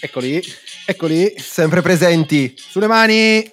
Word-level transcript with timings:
Eccoli, 0.00 0.42
eccoli. 0.86 1.34
Sempre 1.38 1.82
presenti. 1.82 2.54
Sulle 2.56 2.86
mani. 2.86 3.50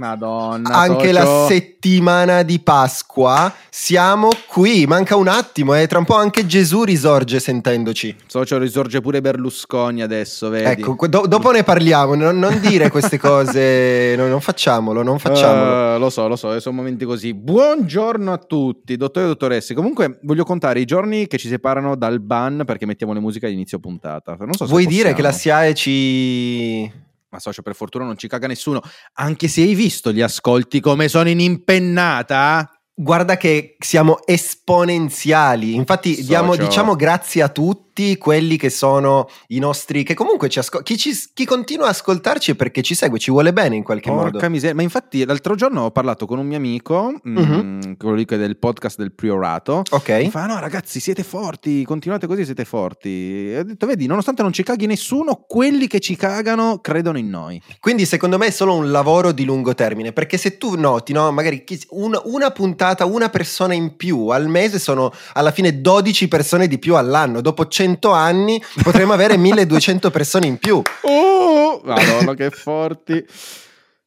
Madonna. 0.00 0.70
Anche 0.70 1.12
la 1.12 1.24
socio. 1.24 1.48
settimana 1.48 2.42
di 2.42 2.58
Pasqua. 2.58 3.52
Siamo 3.68 4.30
qui. 4.46 4.86
Manca 4.86 5.16
un 5.16 5.28
attimo, 5.28 5.74
e 5.74 5.86
tra 5.86 5.98
un 5.98 6.06
po' 6.06 6.14
anche 6.16 6.46
Gesù 6.46 6.84
risorge 6.84 7.38
sentendoci. 7.38 8.16
Socio 8.26 8.56
risorge 8.58 9.00
pure 9.02 9.20
Berlusconi 9.20 10.00
adesso, 10.02 10.48
vedi? 10.48 10.80
Ecco, 10.80 11.06
do- 11.06 11.26
dopo 11.26 11.50
ne 11.50 11.62
parliamo. 11.62 12.14
Non, 12.14 12.38
non 12.38 12.58
dire 12.60 12.88
queste 12.90 13.18
cose. 13.20 14.14
no, 14.16 14.26
non 14.26 14.40
facciamolo, 14.40 15.02
non 15.02 15.18
facciamolo. 15.18 15.96
Eh, 15.96 15.98
lo 15.98 16.08
so, 16.10 16.26
lo 16.28 16.36
so, 16.36 16.58
sono 16.60 16.76
momenti 16.76 17.04
così. 17.04 17.34
Buongiorno 17.34 18.32
a 18.32 18.38
tutti, 18.38 18.96
dottore 18.96 19.26
e 19.26 19.28
dottoresse. 19.28 19.74
Comunque 19.74 20.18
voglio 20.22 20.44
contare 20.44 20.80
i 20.80 20.86
giorni 20.86 21.26
che 21.26 21.36
ci 21.36 21.48
separano 21.48 21.94
dal 21.94 22.20
ban 22.20 22.62
perché 22.64 22.86
mettiamo 22.86 23.12
le 23.12 23.20
musiche 23.20 23.46
all'inizio 23.46 23.78
puntata. 23.78 24.34
Non 24.38 24.54
so 24.54 24.64
Vuoi 24.64 24.86
dire 24.86 25.12
possiamo. 25.12 25.16
che 25.16 25.22
la 25.22 25.32
SIAE 25.32 25.74
ci. 25.74 27.08
Ma 27.30 27.38
socio, 27.38 27.62
per 27.62 27.74
fortuna 27.74 28.04
non 28.04 28.18
ci 28.18 28.28
caga 28.28 28.46
nessuno. 28.46 28.80
Anche 29.14 29.48
se 29.48 29.62
hai 29.62 29.74
visto 29.74 30.12
gli 30.12 30.20
ascolti 30.20 30.80
come 30.80 31.08
sono 31.08 31.28
in 31.28 31.40
impennata? 31.40 32.68
Guarda 32.92 33.36
che 33.36 33.76
siamo 33.78 34.18
esponenziali. 34.26 35.74
Infatti, 35.74 36.24
diamo, 36.24 36.56
diciamo 36.56 36.96
grazie 36.96 37.42
a 37.42 37.48
tutti 37.48 37.89
quelli 38.18 38.56
che 38.56 38.70
sono 38.70 39.28
i 39.48 39.58
nostri. 39.58 40.02
Che 40.02 40.14
comunque 40.14 40.48
ci 40.48 40.58
ascol- 40.58 40.82
chi, 40.82 40.96
ci- 40.96 41.16
chi 41.34 41.44
continua 41.44 41.86
a 41.86 41.90
ascoltarci 41.90 42.52
è 42.52 42.54
perché 42.54 42.82
ci 42.82 42.94
segue, 42.94 43.18
ci 43.18 43.30
vuole 43.30 43.52
bene 43.52 43.76
in 43.76 43.82
qualche 43.82 44.10
Porca 44.10 44.32
modo. 44.32 44.50
miseria. 44.50 44.74
Ma 44.74 44.82
infatti 44.82 45.24
l'altro 45.24 45.54
giorno 45.54 45.82
ho 45.84 45.90
parlato 45.90 46.26
con 46.26 46.38
un 46.38 46.46
mio 46.46 46.56
amico, 46.56 47.12
mm, 47.28 47.36
Mhm. 47.36 47.96
quello 47.96 48.14
lì 48.14 48.24
che 48.24 48.36
è 48.36 48.38
del 48.38 48.56
podcast 48.58 48.96
del 48.98 49.12
Priorato. 49.12 49.82
Ok. 49.90 50.08
Mi 50.10 50.30
fa, 50.30 50.46
no 50.46 50.58
ragazzi, 50.58 51.00
siete 51.00 51.22
forti, 51.22 51.84
continuate 51.84 52.26
così, 52.26 52.44
siete 52.44 52.64
forti. 52.64 53.50
E 53.50 53.58
ho 53.60 53.62
detto, 53.64 53.86
vedi, 53.86 54.06
nonostante 54.06 54.42
non 54.42 54.52
ci 54.52 54.62
caghi 54.62 54.86
nessuno, 54.86 55.44
quelli 55.46 55.86
che 55.86 56.00
ci 56.00 56.16
cagano 56.16 56.78
credono 56.80 57.18
in 57.18 57.28
noi. 57.28 57.60
Quindi, 57.80 58.06
secondo 58.06 58.38
me, 58.38 58.46
è 58.46 58.50
solo 58.50 58.74
un 58.74 58.90
lavoro 58.90 59.32
di 59.32 59.44
lungo 59.44 59.74
termine. 59.74 60.12
Perché 60.12 60.36
se 60.36 60.56
tu 60.58 60.76
noti, 60.78 61.12
no, 61.12 61.30
magari 61.32 61.64
chi- 61.64 61.80
un- 61.90 62.20
una 62.24 62.50
puntata, 62.50 63.04
una 63.04 63.28
persona 63.28 63.74
in 63.74 63.96
più 63.96 64.28
al 64.28 64.48
mese 64.48 64.78
sono 64.78 65.12
alla 65.34 65.50
fine 65.50 65.80
12 65.80 66.28
persone 66.28 66.66
di 66.68 66.78
più 66.78 66.96
all'anno. 66.96 67.40
Dopo 67.40 67.66
100 67.66 67.89
anni 68.12 68.62
potremo 68.82 69.12
avere 69.12 69.36
1200 69.38 70.10
persone 70.10 70.46
in 70.46 70.58
più. 70.58 70.80
Oh, 71.02 71.80
madonna, 71.84 72.34
che 72.34 72.50
forti. 72.50 73.24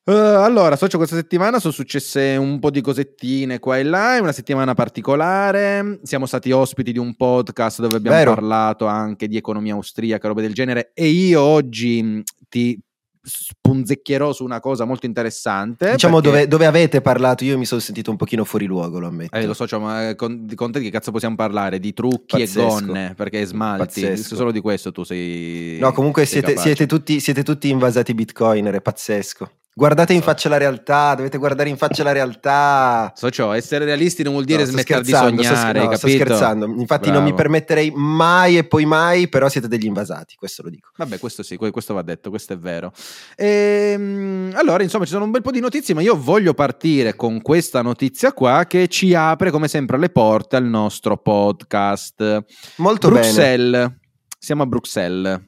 Eh, 0.06 0.12
allora, 0.12 0.76
socio, 0.76 0.98
questa 0.98 1.16
settimana 1.16 1.59
sono 1.59 1.72
successe 1.72 2.36
un 2.36 2.59
po' 2.59 2.70
di 2.70 2.81
cosettine 2.81 3.59
qua 3.59 3.78
e 3.78 3.84
là, 3.84 4.17
è 4.17 4.20
una 4.20 4.34
settimana 4.34 4.73
particolare, 4.73 6.00
siamo 6.04 6.26
stati 6.26 6.52
ospiti 6.52 6.92
di 6.92 7.00
un 7.00 7.16
podcast 7.16 7.80
dove 7.80 7.95
abbiamo 7.95 8.17
Vero. 8.17 8.34
parlato 8.34 8.86
anche 8.86 9.30
di 9.30 9.38
economia 9.38 9.76
austriaca, 9.76 10.28
robe 10.28 10.42
del 10.42 10.54
genere, 10.54 10.92
e 10.94 11.08
io 11.08 11.42
oggi 11.42 12.22
ti 12.50 12.78
spunzecchierò 13.24 14.34
su 14.34 14.44
una 14.44 14.60
cosa 14.60 14.86
molto 14.86 15.06
interessante. 15.06 15.92
Diciamo 15.92 16.16
perché- 16.20 16.30
dove, 16.30 16.48
dove 16.48 16.66
avete 16.66 17.02
parlato, 17.02 17.44
io 17.44 17.58
mi 17.58 17.66
sono 17.66 17.80
sentito 17.80 18.12
un 18.12 18.18
pochino 18.18 18.44
fuori 18.44 18.66
luogo, 18.66 19.00
lo 19.00 19.08
ammetto. 19.08 19.36
Eh, 19.36 19.46
lo 19.46 19.54
so, 19.54 19.66
cioè, 19.66 19.80
ma 19.80 20.10
eh, 20.10 20.16
con, 20.16 20.46
di- 20.46 20.56
con 20.56 20.72
te 20.72 20.80
di 20.80 20.86
che 20.86 20.92
cazzo 20.92 21.12
possiamo 21.12 21.36
parlare? 21.36 21.80
Di 21.80 21.94
trucchi 21.94 22.38
Pazzesco. 22.40 22.60
e 22.60 22.66
gonne, 22.66 23.14
perché 23.16 23.46
smalti. 23.46 24.02
Pazzesco. 24.02 24.36
Solo 24.36 24.52
di 24.52 24.60
questo 24.60 24.92
tu 24.92 25.04
sei... 25.04 25.78
No, 25.80 25.92
comunque 25.94 26.26
sei 26.26 26.44
siete, 26.44 26.60
siete 26.60 26.86
tutti, 26.86 27.20
siete 27.20 27.44
tutti 27.44 27.70
invasati 27.70 28.14
bitcoiner, 28.14 28.76
è 28.76 28.82
pazzesco. 28.82 29.50
Guardate 29.76 30.14
in 30.14 30.22
faccia 30.22 30.50
la 30.50 30.58
realtà, 30.58 31.16
dovete 31.16 31.40
guardare 31.40 31.68
in 31.68 31.78
faccia 31.78 32.04
la 32.04 32.12
realtà. 32.12 33.12
Socio, 33.16 33.52
essere 33.54 33.86
realisti 33.86 34.22
non 34.22 34.34
vuol 34.34 34.46
dire 34.46 34.60
No, 34.60 34.66
sto 34.66 34.74
smettere 34.74 35.02
di 35.02 35.08
sto 35.10 35.18
sognare, 35.18 35.80
sch- 35.80 35.84
no, 35.90 35.96
sto 35.96 36.08
scherzando. 36.08 36.66
Infatti 36.66 37.10
non 37.10 37.24
mi 37.24 37.30
Bravo. 37.30 37.36
permetterei 37.38 37.92
mai 37.96 38.58
e 38.58 38.66
poi 38.66 38.86
mai, 38.86 39.28
però 39.30 39.50
siete 39.50 39.68
degli 39.68 39.86
invasati, 39.86 40.36
questo 40.36 40.62
lo 40.62 40.70
dico. 40.70 40.90
Vabbè, 40.96 41.18
questo 41.18 41.42
sì, 41.42 41.56
que- 41.58 41.72
questo 41.72 41.96
va 41.96 42.04
detto, 42.04 42.30
questo 42.30 42.54
è 42.54 42.58
vero. 42.58 42.92
Ehm, 43.36 44.52
allora, 44.56 44.84
insomma, 44.84 45.06
ci 45.06 45.12
sono 45.12 45.26
un 45.26 45.32
bel 45.32 45.42
po' 45.42 45.52
di 45.52 45.60
notizie, 45.60 45.94
ma 45.95 46.02
io 46.02 46.16
voglio 46.22 46.54
partire 46.54 47.16
con 47.16 47.42
questa 47.42 47.82
notizia 47.82 48.32
qua 48.32 48.66
che 48.67 48.88
ci 48.88 49.16
apre, 49.16 49.50
come 49.50 49.67
sempre, 49.67 49.98
le 49.98 50.10
porte 50.10 50.56
al 50.56 50.66
nostro 50.66 51.17
podcast. 51.17 52.44
Molto 52.78 53.10
bene. 53.10 53.22
Bruxelles. 53.22 53.92
Siamo 54.38 54.64
a 54.64 54.66
Bruxelles. 54.67 55.42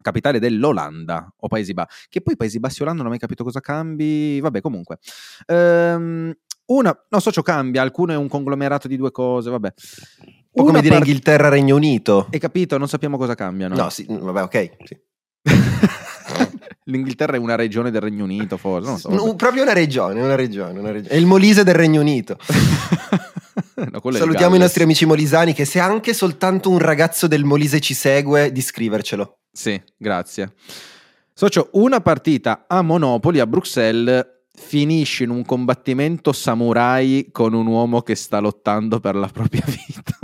Capitale 0.00 0.38
dell'Olanda 0.38 1.32
o 1.38 1.48
Paesi 1.48 1.72
Bassi. 1.74 2.06
Che 2.08 2.20
poi 2.20 2.36
Paesi 2.36 2.58
Bassi 2.58 2.80
e 2.80 2.82
Olanda 2.82 2.98
non 3.00 3.08
ho 3.08 3.10
mai 3.10 3.20
capito 3.20 3.44
cosa 3.44 3.60
cambi. 3.60 4.40
Vabbè, 4.40 4.60
comunque. 4.60 4.98
Ehm, 5.46 6.32
una, 6.66 7.06
no, 7.08 7.20
socio 7.20 7.42
cambia, 7.42 7.82
alcune 7.82 8.14
è 8.14 8.16
un 8.16 8.28
conglomerato 8.28 8.86
di 8.86 8.96
due 8.96 9.10
cose, 9.10 9.50
vabbè. 9.50 9.72
Po' 10.52 10.64
come 10.64 10.80
dire 10.80 10.94
part- 10.94 11.06
Inghilterra, 11.06 11.48
Regno 11.48 11.76
Unito. 11.76 12.28
Hai 12.30 12.38
capito? 12.38 12.78
Non 12.78 12.88
sappiamo 12.88 13.16
cosa 13.16 13.34
cambiano. 13.34 13.74
No, 13.74 13.88
sì, 13.90 14.06
vabbè, 14.08 14.42
ok. 14.42 14.70
sì. 14.84 14.98
L'Inghilterra 16.84 17.36
è 17.36 17.38
una 17.38 17.54
regione 17.54 17.90
del 17.90 18.00
Regno 18.00 18.24
Unito, 18.24 18.56
forse. 18.56 18.88
Non 18.88 18.98
so. 18.98 19.10
No, 19.10 19.34
proprio 19.36 19.62
una 19.62 19.72
regione, 19.72 20.20
una 20.20 20.34
regione, 20.34 20.78
una 20.78 20.90
regione. 20.90 21.14
È 21.14 21.16
il 21.16 21.26
Molise 21.26 21.62
del 21.64 21.74
Regno 21.74 22.00
Unito. 22.00 22.36
No, 23.74 24.00
Salutiamo 24.12 24.56
i 24.56 24.58
nostri 24.58 24.82
amici 24.82 25.06
molisani 25.06 25.54
che 25.54 25.64
se 25.64 25.80
anche 25.80 26.12
soltanto 26.12 26.68
un 26.70 26.78
ragazzo 26.78 27.26
del 27.26 27.44
Molise 27.44 27.80
ci 27.80 27.94
segue, 27.94 28.52
di 28.52 28.60
scrivercelo. 28.60 29.39
Sì, 29.52 29.80
grazie. 29.96 30.52
Socio, 31.32 31.70
una 31.72 32.00
partita 32.00 32.64
a 32.68 32.82
Monopoli 32.82 33.40
a 33.40 33.46
Bruxelles 33.46 34.26
finisce 34.52 35.24
in 35.24 35.30
un 35.30 35.44
combattimento 35.44 36.32
samurai 36.32 37.28
con 37.32 37.54
un 37.54 37.66
uomo 37.66 38.02
che 38.02 38.14
sta 38.14 38.40
lottando 38.40 39.00
per 39.00 39.14
la 39.14 39.28
propria 39.28 39.64
vita. 39.66 40.18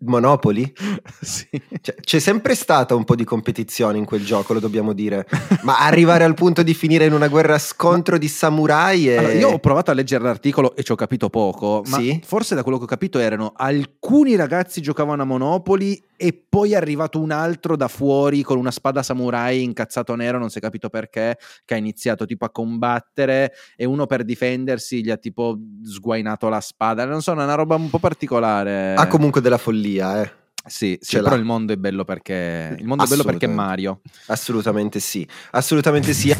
Monopoli? 0.00 0.72
sì. 1.20 1.48
Cioè, 1.80 1.94
c'è 1.94 2.18
sempre 2.18 2.54
stata 2.54 2.94
un 2.94 3.04
po' 3.04 3.14
di 3.14 3.24
competizione 3.24 3.96
in 3.98 4.04
quel 4.04 4.24
gioco, 4.24 4.52
lo 4.52 4.60
dobbiamo 4.60 4.92
dire. 4.92 5.26
Ma 5.62 5.78
arrivare 5.78 6.24
al 6.24 6.34
punto 6.34 6.62
di 6.62 6.74
finire 6.74 7.04
in 7.06 7.12
una 7.12 7.28
guerra 7.28 7.58
scontro 7.58 8.18
di 8.18 8.28
samurai 8.28 9.08
è... 9.08 9.16
Allora, 9.16 9.32
io 9.34 9.50
ho 9.50 9.58
provato 9.58 9.90
a 9.90 9.94
leggere 9.94 10.24
l'articolo 10.24 10.74
e 10.74 10.82
ci 10.82 10.92
ho 10.92 10.96
capito 10.96 11.30
poco, 11.30 11.82
ma 11.86 11.98
Sì? 11.98 12.20
forse 12.24 12.54
da 12.54 12.62
quello 12.62 12.78
che 12.78 12.84
ho 12.84 12.88
capito 12.88 13.18
erano 13.18 13.52
alcuni 13.54 14.34
ragazzi 14.34 14.80
giocavano 14.80 15.22
a 15.22 15.24
Monopoli 15.24 16.02
e 16.20 16.32
poi 16.48 16.72
è 16.72 16.76
arrivato 16.76 17.20
un 17.20 17.30
altro 17.30 17.76
da 17.76 17.86
fuori 17.86 18.42
con 18.42 18.58
una 18.58 18.72
spada 18.72 19.04
samurai 19.04 19.62
incazzato 19.62 20.16
nero, 20.16 20.38
non 20.38 20.50
si 20.50 20.58
è 20.58 20.60
capito 20.60 20.88
perché, 20.88 21.38
che 21.64 21.74
ha 21.74 21.76
iniziato 21.76 22.26
tipo 22.26 22.44
a 22.44 22.50
combattere 22.50 23.52
e 23.76 23.84
uno 23.84 24.06
per 24.06 24.24
difendersi 24.24 25.00
gli 25.04 25.10
ha 25.10 25.16
tipo 25.16 25.56
sguainato 25.84 26.48
la 26.48 26.60
spada, 26.60 27.04
non 27.04 27.22
so, 27.22 27.30
è 27.30 27.34
una 27.34 27.54
roba 27.54 27.76
un 27.76 27.88
po' 27.88 28.00
particolare. 28.00 28.94
Ha 28.94 29.06
comunque 29.06 29.40
della 29.40 29.58
follia, 29.68 30.22
eh. 30.22 30.32
Sì, 30.66 30.98
sì 31.00 31.18
però 31.20 31.34
il 31.34 31.44
mondo 31.44 31.72
è 31.72 31.76
bello 31.76 32.04
perché 32.04 32.76
il 32.78 32.84
mondo 32.84 33.04
è 33.04 33.06
bello 33.06 33.24
perché. 33.24 33.46
Mario. 33.46 34.00
Assolutamente 34.26 35.00
sì. 35.00 35.26
Assolutamente 35.52 36.12
sì. 36.12 36.34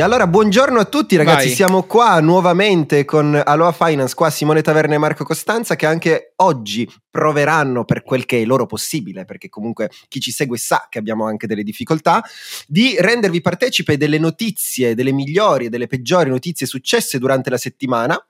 Allora, 0.00 0.26
buongiorno 0.26 0.78
a 0.80 0.84
tutti 0.84 1.16
ragazzi, 1.16 1.46
Vai. 1.46 1.54
siamo 1.54 1.84
qua 1.84 2.20
nuovamente 2.20 3.04
con 3.04 3.40
Aloha 3.42 3.72
Finance, 3.72 4.14
qua 4.14 4.30
Simone 4.30 4.60
Taverna 4.60 4.94
e 4.94 4.98
Marco 4.98 5.24
Costanza 5.24 5.76
che 5.76 5.86
anche 5.86 6.32
oggi 6.36 6.90
proveranno 7.08 7.84
per 7.84 8.02
quel 8.02 8.26
che 8.26 8.42
è 8.42 8.44
loro 8.44 8.66
possibile, 8.66 9.24
perché 9.24 9.48
comunque 9.48 9.90
chi 10.08 10.20
ci 10.20 10.32
segue 10.32 10.58
sa 10.58 10.86
che 10.90 10.98
abbiamo 10.98 11.24
anche 11.26 11.46
delle 11.46 11.62
difficoltà, 11.62 12.22
di 12.66 12.96
rendervi 12.98 13.40
partecipe 13.40 13.96
delle 13.96 14.18
notizie, 14.18 14.94
delle 14.94 15.12
migliori 15.12 15.66
e 15.66 15.68
delle 15.68 15.86
peggiori 15.86 16.30
notizie 16.30 16.66
successe 16.66 17.18
durante 17.18 17.48
la 17.48 17.58
settimana. 17.58 18.22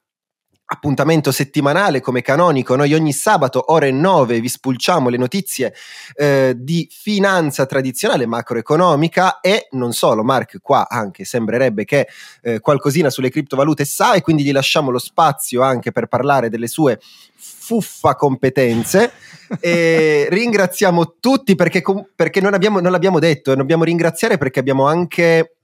Appuntamento 0.69 1.31
settimanale 1.31 2.01
come 2.01 2.23
canonico, 2.23 2.75
noi 2.75 2.93
ogni 2.93 3.13
sabato 3.13 3.73
ore 3.73 3.93
9 3.93 4.41
vi 4.41 4.49
spulciamo 4.49 5.09
le 5.09 5.17
notizie 5.17 5.73
eh, 6.17 6.55
di 6.57 6.89
finanza 6.91 7.67
tradizionale 7.67 8.27
macroeconomica 8.27 9.39
e 9.39 9.69
non 9.73 9.93
solo, 9.93 10.25
Mark 10.25 10.59
qua 10.61 10.89
anche 10.89 11.25
sembrerebbe 11.25 11.85
che 11.85 12.09
eh, 12.43 12.59
qualcosina 12.59 13.11
sulle 13.11 13.31
criptovalute 13.31 13.85
sa 13.85 14.15
e 14.15 14.23
quindi 14.23 14.43
gli 14.43 14.51
lasciamo 14.51 14.91
lo 14.91 14.99
spazio 14.99 15.63
anche 15.63 15.93
per 15.93 16.09
parlare 16.09 16.49
delle 16.49 16.67
sue 16.67 16.99
fuffa 17.37 18.17
competenze. 18.17 19.13
E 19.61 20.27
ringraziamo 20.31 21.19
tutti 21.21 21.55
perché, 21.55 21.83
perché 22.15 22.41
non, 22.41 22.55
abbiamo, 22.55 22.81
non 22.81 22.91
l'abbiamo 22.91 23.21
detto 23.21 23.53
e 23.53 23.57
dobbiamo 23.57 23.85
ringraziare 23.85 24.37
perché 24.37 24.59
abbiamo 24.59 24.87
anche, 24.87 25.59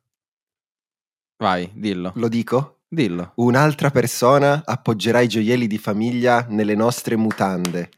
Vai, 1.38 1.68
dillo. 1.74 2.12
lo 2.14 2.28
dico, 2.28 2.81
Dillo. 2.92 3.32
un'altra 3.36 3.90
persona 3.90 4.64
appoggerà 4.66 5.20
i 5.20 5.28
gioielli 5.28 5.66
di 5.66 5.78
famiglia 5.78 6.44
nelle 6.50 6.74
nostre 6.74 7.16
mutande. 7.16 7.88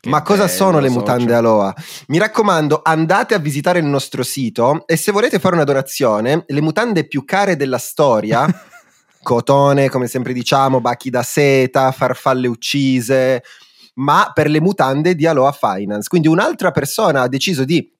Che 0.00 0.10
Ma 0.10 0.20
cosa 0.20 0.44
bello, 0.44 0.54
sono 0.54 0.80
le 0.80 0.88
socio. 0.88 1.00
mutande 1.00 1.34
Aloha? 1.34 1.74
Mi 2.08 2.18
raccomando, 2.18 2.82
andate 2.84 3.32
a 3.32 3.38
visitare 3.38 3.78
il 3.78 3.86
nostro 3.86 4.22
sito 4.22 4.86
e 4.86 4.96
se 4.96 5.12
volete 5.12 5.38
fare 5.38 5.54
una 5.54 5.64
donazione, 5.64 6.44
le 6.46 6.60
mutande 6.60 7.06
più 7.08 7.24
care 7.24 7.56
della 7.56 7.78
storia, 7.78 8.46
cotone, 9.22 9.88
come 9.88 10.08
sempre 10.08 10.34
diciamo, 10.34 10.78
bachi 10.78 11.08
da 11.08 11.22
seta, 11.22 11.90
farfalle 11.90 12.46
uccise, 12.46 13.42
ma 13.94 14.30
per 14.34 14.50
le 14.50 14.60
mutande 14.60 15.14
di 15.14 15.24
Aloha 15.24 15.52
Finance. 15.52 16.06
Quindi 16.06 16.28
un'altra 16.28 16.70
persona 16.70 17.22
ha 17.22 17.28
deciso 17.28 17.64
di 17.64 17.93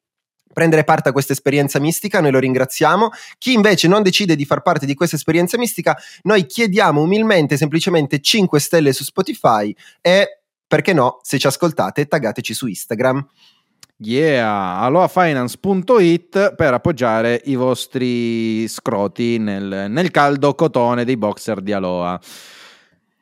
prendere 0.54 0.84
parte 0.84 1.10
a 1.10 1.12
questa 1.12 1.34
esperienza 1.34 1.78
mistica, 1.78 2.22
noi 2.22 2.30
lo 2.30 2.38
ringraziamo. 2.38 3.10
Chi 3.36 3.52
invece 3.52 3.86
non 3.88 4.02
decide 4.02 4.36
di 4.36 4.46
far 4.46 4.62
parte 4.62 4.86
di 4.86 4.94
questa 4.94 5.16
esperienza 5.16 5.58
mistica, 5.58 5.94
noi 6.22 6.46
chiediamo 6.46 7.02
umilmente 7.02 7.58
semplicemente 7.58 8.20
5 8.20 8.58
stelle 8.58 8.94
su 8.94 9.04
Spotify 9.04 9.74
e 10.00 10.38
perché 10.66 10.94
no, 10.94 11.18
se 11.22 11.38
ci 11.38 11.46
ascoltate, 11.46 12.06
taggateci 12.06 12.54
su 12.54 12.66
Instagram. 12.66 13.28
Yeah, 13.98 14.78
aloafinance.it 14.80 16.54
per 16.56 16.74
appoggiare 16.74 17.40
i 17.44 17.54
vostri 17.54 18.66
scroti 18.66 19.38
nel, 19.38 19.86
nel 19.88 20.10
caldo 20.10 20.54
cotone 20.54 21.04
dei 21.04 21.16
boxer 21.16 21.60
di 21.60 21.72
Aloha. 21.72 22.20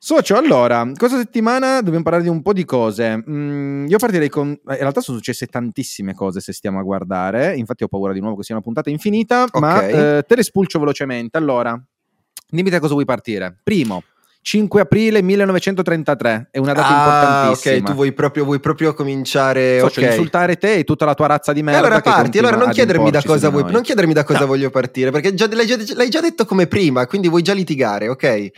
Socio, 0.04 0.36
allora, 0.36 0.84
questa 0.96 1.16
settimana 1.16 1.80
dobbiamo 1.80 2.02
parlare 2.02 2.24
di 2.24 2.28
un 2.28 2.42
po' 2.42 2.52
di 2.52 2.64
cose. 2.64 3.22
Mm, 3.30 3.86
io 3.86 3.98
partirei 3.98 4.28
con. 4.28 4.48
In 4.48 4.58
realtà 4.64 5.00
sono 5.00 5.16
successe 5.16 5.46
tantissime 5.46 6.12
cose 6.12 6.40
se 6.40 6.52
stiamo 6.52 6.80
a 6.80 6.82
guardare. 6.82 7.54
Infatti, 7.54 7.84
ho 7.84 7.86
paura 7.86 8.12
di 8.12 8.18
nuovo 8.18 8.34
che 8.34 8.42
sia 8.42 8.56
una 8.56 8.64
puntata 8.64 8.90
infinita. 8.90 9.44
Okay. 9.44 9.60
Ma 9.60 9.86
eh, 9.86 10.24
te 10.24 10.34
le 10.34 10.42
spulcio 10.42 10.80
velocemente. 10.80 11.38
Allora, 11.38 11.80
dimmi 12.48 12.68
da 12.68 12.80
cosa 12.80 12.94
vuoi 12.94 13.04
partire. 13.04 13.60
Primo, 13.62 14.02
5 14.40 14.80
aprile 14.80 15.22
1933, 15.22 16.48
è 16.50 16.58
una 16.58 16.72
data 16.72 16.88
ah, 16.88 16.98
importantissima. 16.98 17.76
Ok, 17.76 17.82
tu 17.84 17.92
vuoi 17.92 18.12
proprio, 18.12 18.44
vuoi 18.44 18.58
proprio 18.58 18.94
cominciare 18.94 19.78
a 19.78 19.84
okay. 19.84 20.06
insultare 20.06 20.56
te 20.56 20.78
e 20.78 20.82
tutta 20.82 21.04
la 21.04 21.14
tua 21.14 21.28
razza 21.28 21.52
di 21.52 21.62
merda. 21.62 21.78
allora 21.78 22.00
parti, 22.00 22.38
allora 22.38 22.56
non 22.56 22.70
chiedermi, 22.70 23.08
da 23.12 23.22
cosa, 23.22 23.50
vuoi, 23.50 23.70
non 23.70 23.82
chiedermi 23.82 24.12
da 24.12 24.24
cosa 24.24 24.40
no. 24.40 24.46
voglio 24.46 24.70
partire, 24.70 25.12
perché 25.12 25.32
già, 25.32 25.46
l'hai, 25.48 25.64
già, 25.64 25.76
l'hai, 25.94 26.08
già, 26.08 26.20
detto 26.20 26.44
come 26.44 26.66
prima, 26.66 27.06
quindi 27.06 27.28
vuoi 27.28 27.42
già 27.42 27.52
litigare, 27.52 28.08
ok? 28.08 28.50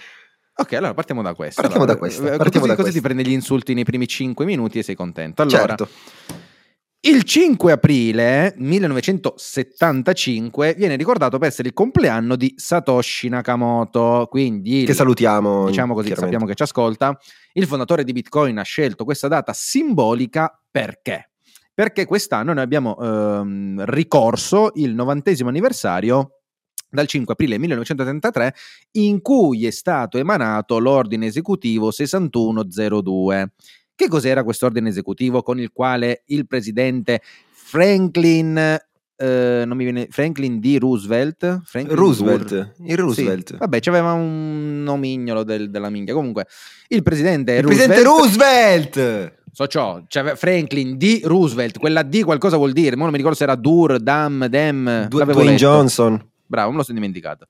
Ok, 0.57 0.73
allora 0.75 0.95
partiamo 0.95 1.23
da 1.23 1.35
questo. 1.35 1.63
Partiamo 1.63 1.85
allora, 1.85 1.99
da 1.99 2.05
questo. 2.05 2.33
Eh, 2.33 2.37
partiamo 2.37 2.67
così, 2.67 2.77
da 2.77 2.83
così 2.83 2.93
ti 2.93 3.01
prendi 3.01 3.27
gli 3.27 3.33
insulti 3.33 3.75
nei 3.75 3.85
primi 3.85 4.07
5 4.07 4.45
minuti 4.45 4.79
e 4.79 4.83
sei 4.83 4.95
contento. 4.95 5.43
Allora, 5.43 5.67
certo. 5.67 5.89
Il 7.07 7.25
5 7.25 7.71
aprile 7.71 8.55
1975 8.57 10.75
viene 10.75 10.97
ricordato 10.97 11.37
per 11.37 11.49
essere 11.49 11.69
il 11.69 11.75
compleanno 11.75 12.35
di 12.35 12.55
Satoshi 12.57 13.29
Nakamoto, 13.29 14.27
quindi 14.31 14.85
che 14.87 14.95
salutiamo, 14.95 15.67
diciamo 15.67 15.93
così, 15.93 16.15
sappiamo 16.15 16.47
che 16.47 16.55
ci 16.55 16.63
ascolta. 16.63 17.15
Il 17.53 17.67
fondatore 17.67 18.05
di 18.05 18.13
Bitcoin 18.13 18.57
ha 18.57 18.63
scelto 18.63 19.05
questa 19.05 19.29
data 19.29 19.53
simbolica 19.53 20.59
perché? 20.71 21.33
Perché 21.75 22.07
quest'anno 22.07 22.55
noi 22.55 22.63
abbiamo 22.63 22.99
ehm, 22.99 23.85
ricorso 23.85 24.71
il 24.77 24.95
novantesimo 24.95 25.51
anniversario 25.51 26.44
dal 26.95 27.07
5 27.07 27.33
aprile 27.35 27.59
1933 27.59 28.55
in 28.93 29.21
cui 29.21 29.67
è 29.67 29.71
stato 29.71 30.19
emanato 30.19 30.79
l'ordine 30.79 31.27
esecutivo 31.27 31.91
6102 31.91 33.53
che 33.95 34.09
cos'era 34.09 34.43
questo 34.43 34.67
ordine 34.67 34.89
esecutivo 34.89 35.43
con 35.43 35.61
il 35.61 35.71
quale 35.73 36.23
il 36.27 36.47
presidente 36.47 37.21
Franklin 37.51 38.79
eh, 39.17 39.63
non 39.65 39.77
mi 39.77 39.85
viene 39.85 40.09
Franklin 40.11 40.59
D. 40.59 40.77
Roosevelt? 40.81 41.61
Franklin 41.65 41.97
Roosevelt 41.97 42.49
Dur- 42.49 42.73
il 42.85 42.97
Roosevelt. 42.97 43.51
Sì, 43.53 43.57
vabbè 43.59 43.79
c'aveva 43.81 44.13
un 44.13 44.83
nomignolo 44.83 45.45
del, 45.45 45.71
della 45.71 45.89
minchia. 45.89 46.15
Comunque 46.15 46.47
il 46.89 47.03
presidente 47.03 47.53
il 47.55 47.63
Roosevelt, 47.63 47.93
presidente 47.93 48.09
Roosevelt! 48.09 49.43
So 49.53 49.69
ciò 49.69 50.03
cioè 50.09 50.35
Franklin 50.35 50.97
D. 50.99 51.21
Roosevelt. 51.23 51.79
Quella 51.79 52.03
D 52.03 52.25
qualcosa 52.25 52.57
vuol 52.57 52.73
dire? 52.73 52.97
Ma 52.97 53.03
non 53.03 53.13
mi 53.13 53.17
ricordo 53.17 53.37
se 53.37 53.45
era 53.45 53.55
Dur, 53.55 54.01
Dam, 54.01 54.47
Dem 54.47 55.07
du- 55.07 55.23
Dwayne 55.23 55.43
letto. 55.45 55.57
Johnson 55.57 56.29
bravo 56.47 56.71
me 56.71 56.79
lo 56.79 56.83
sono 56.83 56.99
dimenticato 56.99 57.49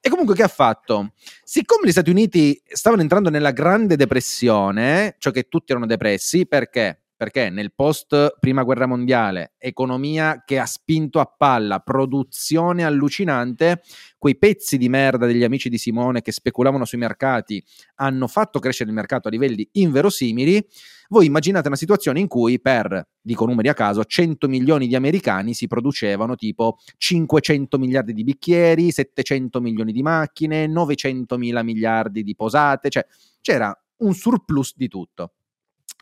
e 0.00 0.10
comunque 0.10 0.34
che 0.34 0.42
ha 0.42 0.48
fatto? 0.48 1.12
Siccome 1.42 1.86
gli 1.86 1.90
Stati 1.90 2.10
Uniti 2.10 2.60
stavano 2.66 3.02
entrando 3.02 3.30
nella 3.30 3.50
grande 3.50 3.96
depressione, 3.96 5.16
cioè 5.18 5.32
che 5.32 5.48
tutti 5.48 5.72
erano 5.72 5.86
depressi, 5.86 6.46
perché? 6.46 7.02
Perché 7.18 7.50
nel 7.50 7.74
post 7.74 8.36
prima 8.38 8.62
guerra 8.62 8.86
mondiale, 8.86 9.54
economia 9.58 10.44
che 10.46 10.60
ha 10.60 10.66
spinto 10.66 11.18
a 11.18 11.26
palla, 11.26 11.80
produzione 11.80 12.84
allucinante, 12.84 13.82
quei 14.16 14.38
pezzi 14.38 14.78
di 14.78 14.88
merda 14.88 15.26
degli 15.26 15.42
amici 15.42 15.68
di 15.68 15.78
Simone 15.78 16.22
che 16.22 16.30
speculavano 16.30 16.84
sui 16.84 16.98
mercati 16.98 17.60
hanno 17.96 18.28
fatto 18.28 18.60
crescere 18.60 18.90
il 18.90 18.94
mercato 18.94 19.26
a 19.26 19.32
livelli 19.32 19.68
inverosimili, 19.72 20.64
voi 21.08 21.26
immaginate 21.26 21.66
una 21.66 21.76
situazione 21.76 22.20
in 22.20 22.28
cui 22.28 22.60
per, 22.60 23.08
dico 23.20 23.46
numeri 23.46 23.68
a 23.68 23.74
caso, 23.74 24.04
100 24.04 24.46
milioni 24.46 24.86
di 24.86 24.94
americani 24.94 25.54
si 25.54 25.66
producevano 25.66 26.36
tipo 26.36 26.78
500 26.96 27.78
miliardi 27.78 28.12
di 28.12 28.22
bicchieri, 28.22 28.92
700 28.92 29.60
milioni 29.60 29.90
di 29.90 30.02
macchine, 30.02 30.68
900 30.68 31.36
mila 31.36 31.64
miliardi 31.64 32.22
di 32.22 32.36
posate, 32.36 32.90
cioè 32.90 33.04
c'era 33.40 33.76
un 33.96 34.14
surplus 34.14 34.76
di 34.76 34.86
tutto. 34.86 35.32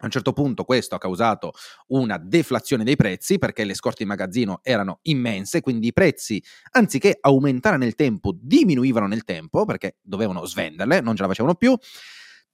A 0.00 0.04
un 0.04 0.10
certo 0.10 0.32
punto 0.32 0.64
questo 0.64 0.94
ha 0.94 0.98
causato 0.98 1.52
una 1.88 2.18
deflazione 2.18 2.84
dei 2.84 2.96
prezzi 2.96 3.38
perché 3.38 3.64
le 3.64 3.74
scorte 3.74 4.02
in 4.02 4.08
magazzino 4.08 4.60
erano 4.62 4.98
immense, 5.02 5.62
quindi 5.62 5.86
i 5.86 5.92
prezzi 5.94 6.42
anziché 6.72 7.16
aumentare 7.18 7.78
nel 7.78 7.94
tempo 7.94 8.34
diminuivano 8.38 9.06
nel 9.06 9.24
tempo 9.24 9.64
perché 9.64 9.96
dovevano 10.02 10.44
svenderle, 10.44 11.00
non 11.00 11.16
ce 11.16 11.22
la 11.22 11.28
facevano 11.28 11.54
più 11.54 11.76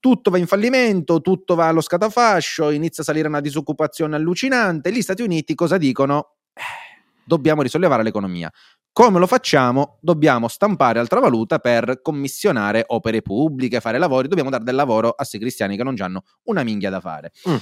tutto 0.03 0.31
va 0.31 0.37
in 0.37 0.47
fallimento, 0.47 1.21
tutto 1.21 1.55
va 1.55 1.69
allo 1.69 1.79
scatafascio, 1.79 2.71
inizia 2.71 3.03
a 3.03 3.05
salire 3.05 3.29
una 3.29 3.39
disoccupazione 3.39 4.17
allucinante. 4.17 4.91
Gli 4.91 5.01
Stati 5.01 5.21
Uniti 5.21 5.55
cosa 5.55 5.77
dicono? 5.77 6.35
Eh, 6.53 6.82
dobbiamo 7.25 7.61
risollevare 7.61 8.03
l'economia. 8.03 8.51
Come 8.93 9.17
lo 9.17 9.25
facciamo? 9.25 9.97
Dobbiamo 10.01 10.47
stampare 10.47 10.99
altra 10.99 11.19
valuta 11.19 11.57
per 11.57 12.01
commissionare 12.03 12.83
opere 12.85 13.23
pubbliche, 13.23 13.79
fare 13.79 13.97
lavori, 13.97 14.27
dobbiamo 14.27 14.51
dare 14.51 14.63
del 14.63 14.75
lavoro 14.75 15.09
a 15.09 15.15
questi 15.15 15.39
cristiani 15.39 15.75
che 15.75 15.83
non 15.83 15.95
hanno 15.97 16.23
una 16.43 16.61
minchia 16.61 16.91
da 16.91 16.99
fare. 16.99 17.31
Mm. 17.49 17.55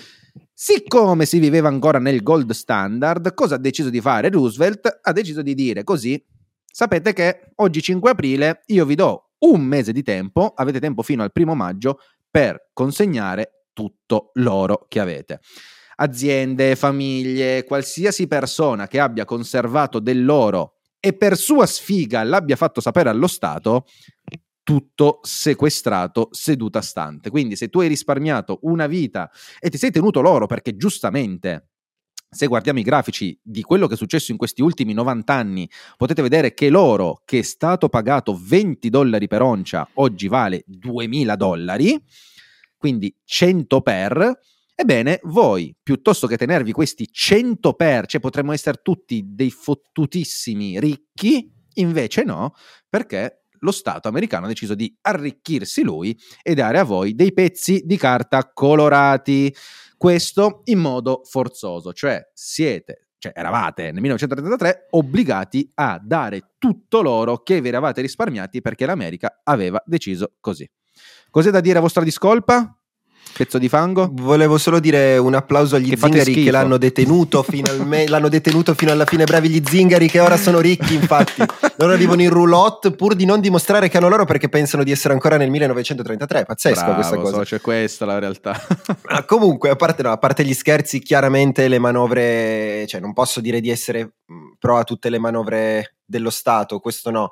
Siccome 0.54 1.26
si 1.26 1.40
viveva 1.40 1.70
ancora 1.70 2.00
nel 2.00 2.22
gold 2.22 2.52
standard, 2.52 3.34
cosa 3.34 3.56
ha 3.56 3.58
deciso 3.58 3.90
di 3.90 4.02
fare 4.02 4.30
Roosevelt? 4.30 5.00
Ha 5.02 5.12
deciso 5.14 5.42
di 5.42 5.54
dire 5.54 5.86
così, 5.86 6.22
sapete 6.66 7.14
che 7.14 7.54
oggi 7.56 7.82
5 7.82 8.12
aprile 8.12 8.64
io 8.66 8.86
vi 8.86 8.96
do 8.96 9.30
un 9.40 9.62
mese 9.62 9.94
di 9.94 10.04
tempo, 10.04 10.52
avete 10.54 10.82
tempo 10.82 11.02
fino 11.02 11.24
al 11.24 11.32
primo 11.32 11.56
maggio 11.56 12.00
per 12.30 12.72
consegnare 12.74 13.68
tutto 13.72 14.32
l'oro 14.34 14.86
che 14.90 15.00
avete. 15.00 15.40
Aziende, 16.02 16.76
famiglie, 16.76 17.64
qualsiasi 17.64 18.28
persona 18.28 18.88
che 18.88 19.00
abbia 19.00 19.24
conservato 19.24 20.00
dell'oro 20.00 20.78
e 21.00 21.14
per 21.14 21.38
sua 21.38 21.68
sfiga 21.68 22.24
l'abbia 22.24 22.56
fatto 22.56 22.82
sapere 22.82 23.10
allo 23.10 23.28
Stato, 23.28 23.86
tutto 24.64 25.20
sequestrato 25.22 26.30
seduta 26.32 26.82
stante. 26.82 27.30
Quindi 27.30 27.56
se 27.56 27.70
tu 27.70 27.82
hai 27.82 27.88
risparmiato 27.88 28.60
una 28.64 28.88
vita 28.88 29.30
e 29.60 29.70
ti 29.70 29.78
sei 29.78 29.92
tenuto 29.92 30.22
l'oro 30.22 30.48
perché 30.48 30.76
giustamente 30.76 31.68
se 32.28 32.48
guardiamo 32.48 32.80
i 32.80 32.84
grafici 32.84 33.38
di 33.44 33.62
quello 33.62 33.86
che 33.86 33.94
è 33.94 33.98
successo 33.98 34.32
in 34.32 34.40
questi 34.40 34.64
ultimi 34.64 34.94
90 34.94 35.34
anni, 35.34 35.70
potete 35.98 36.24
vedere 36.24 36.56
che 36.56 36.70
l'oro 36.70 37.22
che 37.26 37.40
è 37.40 37.44
stato 37.44 37.90
pagato 37.90 38.36
20 38.42 38.90
dollari 38.90 39.28
per 39.28 39.44
oncia 39.44 39.88
oggi 39.96 40.28
vale 40.28 40.64
2000 40.66 41.36
dollari, 41.36 42.02
quindi 42.76 43.16
100 43.24 43.82
per. 43.82 44.40
Ebbene, 44.82 45.20
voi 45.26 45.76
piuttosto 45.84 46.26
che 46.26 46.38
tenervi 46.38 46.72
questi 46.72 47.08
100 47.08 47.74
per, 47.74 48.08
cioè 48.08 48.20
potremmo 48.20 48.52
essere 48.52 48.80
tutti 48.82 49.24
dei 49.28 49.52
fottutissimi 49.52 50.80
ricchi, 50.80 51.54
invece 51.76 52.24
no, 52.24 52.56
perché 52.90 53.44
lo 53.60 53.72
Stato 53.72 54.08
americano 54.08 54.46
ha 54.46 54.48
deciso 54.48 54.74
di 54.74 54.92
arricchirsi 55.02 55.84
lui 55.84 56.20
e 56.42 56.56
dare 56.56 56.80
a 56.80 56.84
voi 56.84 57.14
dei 57.14 57.32
pezzi 57.32 57.84
di 57.86 57.96
carta 57.96 58.52
colorati. 58.52 59.56
Questo 59.96 60.62
in 60.64 60.80
modo 60.80 61.22
forzoso, 61.26 61.94
cioè 61.94 62.20
siete 62.34 63.10
cioè 63.20 63.34
eravate 63.36 63.92
nel 63.92 64.02
1933 64.02 64.88
obbligati 64.90 65.70
a 65.76 66.02
dare 66.04 66.54
tutto 66.58 67.04
l'oro 67.04 67.44
che 67.44 67.62
vi 67.62 67.68
eravate 67.68 68.02
risparmiati 68.02 68.62
perché 68.62 68.88
l'America 68.88 69.42
aveva 69.44 69.80
deciso 69.86 70.38
così. 70.40 70.68
Cos'è 71.30 71.52
da 71.52 71.62
dire 71.62 71.78
a 71.78 71.82
vostra 71.82 72.04
discolpa? 72.04 72.81
Pezzo 73.34 73.58
di 73.58 73.70
fango? 73.70 74.10
Volevo 74.12 74.58
solo 74.58 74.80
dire 74.80 75.18
un 75.18 75.34
applauso 75.34 75.76
agli 75.76 75.90
che 75.90 75.98
zingari 75.98 76.44
che 76.44 76.52
l'hanno 76.52 76.78
detenuto, 76.78 77.42
finalmente, 77.48 78.12
l'hanno 78.12 78.28
detenuto 78.28 78.74
fino 78.74 78.92
alla 78.92 79.06
fine. 79.06 79.24
Bravi 79.24 79.50
gli 79.50 79.62
zingari 79.66 80.08
che 80.08 80.20
ora 80.20 80.38
sono 80.38 80.60
ricchi, 80.60 80.94
infatti. 80.94 81.44
Loro 81.78 81.96
vivono 81.96 82.22
in 82.22 82.30
roulotte 82.30 82.92
pur 82.92 83.16
di 83.16 83.26
non 83.26 83.40
dimostrare 83.40 83.90
che 83.90 83.98
hanno 83.98 84.10
loro 84.10 84.26
perché 84.26 84.50
pensano 84.50 84.84
di 84.84 84.92
essere 84.92 85.14
ancora 85.14 85.38
nel 85.38 85.50
1933. 85.50 86.46
Pazzesco 86.46 86.82
Bravo, 86.82 86.94
questa 86.94 87.16
cosa. 87.16 87.36
So, 87.38 87.42
c'è 87.44 87.62
questa 87.62 88.06
la 88.06 88.20
realtà. 88.20 88.62
Ma 89.10 89.24
comunque, 89.24 89.70
a 89.70 89.76
parte, 89.76 90.04
no, 90.04 90.12
a 90.12 90.18
parte 90.18 90.44
gli 90.44 90.54
scherzi, 90.54 91.00
chiaramente 91.00 91.68
le 91.68 91.80
manovre, 91.80 92.86
cioè 92.88 93.00
non 93.00 93.14
posso 93.14 93.40
dire 93.40 93.62
di 93.62 93.70
essere 93.70 94.12
pro 94.60 94.78
a 94.78 94.84
tutte 94.84 95.10
le 95.10 95.20
manovre 95.20 95.96
dello 96.06 96.30
Stato, 96.30 96.80
questo 96.80 97.10
no 97.10 97.32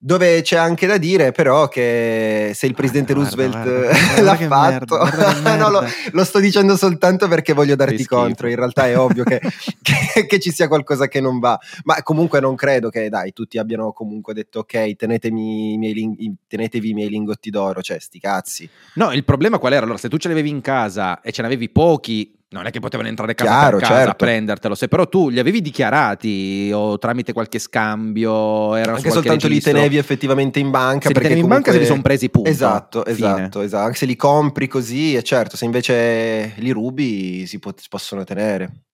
dove 0.00 0.42
c'è 0.42 0.56
anche 0.56 0.86
da 0.86 0.96
dire 0.96 1.32
però 1.32 1.66
che 1.66 2.52
se 2.54 2.66
il 2.66 2.74
presidente 2.74 3.14
guarda, 3.14 3.36
Roosevelt 3.36 3.64
guarda, 3.64 3.98
guarda, 4.22 4.22
l'ha 4.22 4.36
fatto, 4.36 4.98
merda, 5.04 5.56
no, 5.58 5.70
lo, 5.70 5.84
lo, 6.12 6.24
sto 6.24 6.38
dicendo 6.38 6.76
soltanto 6.76 7.26
perché 7.26 7.52
voglio 7.52 7.74
darti 7.74 8.06
contro, 8.06 8.48
in 8.48 8.54
realtà 8.54 8.86
è 8.86 8.96
ovvio 8.96 9.24
che, 9.24 9.40
che, 9.82 10.26
che, 10.26 10.38
ci 10.38 10.52
sia 10.52 10.68
qualcosa 10.68 11.08
che 11.08 11.20
non 11.20 11.40
va, 11.40 11.58
ma 11.82 12.00
comunque 12.02 12.38
non 12.38 12.54
credo 12.54 12.90
che 12.90 13.08
dai, 13.08 13.32
tutti 13.32 13.58
abbiano 13.58 13.92
comunque 13.92 14.34
detto 14.34 14.60
ok, 14.60 14.94
tenetemi 14.94 15.72
i 15.72 15.78
miei, 15.78 16.36
tenetevi 16.46 16.90
i 16.90 16.94
miei 16.94 17.08
lingotti 17.08 17.50
d'oro, 17.50 17.82
cioè 17.82 17.98
sti 17.98 18.20
cazzi. 18.20 18.70
No, 18.94 19.12
il 19.12 19.24
problema 19.24 19.58
qual 19.58 19.72
era? 19.72 19.82
Allora, 19.82 19.98
se 19.98 20.08
tu 20.08 20.16
ce 20.16 20.28
l'avevi 20.28 20.48
in 20.48 20.60
casa 20.60 21.20
e 21.20 21.32
ce 21.32 21.40
ne 21.42 21.48
avevi 21.48 21.70
pochi 21.70 22.37
non 22.50 22.64
è 22.66 22.70
che 22.70 22.80
potevano 22.80 23.08
entrare 23.08 23.34
casa 23.34 23.50
Chiaro, 23.50 23.76
per 23.76 23.80
casa 23.86 23.94
certo. 23.96 24.10
a 24.10 24.14
prendertelo, 24.14 24.74
se 24.74 24.88
però 24.88 25.06
tu 25.06 25.28
li 25.28 25.38
avevi 25.38 25.60
dichiarati 25.60 26.70
o 26.72 26.96
tramite 26.98 27.32
qualche 27.34 27.58
scambio, 27.58 28.72
su 28.82 28.88
Anche 28.90 29.10
soltanto 29.10 29.46
li 29.46 29.54
registro, 29.54 29.72
tenevi 29.74 29.96
effettivamente 29.98 30.58
in 30.58 30.70
banca. 30.70 31.02
se 31.02 31.08
li 31.08 31.12
perché 31.14 31.28
tenevi 31.28 31.40
in 31.40 31.48
banca 31.48 31.72
se 31.72 31.78
li 31.78 31.84
comunque- 31.86 31.86
sono 31.86 32.02
presi 32.02 32.30
punto. 32.30 32.48
Esatto, 32.48 33.04
esatto, 33.04 33.60
esatto. 33.60 33.84
Anche 33.84 33.98
se 33.98 34.06
li 34.06 34.16
compri 34.16 34.66
così, 34.66 35.14
e 35.14 35.22
certo, 35.22 35.56
se 35.56 35.64
invece 35.66 36.54
li 36.56 36.70
rubi 36.70 37.46
si, 37.46 37.58
po- 37.58 37.74
si 37.76 37.86
possono 37.88 38.24
tenere. 38.24 38.84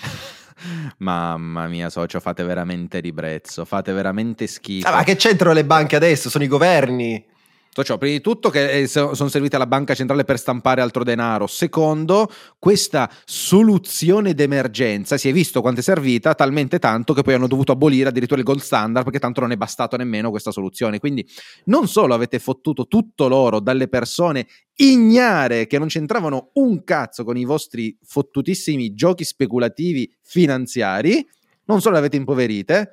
Mamma 0.98 1.66
mia, 1.66 1.90
socio, 1.90 2.20
fate 2.20 2.44
veramente 2.44 3.00
ribrezzo, 3.00 3.64
fate 3.64 3.92
veramente 3.92 4.46
schifo. 4.46 4.86
Ah, 4.88 4.92
ma 4.92 5.02
che 5.02 5.16
c'entrano 5.16 5.52
le 5.54 5.64
banche 5.64 5.96
adesso? 5.96 6.30
Sono 6.30 6.44
i 6.44 6.48
governi. 6.48 7.24
Socio, 7.74 7.96
prima 7.96 8.16
di 8.16 8.20
tutto 8.20 8.50
che 8.50 8.70
eh, 8.70 8.86
so- 8.86 9.14
sono 9.14 9.30
servite 9.30 9.56
alla 9.56 9.66
banca 9.66 9.94
centrale 9.94 10.24
per 10.24 10.38
stampare 10.38 10.82
altro 10.82 11.04
denaro. 11.04 11.46
Secondo, 11.46 12.30
questa 12.58 13.10
soluzione 13.24 14.34
d'emergenza 14.34 15.16
si 15.16 15.30
è 15.30 15.32
visto 15.32 15.62
quanto 15.62 15.80
è 15.80 15.82
servita 15.82 16.34
talmente 16.34 16.78
tanto 16.78 17.14
che 17.14 17.22
poi 17.22 17.32
hanno 17.32 17.46
dovuto 17.46 17.72
abolire 17.72 18.10
addirittura 18.10 18.40
il 18.40 18.44
gold 18.44 18.60
standard 18.60 19.04
perché 19.04 19.18
tanto 19.18 19.40
non 19.40 19.52
è 19.52 19.56
bastato 19.56 19.96
nemmeno 19.96 20.28
questa 20.28 20.50
soluzione. 20.50 20.98
Quindi 20.98 21.26
non 21.64 21.88
solo 21.88 22.12
avete 22.12 22.38
fottuto 22.38 22.86
tutto 22.86 23.26
l'oro 23.26 23.58
dalle 23.58 23.88
persone 23.88 24.46
ignare 24.74 25.66
che 25.66 25.78
non 25.78 25.88
c'entravano 25.88 26.50
un 26.54 26.84
cazzo 26.84 27.24
con 27.24 27.38
i 27.38 27.46
vostri 27.46 27.96
fottutissimi 28.04 28.92
giochi 28.92 29.24
speculativi 29.24 30.14
finanziari, 30.20 31.26
non 31.64 31.80
solo 31.80 31.94
le 31.94 32.00
avete 32.00 32.16
impoverite, 32.16 32.90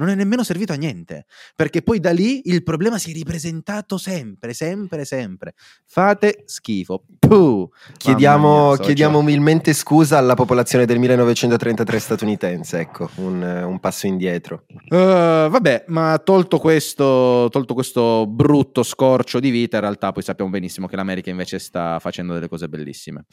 non 0.00 0.08
è 0.08 0.14
nemmeno 0.14 0.42
servito 0.42 0.72
a 0.72 0.76
niente, 0.76 1.26
perché 1.54 1.82
poi 1.82 2.00
da 2.00 2.10
lì 2.10 2.40
il 2.44 2.62
problema 2.62 2.96
si 2.96 3.10
è 3.10 3.14
ripresentato 3.14 3.98
sempre, 3.98 4.54
sempre, 4.54 5.04
sempre. 5.04 5.52
Fate 5.84 6.44
schifo. 6.46 7.04
Puh. 7.18 7.70
Chiediamo, 7.98 8.70
mia, 8.70 8.78
chiediamo 8.78 9.18
umilmente 9.18 9.74
scusa 9.74 10.16
alla 10.16 10.34
popolazione 10.34 10.86
del 10.86 10.98
1933 10.98 11.98
statunitense, 11.98 12.78
ecco, 12.80 13.10
un, 13.16 13.42
un 13.42 13.78
passo 13.78 14.06
indietro. 14.06 14.64
Eh, 14.66 15.48
vabbè, 15.50 15.84
ma 15.88 16.18
tolto 16.24 16.58
questo, 16.58 17.48
tolto 17.50 17.74
questo 17.74 18.26
brutto 18.26 18.82
scorcio 18.82 19.38
di 19.38 19.50
vita, 19.50 19.76
in 19.76 19.82
realtà 19.82 20.12
poi 20.12 20.22
sappiamo 20.22 20.50
benissimo 20.50 20.86
che 20.86 20.96
l'America 20.96 21.28
invece 21.28 21.58
sta 21.58 21.98
facendo 21.98 22.32
delle 22.32 22.48
cose 22.48 22.68
bellissime. 22.68 23.26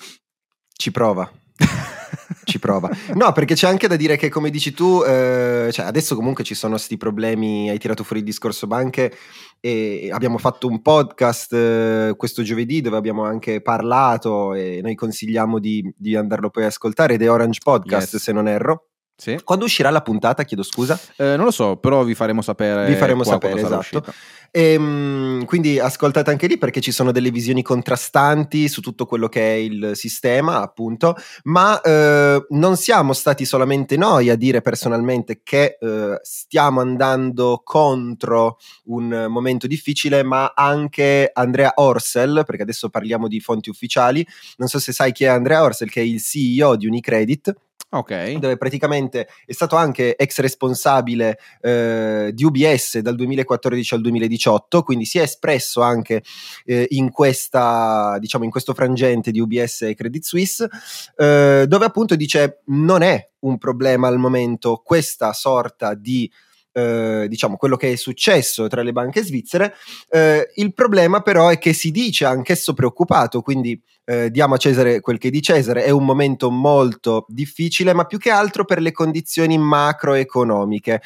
Ci 0.78 0.92
prova. 0.92 1.30
Ci 2.44 2.60
prova. 2.60 2.90
No, 3.16 3.32
perché 3.32 3.56
c'è 3.56 3.68
anche 3.68 3.88
da 3.88 3.96
dire 3.96 4.16
che, 4.16 4.30
come 4.30 4.50
dici 4.50 4.74
tu, 4.74 5.02
eh, 5.06 5.70
cioè 5.72 5.86
adesso 5.86 6.16
comunque 6.16 6.44
ci 6.44 6.54
sono 6.54 6.78
sti 6.78 6.96
problemi. 6.98 7.70
Hai 7.70 7.80
tirato 7.80 8.04
fuori 8.04 8.20
il 8.20 8.26
discorso 8.28 8.68
banche 8.68 9.12
e 9.60 10.10
abbiamo 10.12 10.38
fatto 10.38 10.68
un 10.68 10.82
podcast 10.82 11.52
eh, 11.54 12.14
questo 12.16 12.44
giovedì 12.44 12.82
dove 12.82 12.96
abbiamo 12.96 13.24
anche 13.24 13.62
parlato 13.62 14.54
e 14.54 14.80
noi 14.84 14.94
consigliamo 14.96 15.60
di, 15.60 15.92
di 15.98 16.16
andarlo 16.16 16.50
poi 16.52 16.64
a 16.64 16.68
ascoltare 16.68 17.16
è 17.18 17.32
Orange 17.32 17.60
Podcast, 17.64 18.14
Yes. 18.14 18.22
se 18.22 18.32
non 18.32 18.48
erro. 18.48 18.86
Sì. 19.20 19.40
Quando 19.44 19.66
uscirà 19.66 19.90
la 19.90 20.02
puntata, 20.02 20.44
chiedo 20.44 20.62
scusa? 20.62 20.98
Eh, 21.16 21.36
non 21.36 21.46
lo 21.46 21.52
so, 21.52 21.78
però 21.78 22.04
vi 22.04 22.14
faremo 22.14 22.44
sapere. 22.44 22.86
Vi 22.86 22.94
faremo 22.94 23.24
sapere, 23.24 23.60
esatto. 23.60 23.78
uscita. 23.78 24.14
Ehm, 24.52 25.44
quindi 25.46 25.80
ascoltate 25.80 26.30
anche 26.30 26.46
lì 26.46 26.60
perché 26.60 26.82
ci 26.82 26.92
sono 26.92 27.12
delle 27.12 27.32
visioni 27.32 27.64
contrastanti 27.64 28.68
su 28.68 28.80
tutto 28.82 29.08
quello 29.08 29.28
che 29.28 29.42
è 29.42 29.56
il 29.56 29.92
sistema, 29.96 30.62
appunto, 30.62 31.16
ma 31.46 31.82
eh, 31.82 32.46
non 32.50 32.78
siamo 32.78 33.14
stati 33.14 33.44
solamente 33.44 33.98
noi 33.98 34.30
a 34.30 34.36
dire 34.36 34.62
personalmente 34.62 35.42
che 35.42 35.80
eh, 35.82 36.20
stiamo 36.22 36.80
andando 36.80 37.62
contro 37.64 38.58
un 38.86 39.26
momento 39.30 39.66
difficile, 39.66 40.22
ma 40.22 40.54
anche 40.56 41.32
Andrea 41.34 41.72
Orsel, 41.76 42.44
perché 42.46 42.62
adesso 42.62 42.90
parliamo 42.90 43.28
di 43.28 43.40
fonti 43.40 43.72
ufficiali. 43.72 44.26
Non 44.58 44.68
so 44.68 44.78
se 44.78 44.94
sai 44.94 45.12
chi 45.12 45.24
è 45.24 45.28
Andrea 45.28 45.64
Orsel, 45.64 45.90
che 45.90 46.02
è 46.02 46.04
il 46.04 46.22
CEO 46.22 46.76
di 46.76 46.86
Unicredit 46.86 47.56
Ok. 47.90 48.34
dove 48.34 48.58
praticamente 48.58 49.30
è 49.46 49.54
stato 49.54 49.78
anche 49.78 50.18
ex 50.18 50.40
responsabile 50.40 51.40
eh, 51.62 52.32
di 52.34 52.44
UBS 52.44 52.98
dal 52.98 53.16
2014 53.16 53.94
al 53.94 54.02
2018, 54.02 54.84
quindi 54.84 55.06
si 55.06 55.20
è 55.20 55.22
espresso 55.22 55.82
anche 55.82 56.22
eh, 56.66 56.86
in, 56.90 57.12
questa, 57.12 58.18
diciamo, 58.20 58.44
in 58.44 58.52
questo 58.52 58.74
frangente 58.74 59.32
di 59.32 59.40
UBS 59.40 59.84
e 59.84 59.96
Credit 59.96 60.24
Suisse, 60.24 60.68
eh, 61.16 61.64
dove 61.66 61.86
appunto 61.86 62.18
dice 62.18 62.62
non 62.66 63.04
è 63.04 63.26
un 63.40 63.58
problema 63.58 64.10
al 64.10 64.18
momento 64.18 64.82
questa 64.84 65.32
sorta 65.32 65.94
di 65.94 66.30
eh, 66.74 67.26
diciamo 67.28 67.58
quello 67.58 67.76
che 67.76 67.94
è 67.94 67.96
successo 67.96 68.68
tra 68.68 68.84
le 68.84 68.92
banche 68.92 69.24
svizzere. 69.24 69.74
Eh, 70.10 70.52
il 70.56 70.74
problema 70.74 71.22
però 71.22 71.50
è 71.50 71.58
che 71.58 71.74
si 71.74 71.90
dice 71.90 72.26
anch'esso 72.26 72.74
preoccupato, 72.74 73.42
quindi 73.42 73.82
eh, 74.10 74.32
diamo 74.32 74.54
a 74.54 74.58
Cesare 74.58 75.02
quel 75.02 75.18
che 75.18 75.28
è 75.28 75.32
di 75.32 75.42
Cesare, 75.42 75.84
è 75.84 75.90
un 75.90 76.06
momento 76.06 76.50
molto 76.50 77.26
difficile, 77.28 77.92
ma 77.94 78.06
più 78.06 78.18
che 78.18 78.30
altro 78.30 78.64
per 78.64 78.80
le 78.80 78.94
condizioni 78.94 79.58
macroeconomiche. 79.58 81.02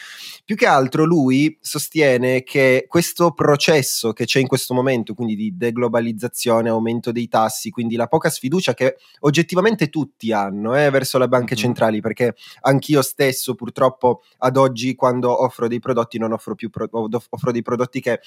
Più 0.46 0.56
che 0.56 0.68
altro 0.68 1.04
lui 1.04 1.58
sostiene 1.60 2.44
che 2.44 2.86
questo 2.88 3.32
processo 3.32 4.14
che 4.14 4.26
c'è 4.26 4.40
in 4.40 4.46
questo 4.48 4.76
momento, 4.76 5.16
quindi 5.16 5.36
di 5.36 5.58
deglobalizzazione, 5.58 6.70
aumento 6.70 7.12
dei 7.12 7.28
tassi, 7.28 7.72
quindi 7.72 7.96
la 7.96 8.06
poca 8.08 8.30
sfiducia 8.30 8.76
che 8.76 8.98
oggettivamente 9.22 9.90
tutti 9.90 10.32
hanno 10.32 10.76
eh, 10.76 10.92
verso 10.92 11.18
le 11.18 11.28
banche 11.28 11.56
Mhm. 11.56 11.60
centrali, 11.60 12.02
perché 12.02 12.36
anch'io 12.62 13.02
stesso 13.02 13.56
purtroppo 13.56 14.22
ad 14.40 14.58
oggi 14.58 14.94
quando 14.94 15.44
offro 15.44 15.68
dei 15.68 15.80
prodotti 15.80 16.20
non 16.20 16.34
offro 16.34 16.54
più 16.54 16.70
pro- 16.70 16.88
offro 16.92 17.52
dei 17.52 17.64
prodotti 17.64 18.00
che 18.00 18.20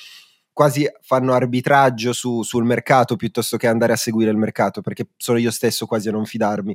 quasi 0.55 0.87
fanno 1.03 1.35
arbitraggio 1.35 2.15
su- 2.15 2.43
sul 2.43 2.65
mercato 2.65 3.17
piuttosto 3.17 3.59
che 3.59 3.67
andare 3.67 3.93
a 3.93 3.97
seguire 3.97 4.31
il 4.31 4.39
mercato, 4.39 4.81
perché 4.81 5.09
sono 5.19 5.37
io 5.37 5.51
stesso 5.51 5.85
quasi 5.85 6.09
a 6.09 6.13
non 6.13 6.25
fidarmi. 6.25 6.75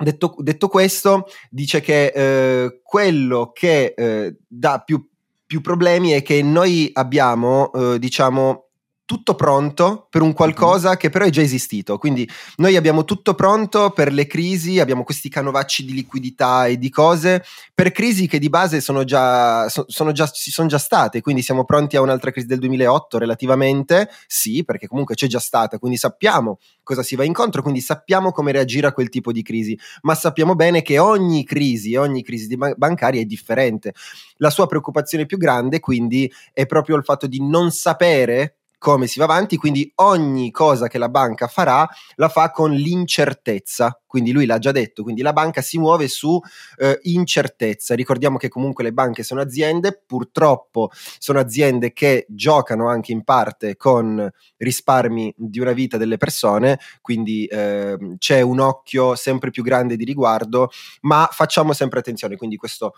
Detto, 0.00 0.36
detto 0.38 0.68
questo, 0.68 1.26
dice 1.50 1.80
che 1.80 2.12
eh, 2.14 2.80
quello 2.84 3.50
che 3.52 3.94
eh, 3.96 4.36
dà 4.46 4.78
più, 4.78 5.06
più 5.44 5.60
problemi 5.60 6.10
è 6.10 6.22
che 6.22 6.40
noi 6.40 6.88
abbiamo, 6.92 7.72
eh, 7.72 7.98
diciamo, 7.98 8.67
tutto 9.08 9.34
pronto 9.34 10.06
per 10.10 10.20
un 10.20 10.34
qualcosa 10.34 10.98
che 10.98 11.08
però 11.08 11.24
è 11.24 11.30
già 11.30 11.40
esistito. 11.40 11.96
Quindi 11.96 12.28
noi 12.56 12.76
abbiamo 12.76 13.06
tutto 13.06 13.32
pronto 13.32 13.88
per 13.88 14.12
le 14.12 14.26
crisi, 14.26 14.80
abbiamo 14.80 15.02
questi 15.02 15.30
canovacci 15.30 15.82
di 15.86 15.94
liquidità 15.94 16.66
e 16.66 16.76
di 16.76 16.90
cose 16.90 17.42
per 17.72 17.90
crisi 17.90 18.26
che 18.26 18.38
di 18.38 18.50
base 18.50 18.82
sono 18.82 19.04
già, 19.04 19.66
so- 19.70 19.86
sono 19.88 20.12
già, 20.12 20.26
ci 20.26 20.50
sono 20.50 20.68
già 20.68 20.76
state. 20.76 21.22
Quindi 21.22 21.40
siamo 21.40 21.64
pronti 21.64 21.96
a 21.96 22.02
un'altra 22.02 22.30
crisi 22.30 22.46
del 22.46 22.58
2008 22.58 23.16
relativamente, 23.16 24.10
sì, 24.26 24.62
perché 24.62 24.86
comunque 24.86 25.14
c'è 25.14 25.26
già 25.26 25.40
stata, 25.40 25.78
quindi 25.78 25.96
sappiamo 25.96 26.58
cosa 26.82 27.02
si 27.02 27.16
va 27.16 27.24
incontro, 27.24 27.62
quindi 27.62 27.80
sappiamo 27.80 28.30
come 28.30 28.52
reagire 28.52 28.88
a 28.88 28.92
quel 28.92 29.08
tipo 29.08 29.32
di 29.32 29.42
crisi, 29.42 29.78
ma 30.02 30.14
sappiamo 30.14 30.54
bene 30.54 30.82
che 30.82 30.98
ogni 30.98 31.44
crisi, 31.44 31.96
ogni 31.96 32.22
crisi 32.22 32.54
ban- 32.58 32.74
bancaria 32.76 33.22
è 33.22 33.24
differente. 33.24 33.94
La 34.36 34.50
sua 34.50 34.66
preoccupazione 34.66 35.24
più 35.24 35.38
grande 35.38 35.80
quindi 35.80 36.30
è 36.52 36.66
proprio 36.66 36.96
il 36.96 37.04
fatto 37.04 37.26
di 37.26 37.42
non 37.42 37.70
sapere 37.70 38.57
come 38.78 39.08
si 39.08 39.18
va 39.18 39.24
avanti, 39.24 39.56
quindi 39.56 39.90
ogni 39.96 40.52
cosa 40.52 40.86
che 40.86 40.98
la 40.98 41.08
banca 41.08 41.48
farà 41.48 41.86
la 42.14 42.28
fa 42.28 42.52
con 42.52 42.72
l'incertezza, 42.72 44.00
quindi 44.06 44.30
lui 44.30 44.46
l'ha 44.46 44.58
già 44.58 44.70
detto, 44.70 45.02
quindi 45.02 45.20
la 45.20 45.32
banca 45.32 45.60
si 45.60 45.78
muove 45.78 46.06
su 46.06 46.40
eh, 46.76 46.98
incertezza. 47.02 47.96
Ricordiamo 47.96 48.38
che 48.38 48.48
comunque 48.48 48.84
le 48.84 48.92
banche 48.92 49.24
sono 49.24 49.40
aziende, 49.40 50.00
purtroppo 50.06 50.90
sono 51.18 51.40
aziende 51.40 51.92
che 51.92 52.24
giocano 52.28 52.88
anche 52.88 53.10
in 53.10 53.24
parte 53.24 53.76
con 53.76 54.30
risparmi 54.56 55.34
di 55.36 55.58
una 55.58 55.72
vita 55.72 55.96
delle 55.96 56.16
persone, 56.16 56.78
quindi 57.00 57.46
eh, 57.46 57.96
c'è 58.16 58.40
un 58.40 58.60
occhio 58.60 59.16
sempre 59.16 59.50
più 59.50 59.64
grande 59.64 59.96
di 59.96 60.04
riguardo, 60.04 60.70
ma 61.00 61.28
facciamo 61.32 61.72
sempre 61.72 61.98
attenzione, 61.98 62.36
quindi 62.36 62.56
questo, 62.56 62.94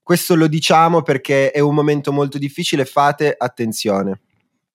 questo 0.00 0.36
lo 0.36 0.46
diciamo 0.46 1.02
perché 1.02 1.50
è 1.50 1.58
un 1.58 1.74
momento 1.74 2.12
molto 2.12 2.38
difficile, 2.38 2.84
fate 2.84 3.34
attenzione. 3.36 4.20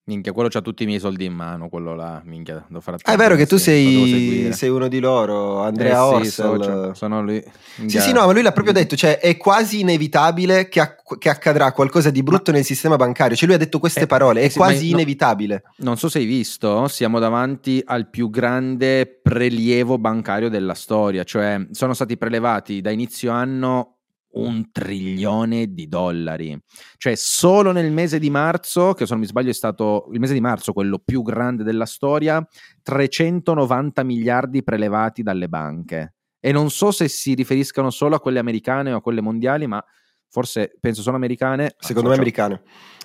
Minchia, 0.10 0.32
quello 0.32 0.50
c'ha 0.50 0.62
tutti 0.62 0.82
i 0.82 0.86
miei 0.88 1.00
soldi 1.00 1.26
in 1.26 1.34
mano, 1.34 1.70
quello 1.70 1.94
là, 1.94 2.20
minchia, 2.26 2.66
devo 2.68 2.82
fare 2.82 2.98
Ah, 3.04 3.14
è 3.14 3.16
vero 3.16 3.36
che 3.36 3.46
tu 3.46 3.58
attenzione, 3.58 4.08
sei, 4.08 4.54
sei 4.54 4.70
uno 4.70 4.88
di 4.88 5.00
loro, 5.00 5.60
Andrea 5.62 6.02
Eh 6.04 6.08
sì, 6.08 6.14
Orsel. 6.16 6.64
socio, 6.64 6.94
sono 6.96 7.22
lui. 7.22 7.40
Sì, 7.46 7.82
Minchia. 7.82 8.02
sì, 8.02 8.12
no, 8.12 8.26
ma 8.26 8.32
lui 8.34 8.42
l'ha 8.42 8.52
proprio 8.52 8.74
detto, 8.74 8.96
cioè 8.96 9.20
è 9.20 9.38
quasi 9.38 9.82
inevitabile 9.82 10.68
che, 10.68 10.80
acc- 10.80 11.20
che 11.20 11.30
accadrà 11.30 11.72
qualcosa 11.74 12.10
di 12.10 12.24
brutto 12.24 12.52
nel 12.52 12.64
sistema 12.64 12.96
bancario. 12.96 13.36
Cioè 13.36 13.46
lui 13.46 13.56
ha 13.56 13.60
detto 13.60 13.78
queste 13.78 14.02
Eh, 14.02 14.08
parole, 14.08 14.42
è 14.42 14.50
sì, 14.50 14.58
ma 14.58 14.66
quasi 14.66 14.90
no- 14.90 14.96
inevitabile. 14.96 15.64
Non 15.78 15.96
so 15.98 16.10
se 16.10 16.18
hai 16.18 16.26
visto, 16.26 16.88
siamo 16.88 17.20
davanti 17.20 17.80
al 17.86 18.10
più 18.10 18.32
grande 18.32 19.06
prelievo 19.22 20.00
bancario 20.00 20.50
della 20.50 20.74
storia, 20.74 21.24
cioè 21.24 21.68
sono 21.70 21.94
stati 21.94 22.18
prelevati 22.18 22.82
da 22.82 22.90
inizio 22.90 23.32
anno 23.32 23.99
un 24.32 24.72
trilione 24.72 25.74
di 25.74 25.88
dollari, 25.88 26.60
cioè 26.98 27.16
solo 27.16 27.72
nel 27.72 27.92
mese 27.92 28.20
di 28.20 28.30
marzo, 28.30 28.94
che 28.94 29.06
se 29.06 29.12
non 29.12 29.22
mi 29.22 29.28
sbaglio 29.28 29.50
è 29.50 29.54
stato 29.54 30.08
il 30.12 30.20
mese 30.20 30.34
di 30.34 30.42
marzo 30.42 30.74
quello 30.74 31.00
più 31.00 31.22
grande 31.24 31.64
della 31.64 31.86
storia, 31.86 32.46
390 32.84 34.04
miliardi 34.04 34.64
prelevati 34.64 35.24
dalle 35.24 35.48
banche. 35.48 36.16
E 36.40 36.52
non 36.52 36.70
so 36.70 36.92
se 36.92 37.08
si 37.08 37.34
riferiscano 37.34 37.90
solo 37.90 38.16
a 38.16 38.20
quelle 38.20 38.40
americane 38.40 38.94
o 38.94 38.98
a 38.98 39.02
quelle 39.02 39.22
mondiali, 39.22 39.68
ma 39.68 39.84
forse 40.30 40.78
penso 40.80 41.02
sono 41.02 41.18
americane. 41.18 41.76
Secondo 41.78 42.10
me 42.10 42.16
americane. 42.16 42.62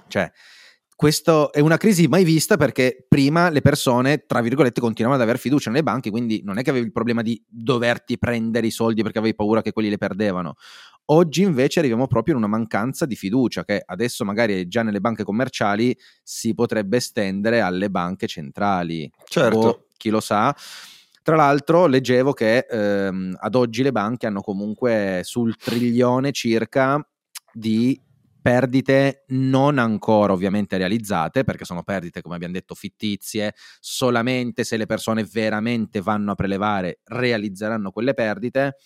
cioè 0.08 0.30
questo 0.96 1.52
è 1.52 1.58
una 1.58 1.76
crisi 1.76 2.06
mai 2.06 2.22
vista 2.22 2.56
perché 2.56 3.04
prima 3.08 3.50
le 3.50 3.62
persone, 3.62 4.26
tra 4.26 4.40
virgolette, 4.40 4.80
continuavano 4.80 5.20
ad 5.20 5.28
avere 5.28 5.42
fiducia 5.42 5.68
nelle 5.68 5.82
banche, 5.82 6.10
quindi 6.10 6.42
non 6.44 6.56
è 6.58 6.62
che 6.62 6.70
avevi 6.70 6.86
il 6.86 6.92
problema 6.92 7.20
di 7.20 7.42
doverti 7.48 8.16
prendere 8.16 8.68
i 8.68 8.70
soldi 8.70 9.02
perché 9.02 9.18
avevi 9.18 9.34
paura 9.34 9.60
che 9.60 9.72
quelli 9.72 9.88
le 9.88 9.98
perdevano. 9.98 10.54
Oggi 11.06 11.42
invece 11.42 11.80
arriviamo 11.80 12.06
proprio 12.06 12.34
in 12.34 12.40
una 12.40 12.48
mancanza 12.48 13.04
di 13.04 13.14
fiducia 13.14 13.64
che 13.64 13.82
adesso 13.84 14.24
magari 14.24 14.62
è 14.62 14.66
già 14.66 14.82
nelle 14.82 15.00
banche 15.00 15.22
commerciali 15.22 15.96
si 16.22 16.54
potrebbe 16.54 16.96
estendere 16.96 17.60
alle 17.60 17.90
banche 17.90 18.26
centrali. 18.26 19.10
Certo. 19.24 19.58
O, 19.58 19.86
chi 19.96 20.08
lo 20.08 20.20
sa. 20.20 20.54
Tra 21.22 21.36
l'altro 21.36 21.86
leggevo 21.86 22.32
che 22.32 22.66
ehm, 22.68 23.36
ad 23.38 23.54
oggi 23.54 23.82
le 23.82 23.92
banche 23.92 24.26
hanno 24.26 24.40
comunque 24.40 25.20
sul 25.24 25.56
trilione 25.56 26.32
circa 26.32 27.06
di 27.52 28.00
perdite 28.44 29.24
non 29.28 29.78
ancora 29.78 30.34
ovviamente 30.34 30.76
realizzate, 30.76 31.44
perché 31.44 31.64
sono 31.64 31.82
perdite, 31.82 32.20
come 32.20 32.34
abbiamo 32.34 32.52
detto, 32.52 32.74
fittizie, 32.74 33.54
solamente 33.80 34.64
se 34.64 34.76
le 34.76 34.84
persone 34.84 35.24
veramente 35.24 36.02
vanno 36.02 36.32
a 36.32 36.34
prelevare 36.34 37.00
realizzeranno 37.04 37.90
quelle 37.90 38.12
perdite, 38.12 38.76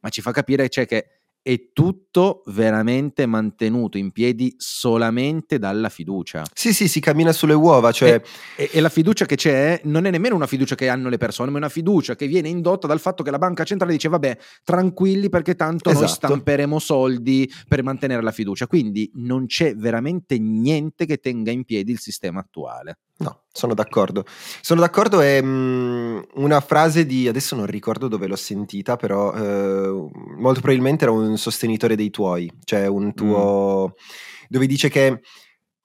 ma 0.00 0.08
ci 0.08 0.22
fa 0.22 0.30
capire 0.30 0.70
cioè, 0.70 0.86
che 0.86 1.21
è 1.42 1.72
tutto 1.72 2.42
veramente 2.46 3.26
mantenuto 3.26 3.98
in 3.98 4.12
piedi 4.12 4.54
solamente 4.58 5.58
dalla 5.58 5.88
fiducia. 5.88 6.44
Sì, 6.54 6.72
sì, 6.72 6.86
si 6.86 7.00
cammina 7.00 7.32
sulle 7.32 7.54
uova, 7.54 7.90
cioè... 7.90 8.22
E, 8.56 8.64
e, 8.64 8.70
e, 8.72 8.80
la 8.80 8.88
fiducia 8.88 9.26
che 9.26 9.34
c'è 9.34 9.80
non 9.84 10.06
è 10.06 10.10
nemmeno 10.10 10.36
una 10.36 10.46
fiducia 10.46 10.76
che 10.76 10.88
hanno 10.88 11.08
le 11.08 11.18
persone, 11.18 11.50
ma 11.50 11.56
è 11.56 11.60
una 11.60 11.68
fiducia 11.68 12.14
che 12.14 12.28
viene 12.28 12.48
indotta 12.48 12.86
dal 12.86 13.00
fatto 13.00 13.24
che 13.24 13.32
la 13.32 13.38
banca 13.38 13.64
centrale 13.64 13.92
dice 13.92 14.08
vabbè, 14.08 14.38
tranquilli 14.62 15.28
perché 15.28 15.56
tanto 15.56 15.90
esatto. 15.90 16.04
noi 16.04 16.14
stamperemo 16.14 16.78
soldi 16.78 17.50
per 17.66 17.82
mantenere 17.82 18.22
la 18.22 18.32
fiducia. 18.32 18.68
Quindi 18.68 19.10
non 19.14 19.46
c'è 19.46 19.74
veramente 19.74 20.38
niente 20.38 21.06
che 21.06 21.18
tenga 21.18 21.50
in 21.50 21.64
piedi 21.64 21.90
il 21.90 21.98
sistema 21.98 22.38
attuale. 22.38 22.98
No, 23.18 23.42
sono 23.52 23.74
d'accordo. 23.74 24.24
Sono 24.60 24.80
d'accordo 24.80 25.20
è 25.20 25.38
um, 25.40 26.24
una 26.34 26.60
frase 26.60 27.06
di, 27.06 27.28
adesso 27.28 27.54
non 27.54 27.66
ricordo 27.66 28.08
dove 28.08 28.26
l'ho 28.26 28.36
sentita, 28.36 28.96
però 28.96 29.32
uh, 29.32 30.10
molto 30.38 30.60
probabilmente 30.60 31.04
era 31.04 31.12
un 31.12 31.36
sostenitore 31.38 31.94
dei 31.94 32.10
tuoi, 32.10 32.50
cioè 32.64 32.86
un 32.86 33.14
tuo... 33.14 33.92
Mm. 33.92 34.04
dove 34.48 34.66
dice 34.66 34.88
che 34.88 35.20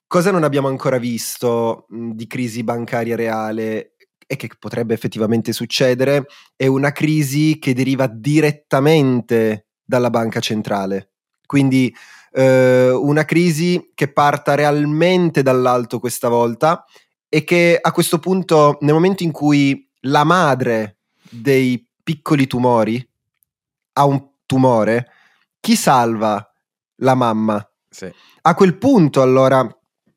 cosa 0.08 0.30
non 0.30 0.42
abbiamo 0.42 0.68
ancora 0.68 0.98
visto 0.98 1.86
mh, 1.88 2.12
di 2.12 2.26
crisi 2.26 2.64
bancaria 2.64 3.14
reale 3.14 3.92
e 4.26 4.36
che 4.36 4.48
potrebbe 4.58 4.94
effettivamente 4.94 5.52
succedere, 5.52 6.26
è 6.56 6.66
una 6.66 6.92
crisi 6.92 7.58
che 7.58 7.72
deriva 7.72 8.06
direttamente 8.06 9.68
dalla 9.84 10.10
banca 10.10 10.40
centrale. 10.40 11.12
Quindi 11.46 11.94
uh, 12.32 12.40
una 12.40 13.24
crisi 13.24 13.90
che 13.94 14.12
parta 14.12 14.54
realmente 14.54 15.42
dall'alto 15.42 15.98
questa 15.98 16.28
volta 16.28 16.84
e 17.28 17.44
che 17.44 17.78
a 17.80 17.92
questo 17.92 18.18
punto, 18.18 18.78
nel 18.80 18.94
momento 18.94 19.22
in 19.22 19.32
cui 19.32 19.88
la 20.02 20.24
madre 20.24 20.98
dei 21.30 21.86
piccoli 22.02 22.46
tumori 22.46 23.06
ha 23.94 24.04
un 24.04 24.30
tumore, 24.46 25.10
chi 25.60 25.76
salva 25.76 26.42
la 26.96 27.14
mamma? 27.14 27.70
Sì. 27.90 28.10
A 28.42 28.54
quel 28.54 28.78
punto, 28.78 29.20
allora, 29.20 29.66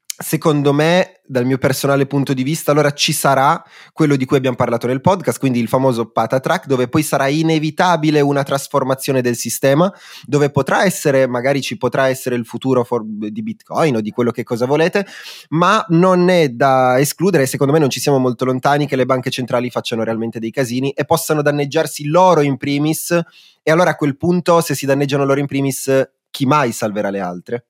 secondo 0.05 0.71
me, 0.71 1.20
dal 1.31 1.45
mio 1.45 1.57
personale 1.57 2.05
punto 2.07 2.33
di 2.33 2.43
vista, 2.43 2.71
allora 2.71 2.91
ci 2.91 3.13
sarà 3.13 3.63
quello 3.93 4.17
di 4.17 4.25
cui 4.25 4.35
abbiamo 4.35 4.57
parlato 4.57 4.85
nel 4.85 4.99
podcast, 4.99 5.39
quindi 5.39 5.61
il 5.61 5.69
famoso 5.69 6.11
patatrack, 6.11 6.65
dove 6.65 6.89
poi 6.89 7.03
sarà 7.03 7.27
inevitabile 7.27 8.19
una 8.19 8.43
trasformazione 8.43 9.21
del 9.21 9.37
sistema, 9.37 9.89
dove 10.25 10.49
potrà 10.51 10.83
essere, 10.83 11.27
magari 11.27 11.61
ci 11.61 11.77
potrà 11.77 12.09
essere 12.09 12.35
il 12.35 12.45
futuro 12.45 12.83
for, 12.83 13.05
di 13.05 13.41
Bitcoin 13.41 13.95
o 13.95 14.01
di 14.01 14.11
quello 14.11 14.31
che 14.31 14.43
cosa 14.43 14.65
volete, 14.65 15.07
ma 15.51 15.85
non 15.89 16.27
è 16.27 16.49
da 16.49 16.99
escludere, 16.99 17.45
secondo 17.45 17.71
me 17.71 17.79
non 17.79 17.89
ci 17.89 18.01
siamo 18.01 18.17
molto 18.17 18.43
lontani, 18.43 18.85
che 18.85 18.97
le 18.97 19.05
banche 19.05 19.29
centrali 19.29 19.69
facciano 19.69 20.03
realmente 20.03 20.37
dei 20.37 20.51
casini 20.51 20.91
e 20.91 21.05
possano 21.05 21.41
danneggiarsi 21.41 22.07
loro 22.07 22.41
in 22.41 22.57
primis, 22.57 23.17
e 23.63 23.71
allora 23.71 23.91
a 23.91 23.95
quel 23.95 24.17
punto, 24.17 24.59
se 24.59 24.75
si 24.75 24.85
danneggiano 24.85 25.23
loro 25.23 25.39
in 25.39 25.45
primis, 25.45 26.11
chi 26.29 26.45
mai 26.45 26.73
salverà 26.73 27.09
le 27.09 27.19
altre? 27.21 27.65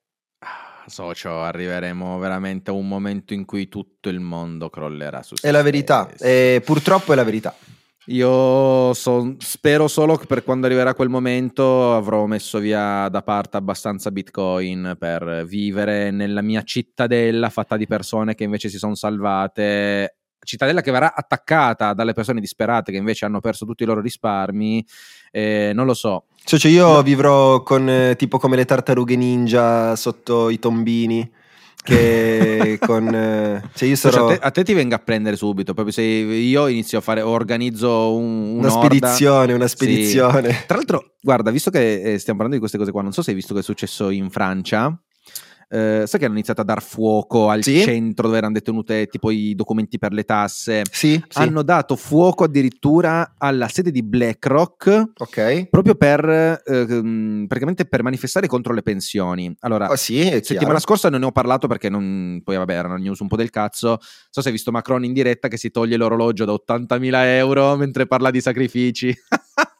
Socio, 0.86 1.40
arriveremo 1.42 2.18
veramente 2.18 2.70
a 2.70 2.74
un 2.74 2.88
momento 2.88 3.34
in 3.34 3.44
cui 3.44 3.68
tutto 3.68 4.08
il 4.08 4.20
mondo 4.20 4.70
crollerà 4.70 5.22
su 5.22 5.36
se 5.36 5.48
È 5.48 5.50
la 5.50 5.62
verità, 5.62 6.10
e 6.18 6.62
purtroppo 6.64 7.12
è 7.12 7.16
la 7.16 7.24
verità. 7.24 7.54
Io 8.06 8.92
so, 8.94 9.36
spero 9.38 9.86
solo 9.86 10.16
che 10.16 10.26
per 10.26 10.42
quando 10.42 10.66
arriverà 10.66 10.92
quel 10.92 11.08
momento 11.08 11.94
avrò 11.94 12.26
messo 12.26 12.58
via 12.58 13.08
da 13.08 13.22
parte 13.22 13.56
abbastanza 13.56 14.10
bitcoin 14.10 14.96
per 14.98 15.44
vivere 15.46 16.10
nella 16.10 16.42
mia 16.42 16.62
cittadella 16.64 17.48
fatta 17.48 17.76
di 17.76 17.86
persone 17.86 18.34
che 18.34 18.42
invece 18.42 18.68
si 18.68 18.78
sono 18.78 18.96
salvate 18.96 20.16
cittadella 20.44 20.80
che 20.80 20.90
verrà 20.90 21.14
attaccata 21.14 21.94
dalle 21.94 22.12
persone 22.12 22.40
disperate 22.40 22.92
che 22.92 22.98
invece 22.98 23.24
hanno 23.24 23.40
perso 23.40 23.64
tutti 23.64 23.82
i 23.82 23.86
loro 23.86 24.00
risparmi, 24.00 24.84
eh, 25.30 25.72
non 25.74 25.86
lo 25.86 25.94
so. 25.94 26.26
Cioè, 26.44 26.58
cioè 26.58 26.70
io 26.70 26.92
no. 26.92 27.02
vivrò 27.02 27.62
con 27.62 27.88
eh, 27.88 28.16
tipo 28.16 28.38
come 28.38 28.56
le 28.56 28.64
tartarughe 28.64 29.16
ninja 29.16 29.94
sotto 29.96 30.50
i 30.50 30.58
tombini. 30.58 31.30
Che 31.84 32.78
con 32.80 33.12
eh, 33.12 33.62
cioè 33.74 33.88
io 33.88 33.96
sarò... 33.96 34.28
cioè, 34.28 34.34
a, 34.34 34.38
te, 34.38 34.46
a, 34.46 34.50
te, 34.52 34.62
ti 34.62 34.72
venga 34.72 34.96
a 34.96 34.98
prendere 35.00 35.34
subito 35.34 35.74
proprio 35.74 35.92
se 35.92 36.02
io 36.02 36.68
inizio 36.68 36.98
a 36.98 37.00
fare 37.00 37.22
organizzo 37.22 38.14
un, 38.14 38.58
una 38.58 38.68
spedizione 38.68 39.52
una 39.52 39.66
spedizione 39.66 40.52
sì. 40.52 40.66
tra 40.66 40.76
l'altro 40.76 41.14
guarda 41.20 41.50
visto 41.50 41.72
che 41.72 42.12
eh, 42.12 42.18
stiamo 42.20 42.38
parlando 42.38 42.54
di 42.54 42.58
queste 42.60 42.78
cose 42.78 42.92
qua 42.92 43.02
non 43.02 43.10
so 43.10 43.20
se 43.20 43.30
hai 43.30 43.36
visto 43.36 43.52
che 43.52 43.60
è 43.60 43.64
successo 43.64 44.10
in 44.10 44.30
Francia 44.30 44.96
eh, 45.72 46.02
sai 46.06 46.20
che 46.20 46.26
hanno 46.26 46.34
iniziato 46.34 46.60
a 46.60 46.64
dar 46.64 46.82
fuoco 46.82 47.48
al 47.48 47.62
sì. 47.62 47.80
centro 47.80 48.26
dove 48.26 48.36
erano 48.36 48.52
detenute 48.52 49.06
tipo 49.06 49.30
i 49.30 49.54
documenti 49.54 49.98
per 49.98 50.12
le 50.12 50.24
tasse? 50.24 50.82
Sì, 50.90 51.22
hanno 51.32 51.60
sì. 51.60 51.64
dato 51.64 51.96
fuoco 51.96 52.44
addirittura 52.44 53.36
alla 53.38 53.68
sede 53.68 53.90
di 53.90 54.02
BlackRock 54.02 55.12
Ok. 55.16 55.68
proprio 55.70 55.94
per 55.94 56.28
eh, 56.28 56.86
praticamente 57.48 57.86
per 57.86 58.02
manifestare 58.02 58.46
contro 58.46 58.74
le 58.74 58.82
pensioni. 58.82 59.54
Allora, 59.60 59.88
oh, 59.88 59.96
sì, 59.96 60.40
settimana 60.42 60.78
scorsa 60.78 61.08
non 61.08 61.20
ne 61.20 61.26
ho 61.26 61.32
parlato 61.32 61.66
perché 61.68 61.88
non, 61.88 62.42
poi 62.44 62.56
vabbè 62.56 62.74
erano 62.74 62.96
news 62.96 63.20
un 63.20 63.28
po' 63.28 63.36
del 63.36 63.48
cazzo. 63.48 63.98
So 64.28 64.42
se 64.42 64.48
hai 64.48 64.54
visto 64.54 64.70
Macron 64.70 65.04
in 65.04 65.14
diretta 65.14 65.48
che 65.48 65.56
si 65.56 65.70
toglie 65.70 65.96
l'orologio 65.96 66.44
da 66.44 66.52
80.000 66.52 67.10
euro 67.36 67.76
mentre 67.76 68.06
parla 68.06 68.30
di 68.30 68.42
sacrifici. 68.42 69.14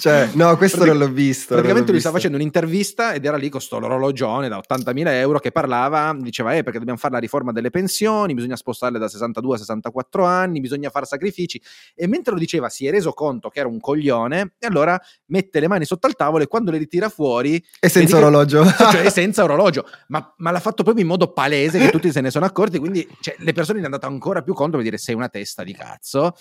Cioè, 0.00 0.30
no, 0.32 0.56
questo 0.56 0.78
Pratic- 0.78 0.98
non 0.98 1.06
l'ho 1.06 1.12
visto. 1.12 1.48
Praticamente 1.48 1.86
l'ho 1.86 1.92
lui 1.92 2.00
stava 2.00 2.16
facendo 2.16 2.38
un'intervista 2.38 3.12
ed 3.12 3.26
era 3.26 3.36
lì 3.36 3.50
con 3.50 3.60
sto 3.60 3.76
orologione 3.76 4.48
da 4.48 4.58
80.000 4.58 5.08
euro 5.08 5.38
che 5.38 5.52
parlava, 5.52 6.16
diceva, 6.18 6.54
eh, 6.54 6.62
perché 6.62 6.78
dobbiamo 6.78 6.98
fare 6.98 7.12
la 7.12 7.20
riforma 7.20 7.52
delle 7.52 7.68
pensioni, 7.68 8.32
bisogna 8.32 8.56
spostarle 8.56 8.98
da 8.98 9.08
62 9.08 9.56
a 9.56 9.58
64 9.58 10.24
anni, 10.24 10.60
bisogna 10.60 10.88
fare 10.88 11.04
sacrifici. 11.04 11.60
E 11.94 12.06
mentre 12.06 12.32
lo 12.32 12.38
diceva 12.38 12.70
si 12.70 12.86
è 12.86 12.90
reso 12.90 13.12
conto 13.12 13.50
che 13.50 13.58
era 13.58 13.68
un 13.68 13.78
coglione 13.78 14.54
e 14.58 14.66
allora 14.66 14.98
mette 15.26 15.60
le 15.60 15.68
mani 15.68 15.84
sotto 15.84 16.06
al 16.06 16.16
tavolo 16.16 16.44
e 16.44 16.46
quando 16.46 16.70
le 16.70 16.78
ritira 16.78 17.10
fuori... 17.10 17.62
E 17.78 17.88
senza 17.90 18.16
orologio. 18.16 18.62
Che, 18.62 18.72
cioè, 18.90 19.10
senza 19.10 19.44
orologio. 19.44 19.86
Ma, 20.08 20.34
ma, 20.38 20.50
l'ha 20.50 20.60
fatto 20.60 20.82
proprio 20.82 21.04
in 21.04 21.10
modo 21.10 21.30
palese 21.30 21.78
che 21.78 21.90
tutti 21.90 22.10
se 22.10 22.22
ne 22.22 22.30
sono 22.30 22.46
accorti, 22.46 22.78
quindi 22.78 23.06
cioè, 23.20 23.34
le 23.38 23.52
persone 23.52 23.80
ne 23.80 23.86
hanno 23.86 23.98
dato 23.98 24.10
ancora 24.10 24.40
più 24.40 24.54
conto 24.54 24.76
per 24.76 24.84
dire 24.84 24.96
sei 24.96 25.14
una 25.14 25.28
testa 25.28 25.62
di 25.62 25.74
cazzo. 25.74 26.34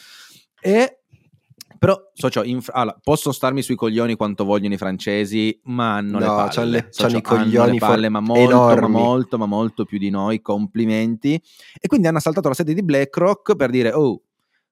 E 0.62 0.99
però, 1.80 1.98
socio, 2.14 2.44
inf- 2.44 2.70
allora, 2.74 3.00
possono 3.02 3.34
starmi 3.34 3.62
sui 3.62 3.76
coglioni 3.76 4.16
quanto 4.16 4.44
vogliono 4.44 4.74
i 4.74 4.78
francesi, 4.78 5.58
ma 5.64 5.96
hanno 5.96 6.12
no, 6.12 6.20
le 6.20 6.26
palle. 6.26 6.50
C'hanno, 6.50 6.70
le, 6.70 6.88
socio, 6.90 7.08
c'hanno 7.08 7.18
i 7.18 7.22
coglioni 7.22 7.72
le 7.72 7.78
palle, 7.80 8.10
ma 8.10 8.20
molto, 8.20 8.76
ma 8.76 8.88
molto, 8.88 9.38
ma 9.38 9.46
molto 9.46 9.86
più 9.86 9.98
di 9.98 10.10
noi. 10.10 10.42
Complimenti. 10.42 11.42
E 11.80 11.88
quindi 11.88 12.08
hanno 12.08 12.18
assaltato 12.18 12.50
la 12.50 12.54
sede 12.54 12.74
di 12.74 12.84
BlackRock 12.84 13.56
per 13.56 13.70
dire, 13.70 13.94
oh, 13.94 14.22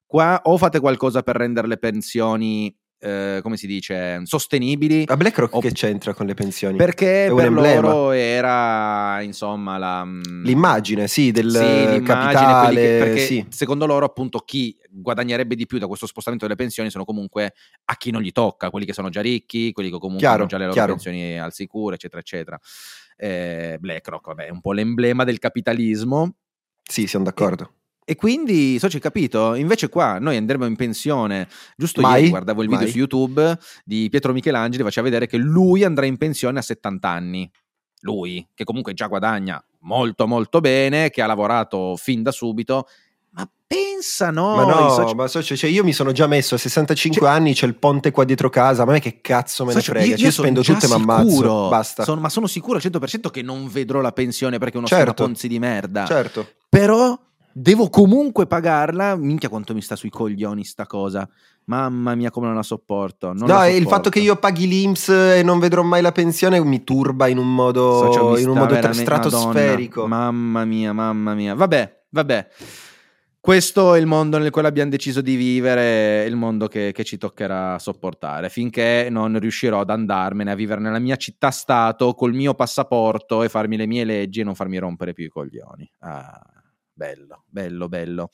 qua 0.05 0.41
o 0.43 0.57
fate 0.57 0.79
qualcosa 0.81 1.23
per 1.23 1.37
rendere 1.37 1.67
le 1.67 1.77
pensioni 1.77 2.75
eh, 2.99 3.39
come 3.43 3.57
si 3.57 3.67
dice, 3.67 4.21
sostenibili. 4.23 5.05
Ma 5.07 5.17
BlackRock 5.17 5.55
o... 5.55 5.60
che 5.60 5.71
c'entra 5.71 6.13
con 6.13 6.25
le 6.25 6.33
pensioni? 6.33 6.77
Perché 6.77 7.31
per 7.33 7.45
emblema. 7.45 7.81
loro 7.81 8.12
era, 8.12 9.21
insomma, 9.21 9.77
la... 9.77 10.03
Mm, 10.03 10.43
l'immagine, 10.43 11.07
sì, 11.07 11.31
del 11.31 11.51
sì, 11.51 12.01
capitale. 12.03 12.75
Che, 12.75 12.97
perché 13.03 13.19
sì. 13.19 13.45
secondo 13.49 13.86
loro, 13.86 14.05
appunto, 14.05 14.39
chi 14.39 14.75
guadagnerebbe 14.89 15.55
di 15.55 15.65
più 15.65 15.77
da 15.77 15.88
questo 15.88 16.07
spostamento 16.07 16.45
delle 16.45 16.57
pensioni 16.57 16.89
sono 16.89 17.05
comunque 17.05 17.53
a 17.86 17.95
chi 17.97 18.12
non 18.12 18.21
gli 18.21 18.31
tocca, 18.31 18.69
quelli 18.69 18.86
che 18.86 18.93
sono 18.93 19.10
già 19.10 19.21
ricchi, 19.21 19.71
quelli 19.71 19.89
che 19.89 19.97
comunque 19.97 20.19
chiaro, 20.19 20.39
hanno 20.39 20.47
già 20.47 20.57
le 20.57 20.63
loro 20.63 20.73
chiaro. 20.73 20.91
pensioni 20.93 21.39
al 21.39 21.53
sicuro, 21.53 21.95
eccetera, 21.95 22.21
eccetera. 22.21 22.60
Eh, 23.15 23.77
BlackRock, 23.79 24.25
vabbè, 24.27 24.45
è 24.45 24.49
un 24.49 24.62
po' 24.62 24.73
l'emblema 24.73 25.23
del 25.23 25.39
capitalismo. 25.39 26.36
Sì, 26.83 27.05
siamo 27.05 27.25
d'accordo. 27.25 27.63
E, 27.63 27.75
e 28.09 28.15
quindi, 28.15 28.79
so, 28.79 28.87
c'è 28.87 28.99
capito? 28.99 29.53
Invece 29.55 29.89
qua 29.89 30.17
noi 30.17 30.37
andremo 30.37 30.65
in 30.65 30.77
pensione. 30.77 31.49
Giusto 31.75 31.99
mai, 31.99 32.19
ieri 32.19 32.29
guardavo 32.29 32.61
il 32.61 32.69
video 32.69 32.83
mai. 32.85 32.91
su 32.91 32.97
YouTube 32.99 33.59
di 33.83 34.07
Pietro 34.09 34.31
Michelangeli, 34.31 34.81
faceva 34.81 35.07
vedere 35.07 35.27
che 35.27 35.35
lui 35.35 35.83
andrà 35.83 36.05
in 36.05 36.15
pensione 36.15 36.57
a 36.57 36.61
70 36.61 37.09
anni. 37.09 37.51
Lui, 38.03 38.47
che 38.53 38.63
comunque 38.63 38.93
già 38.93 39.07
guadagna 39.07 39.61
molto 39.79 40.25
molto 40.25 40.61
bene, 40.61 41.09
che 41.09 41.21
ha 41.21 41.25
lavorato 41.25 41.97
fin 41.97 42.23
da 42.23 42.31
subito, 42.31 42.87
Ma 43.31 43.45
pensa 43.67 44.31
no, 44.31 44.55
ma 44.55 44.63
no, 44.63 44.89
soci- 44.91 45.13
ma 45.13 45.27
socio, 45.27 45.57
cioè 45.57 45.69
io 45.69 45.83
mi 45.83 45.91
sono 45.91 46.13
già 46.13 46.27
messo 46.27 46.55
a 46.55 46.57
65 46.57 47.19
cioè, 47.19 47.29
anni, 47.29 47.53
c'è 47.53 47.65
il 47.65 47.75
ponte 47.75 48.11
qua 48.11 48.23
dietro 48.23 48.49
casa, 48.49 48.85
ma 48.85 48.93
me 48.93 49.01
che 49.01 49.19
cazzo 49.19 49.65
me 49.65 49.73
ne 49.73 49.81
socio, 49.81 49.91
frega, 49.91 50.05
io, 50.05 50.15
io, 50.15 50.25
io 50.27 50.31
spendo 50.31 50.61
tutto 50.61 50.85
e 50.85 50.87
mi 50.87 50.93
ammazzo, 50.93 51.67
basta. 51.67 52.05
Sono, 52.05 52.21
ma 52.21 52.29
sono 52.29 52.47
sicuro 52.47 52.77
al 52.77 52.83
100% 52.89 53.29
che 53.29 53.41
non 53.41 53.67
vedrò 53.67 53.99
la 53.99 54.13
pensione 54.13 54.59
perché 54.59 54.75
è 54.75 54.77
uno 54.77 54.87
certo, 54.87 55.25
ponzi 55.25 55.49
di 55.49 55.59
merda. 55.59 56.05
Certo. 56.05 56.53
Però 56.69 57.19
devo 57.59 57.89
comunque 57.89 58.45
pagarla, 58.45 59.15
minchia 59.15 59.49
quanto 59.49 59.73
mi 59.73 59.81
sta 59.81 59.95
sui 59.95 60.09
coglioni 60.09 60.63
sta 60.63 60.85
cosa. 60.85 61.27
Mamma 61.65 62.15
mia, 62.15 62.29
come 62.29 62.45
non 62.45 62.55
la 62.55 62.63
sopporto. 62.63 63.27
Non 63.27 63.39
no, 63.39 63.47
la 63.47 63.53
sopporto. 63.53 63.77
il 63.77 63.87
fatto 63.87 64.09
che 64.09 64.19
io 64.19 64.35
paghi 64.35 64.67
l'Inps 64.67 65.09
e 65.09 65.41
non 65.43 65.59
vedrò 65.59 65.81
mai 65.81 66.01
la 66.01 66.11
pensione 66.11 66.63
mi 66.63 66.83
turba 66.83 67.27
in 67.27 67.39
un 67.39 67.53
modo, 67.53 68.11
so, 68.11 68.37
in 68.37 68.49
un 68.49 68.57
modo 68.57 68.93
stratosferico. 68.93 70.05
Madonna, 70.05 70.31
mamma 70.31 70.65
mia, 70.65 70.93
mamma 70.93 71.33
mia. 71.33 71.55
Vabbè, 71.55 72.03
vabbè. 72.09 72.47
Questo 73.39 73.95
è 73.95 73.99
il 73.99 74.05
mondo 74.05 74.37
nel 74.37 74.51
quale 74.51 74.67
abbiamo 74.67 74.89
deciso 74.89 75.21
di 75.21 75.35
vivere, 75.35 76.25
il 76.25 76.35
mondo 76.35 76.67
che, 76.67 76.91
che 76.91 77.05
ci 77.05 77.17
toccherà 77.17 77.79
sopportare, 77.79 78.49
finché 78.49 79.07
non 79.09 79.39
riuscirò 79.39 79.79
ad 79.79 79.89
andarmene 79.89 80.51
a 80.51 80.55
vivere 80.55 80.81
nella 80.81 80.99
mia 80.99 81.15
città-stato 81.15 82.13
col 82.13 82.33
mio 82.33 82.55
passaporto 82.55 83.43
e 83.43 83.49
farmi 83.49 83.77
le 83.77 83.87
mie 83.87 84.03
leggi 84.03 84.41
e 84.41 84.43
non 84.43 84.53
farmi 84.53 84.77
rompere 84.77 85.13
più 85.13 85.23
i 85.23 85.29
coglioni. 85.29 85.89
Ah, 85.99 86.41
bello, 86.97 87.43
bello, 87.47 87.88
bello. 87.88 88.31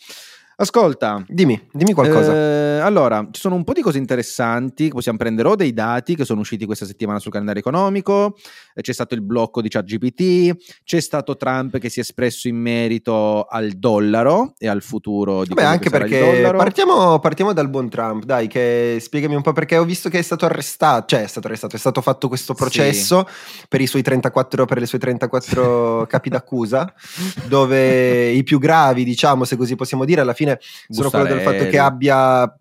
Ascolta, 0.55 1.23
dimmi, 1.27 1.59
dimmi 1.71 1.93
qualcosa. 1.93 2.31
Eh, 2.31 2.79
allora, 2.79 3.27
ci 3.31 3.41
sono 3.41 3.55
un 3.55 3.63
po' 3.63 3.73
di 3.73 3.81
cose 3.81 3.97
interessanti. 3.97 4.89
Possiamo 4.89 5.17
prendere 5.17 5.47
o 5.47 5.55
dei 5.55 5.73
dati 5.73 6.15
che 6.15 6.25
sono 6.25 6.41
usciti 6.41 6.65
questa 6.65 6.85
settimana 6.85 7.17
sul 7.17 7.31
calendario 7.31 7.59
economico. 7.61 8.37
Eh, 8.75 8.81
c'è 8.81 8.93
stato 8.93 9.15
il 9.15 9.21
blocco 9.21 9.61
di 9.61 9.69
ChatGPT. 9.69 10.81
C'è 10.83 10.99
stato 10.99 11.37
Trump 11.37 11.79
che 11.79 11.89
si 11.89 11.99
è 11.99 12.01
espresso 12.03 12.47
in 12.47 12.57
merito 12.57 13.45
al 13.45 13.71
dollaro 13.71 14.53
e 14.59 14.67
al 14.67 14.83
futuro 14.83 15.43
di 15.43 15.55
Beh, 15.55 15.63
anche 15.63 15.89
perché 15.89 16.51
partiamo, 16.55 17.17
partiamo, 17.17 17.51
dal 17.51 17.69
buon 17.69 17.89
Trump. 17.89 18.23
Dai, 18.23 18.47
che 18.47 18.99
spiegami 18.99 19.33
un 19.33 19.41
po' 19.41 19.53
perché 19.53 19.77
ho 19.77 19.85
visto 19.85 20.07
che 20.07 20.19
è 20.19 20.23
stato 20.23 20.45
arrestato. 20.45 21.07
Cioè, 21.07 21.23
è 21.23 21.27
stato 21.27 21.47
arrestato, 21.47 21.75
è 21.75 21.79
stato 21.79 22.01
fatto 22.01 22.27
questo 22.27 22.53
processo 22.53 23.25
sì. 23.27 23.65
per, 23.67 23.81
i 23.81 23.87
suoi 23.87 24.03
34, 24.03 24.65
per 24.65 24.77
le 24.77 24.85
sue 24.85 24.99
34 24.99 26.05
capi 26.07 26.29
d'accusa, 26.29 26.93
dove 27.47 28.29
i 28.29 28.43
più 28.43 28.59
gravi, 28.59 29.03
diciamo, 29.03 29.45
se 29.45 29.55
così 29.55 29.75
possiamo 29.75 30.05
dire, 30.05 30.21
alla 30.21 30.33
fine 30.33 30.42
fine 30.43 30.59
sono 30.89 31.09
quello 31.09 31.25
del 31.25 31.41
fatto 31.41 31.67
che 31.67 31.79
abbia 31.79 32.55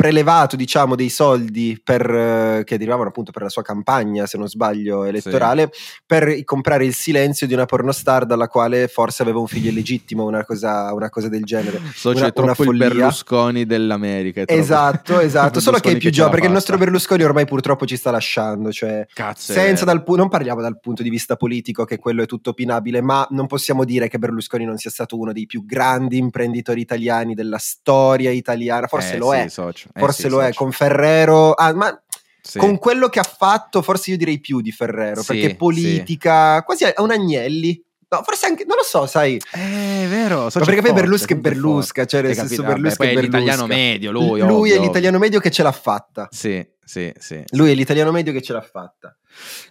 prelevato 0.00 0.56
diciamo 0.56 0.96
dei 0.96 1.10
soldi 1.10 1.78
per, 1.84 2.10
eh, 2.10 2.62
che 2.64 2.78
derivavano 2.78 3.10
appunto 3.10 3.32
per 3.32 3.42
la 3.42 3.50
sua 3.50 3.60
campagna 3.60 4.24
se 4.24 4.38
non 4.38 4.48
sbaglio 4.48 5.04
elettorale 5.04 5.68
sì. 5.70 5.82
per 6.06 6.42
comprare 6.44 6.86
il 6.86 6.94
silenzio 6.94 7.46
di 7.46 7.52
una 7.52 7.66
pornostar 7.66 8.24
dalla 8.24 8.48
quale 8.48 8.88
forse 8.88 9.20
aveva 9.20 9.40
un 9.40 9.46
figlio 9.46 9.68
illegittimo 9.68 10.24
una 10.24 10.42
cosa, 10.46 10.94
una 10.94 11.10
cosa 11.10 11.28
del 11.28 11.44
genere. 11.44 11.82
So 11.92 12.10
una, 12.10 12.20
c'è 12.20 12.32
troppo 12.32 12.62
il 12.72 12.78
Berlusconi 12.78 13.66
dell'America 13.66 14.44
esatto 14.46 15.20
esatto 15.20 15.60
solo 15.60 15.78
che 15.78 15.90
è 15.90 15.96
più 15.98 16.08
giovane 16.08 16.32
perché 16.32 16.46
il 16.46 16.54
nostro 16.54 16.78
Berlusconi 16.78 17.22
ormai 17.22 17.44
purtroppo 17.44 17.84
ci 17.84 17.98
sta 17.98 18.10
lasciando 18.10 18.72
cioè 18.72 19.06
Cazzo, 19.12 19.52
senza 19.52 19.84
dal 19.84 20.02
pu- 20.02 20.16
non 20.16 20.30
parliamo 20.30 20.62
dal 20.62 20.80
punto 20.80 21.02
di 21.02 21.10
vista 21.10 21.36
politico 21.36 21.84
che 21.84 21.98
quello 21.98 22.22
è 22.22 22.26
tutto 22.26 22.50
opinabile 22.50 23.02
ma 23.02 23.26
non 23.32 23.46
possiamo 23.46 23.84
dire 23.84 24.08
che 24.08 24.18
Berlusconi 24.18 24.64
non 24.64 24.78
sia 24.78 24.90
stato 24.90 25.18
uno 25.18 25.34
dei 25.34 25.44
più 25.44 25.66
grandi 25.66 26.16
imprenditori 26.16 26.80
italiani 26.80 27.34
della 27.34 27.58
storia 27.58 28.30
italiana 28.30 28.86
forse 28.86 29.16
eh, 29.16 29.18
lo 29.18 29.32
sì, 29.32 29.36
è. 29.36 29.48
socio. 29.48 29.89
Eh 29.92 30.00
forse 30.00 30.22
sì, 30.22 30.28
lo 30.28 30.42
è 30.42 30.52
con 30.52 30.72
Ferrero. 30.72 31.52
Ah, 31.52 31.72
ma 31.74 32.02
sì. 32.40 32.58
con 32.58 32.78
quello 32.78 33.08
che 33.08 33.18
ha 33.18 33.24
fatto, 33.24 33.82
forse 33.82 34.12
io 34.12 34.16
direi 34.16 34.40
più 34.40 34.60
di 34.60 34.72
Ferrero, 34.72 35.22
sì, 35.22 35.32
perché 35.32 35.56
politica, 35.56 36.62
quasi 36.62 36.84
è 36.84 36.94
un 36.98 37.10
Agnelli. 37.10 37.82
No, 38.12 38.22
forse 38.24 38.46
anche, 38.46 38.64
non 38.66 38.76
lo 38.76 38.82
so, 38.82 39.06
sai. 39.06 39.40
Eh, 39.52 40.04
è 40.04 40.08
vero. 40.08 40.48
Ma 40.52 40.64
perché 40.64 40.82
poi 40.82 40.92
Berlusca 40.92 41.32
è 41.32 41.36
Berlusca, 41.36 42.06
cioè 42.06 42.22
nel 42.22 42.34
senso 42.34 42.64
Berlusca 42.64 43.04
è 43.04 43.14
l'italiano 43.14 43.66
medio, 43.66 44.10
lui. 44.10 44.40
Lui 44.40 44.72
ovvio. 44.72 44.74
è 44.74 44.78
l'italiano 44.80 45.18
medio 45.18 45.38
che 45.38 45.52
ce 45.52 45.62
l'ha 45.62 45.70
fatta. 45.70 46.26
Sì, 46.32 46.66
sì, 46.84 47.12
sì. 47.16 47.40
Lui 47.50 47.70
è 47.70 47.74
l'italiano 47.74 48.10
medio 48.10 48.32
che 48.32 48.42
ce 48.42 48.52
l'ha 48.52 48.62
fatta. 48.62 49.16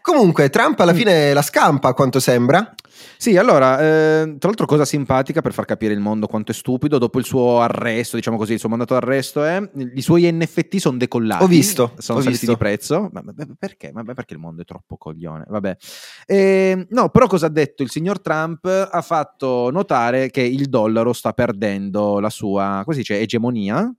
Comunque, 0.01 0.49
Trump 0.49 0.79
alla 0.79 0.93
mm. 0.93 0.95
fine 0.95 1.33
la 1.33 1.41
scampa, 1.41 1.89
a 1.89 1.93
quanto 1.93 2.21
sembra. 2.21 2.73
Sì, 3.17 3.37
allora, 3.37 3.79
eh, 3.79 4.35
tra 4.37 4.47
l'altro 4.47 4.65
cosa 4.65 4.85
simpatica 4.85 5.41
per 5.41 5.53
far 5.53 5.65
capire 5.65 5.93
il 5.93 5.99
mondo 5.99 6.27
quanto 6.27 6.51
è 6.51 6.55
stupido, 6.55 6.97
dopo 6.97 7.19
il 7.19 7.25
suo 7.25 7.59
arresto, 7.61 8.15
diciamo 8.15 8.37
così, 8.37 8.53
il 8.53 8.59
suo 8.59 8.69
mandato 8.69 8.93
d'arresto 8.93 9.43
è, 9.43 9.69
i 9.93 10.01
suoi 10.01 10.31
NFT 10.31 10.77
sono 10.77 10.97
decollati. 10.97 11.43
Ho 11.43 11.47
visto. 11.47 11.93
Sono 11.97 12.19
ho 12.19 12.21
saliti 12.21 12.45
visto. 12.45 12.53
di 12.53 12.57
prezzo. 12.57 13.09
Ma, 13.11 13.21
ma, 13.23 13.33
perché? 13.57 13.91
Ma, 13.93 14.03
perché 14.03 14.33
il 14.33 14.39
mondo 14.39 14.61
è 14.61 14.65
troppo 14.65 14.97
coglione? 14.97 15.45
Vabbè. 15.47 15.77
Eh, 16.25 16.87
no, 16.89 17.09
però 17.09 17.27
cosa 17.27 17.47
ha 17.47 17.49
detto? 17.49 17.83
Il 17.83 17.89
signor 17.89 18.21
Trump 18.21 18.65
ha 18.65 19.01
fatto 19.01 19.69
notare 19.71 20.29
che 20.29 20.41
il 20.41 20.67
dollaro 20.67 21.13
sta 21.13 21.33
perdendo 21.33 22.19
la 22.19 22.29
sua, 22.29 22.81
come 22.83 22.95
si 22.95 23.01
dice, 23.01 23.19
egemonia, 23.19 23.93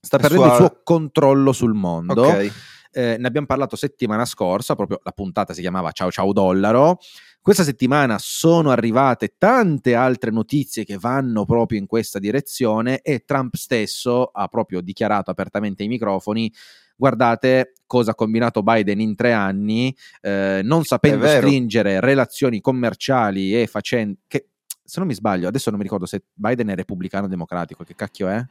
sta 0.00 0.18
perdendo 0.18 0.44
sua... 0.44 0.52
il 0.52 0.58
suo 0.58 0.80
controllo 0.82 1.52
sul 1.52 1.74
mondo. 1.74 2.26
Ok. 2.26 2.52
Eh, 2.96 3.16
ne 3.18 3.26
abbiamo 3.26 3.48
parlato 3.48 3.74
settimana 3.74 4.24
scorsa, 4.24 4.76
proprio 4.76 5.00
la 5.02 5.10
puntata 5.10 5.52
si 5.52 5.60
chiamava 5.60 5.90
Ciao 5.90 6.12
Ciao 6.12 6.32
Dollaro. 6.32 6.98
Questa 7.44 7.62
settimana 7.62 8.16
sono 8.18 8.70
arrivate 8.70 9.34
tante 9.36 9.94
altre 9.94 10.30
notizie 10.30 10.82
che 10.86 10.96
vanno 10.96 11.44
proprio 11.44 11.78
in 11.78 11.84
questa 11.84 12.18
direzione 12.18 13.02
e 13.02 13.24
Trump 13.26 13.56
stesso 13.56 14.30
ha 14.32 14.48
proprio 14.48 14.80
dichiarato 14.80 15.30
apertamente 15.30 15.82
ai 15.82 15.90
microfoni 15.90 16.50
guardate 16.96 17.74
cosa 17.84 18.12
ha 18.12 18.14
combinato 18.14 18.62
Biden 18.62 18.98
in 18.98 19.14
tre 19.14 19.34
anni, 19.34 19.94
eh, 20.22 20.62
non 20.64 20.84
sapendo 20.84 21.26
stringere 21.26 22.00
relazioni 22.00 22.62
commerciali 22.62 23.60
e 23.60 23.66
facendo... 23.66 24.20
Che, 24.26 24.48
se 24.82 24.98
non 24.98 25.06
mi 25.06 25.14
sbaglio, 25.14 25.46
adesso 25.46 25.68
non 25.68 25.78
mi 25.78 25.84
ricordo 25.84 26.06
se 26.06 26.22
Biden 26.32 26.68
è 26.68 26.74
repubblicano 26.74 27.26
o 27.26 27.28
democratico, 27.28 27.84
che 27.84 27.94
cacchio 27.94 28.26
è? 28.28 28.42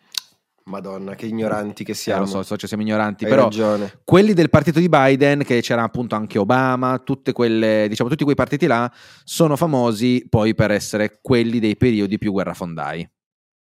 Madonna, 0.66 1.16
che 1.16 1.26
ignoranti 1.26 1.84
che 1.84 1.94
siamo. 1.94 2.22
Eh, 2.22 2.26
lo 2.26 2.32
so, 2.32 2.44
so, 2.44 2.56
cioè 2.58 2.68
siamo 2.68 2.84
ignoranti, 2.84 3.26
Hai 3.26 3.30
però 3.30 3.44
ragione. 3.44 4.00
quelli 4.04 4.34
del 4.34 4.50
partito 4.50 4.80
di 4.80 4.88
Biden, 4.88 5.44
che 5.44 5.62
c'era 5.62 5.84
appunto 5.84 6.16
anche 6.16 6.40
Obama, 6.40 7.00
tutte 7.00 7.32
quelle, 7.34 7.88
diciamo, 7.90 8.10
tutti 8.10 8.24
quei 8.24 8.36
partiti 8.36 8.66
là, 8.66 8.92
sono 9.24 9.56
famosi 9.56 10.26
poi 10.30 10.56
per 10.56 10.72
essere 10.72 11.20
quelli 11.22 11.60
dei 11.60 11.76
periodi 11.76 12.18
più 12.18 12.32
guerrafondai. 12.32 13.10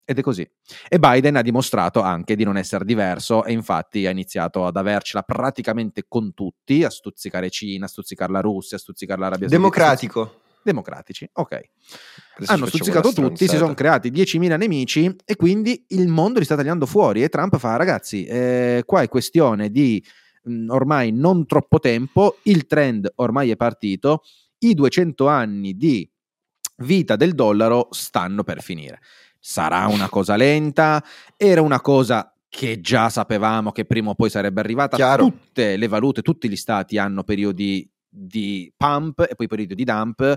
Ed 0.05 0.17
è 0.17 0.21
così. 0.21 0.45
E 0.89 0.99
Biden 0.99 1.37
ha 1.37 1.41
dimostrato 1.41 2.01
anche 2.01 2.35
di 2.35 2.43
non 2.43 2.57
essere 2.57 2.83
diverso 2.83 3.45
e 3.45 3.53
infatti 3.53 4.05
ha 4.05 4.09
iniziato 4.09 4.65
ad 4.65 4.75
avercela 4.75 5.23
praticamente 5.23 6.05
con 6.07 6.33
tutti, 6.33 6.83
a 6.83 6.89
stuzzicare 6.89 7.49
Cina, 7.49 7.85
a 7.85 7.87
stuzzicare 7.87 8.31
la 8.31 8.41
Russia, 8.41 8.75
a 8.75 8.79
stuzzicare 8.81 9.19
l'Arabia 9.19 9.47
Saudita. 9.47 9.61
Democratico 9.61 10.41
democratici. 10.63 11.30
Ok. 11.34 11.52
Adesso 12.36 12.52
Hanno 12.52 12.65
stuzzicato 12.65 13.13
tutti, 13.13 13.47
si 13.47 13.58
sono 13.58 13.73
creati 13.73 14.12
10.000 14.12 14.58
nemici 14.58 15.15
e 15.26 15.36
quindi 15.36 15.86
il 15.89 16.08
mondo 16.08 16.39
li 16.39 16.45
sta 16.45 16.56
tagliando 16.56 16.86
fuori 16.86 17.23
e 17.23 17.30
Trump 17.30 17.58
fa 17.58 17.76
ragazzi, 17.76 18.26
eh, 18.26 18.84
qua 18.86 19.02
è 19.02 19.08
questione 19.08 19.69
di 19.69 20.04
mh, 20.43 20.69
ormai 20.69 21.12
non 21.12 21.45
troppo 21.45 21.80
tempo, 21.80 22.38
il 22.43 22.65
trend 22.65 23.12
ormai 23.15 23.52
è 23.52 23.56
partito, 23.56 24.23
i 24.60 24.73
200 24.73 25.28
anni 25.28 25.76
di 25.76 26.10
vita 26.78 27.15
del 27.15 27.34
dollaro 27.34 27.88
stanno 27.91 28.43
per 28.43 28.62
finire. 28.62 28.99
Sarà 29.39 29.88
una 29.88 30.10
cosa 30.10 30.36
lenta, 30.36 31.04
era 31.38 31.62
una 31.62 31.82
cosa 31.82 32.34
che 32.47 32.80
già 32.82 33.10
sapevamo 33.10 33.71
che 33.71 33.84
prima 33.84 34.12
o 34.12 34.15
poi 34.15 34.30
sarebbe 34.30 34.60
arrivata. 34.62 34.95
Chiaro. 34.95 35.23
Tutte 35.26 35.76
le 35.76 35.88
valute, 35.88 36.21
tutti 36.21 36.47
gli 36.47 36.56
stati 36.56 36.97
hanno 36.97 37.23
periodi 37.23 37.89
di 38.13 38.71
pump 38.78 39.26
e 39.28 39.36
poi 39.36 39.47
periodo 39.47 39.73
di 39.73 39.84
dump. 39.84 40.36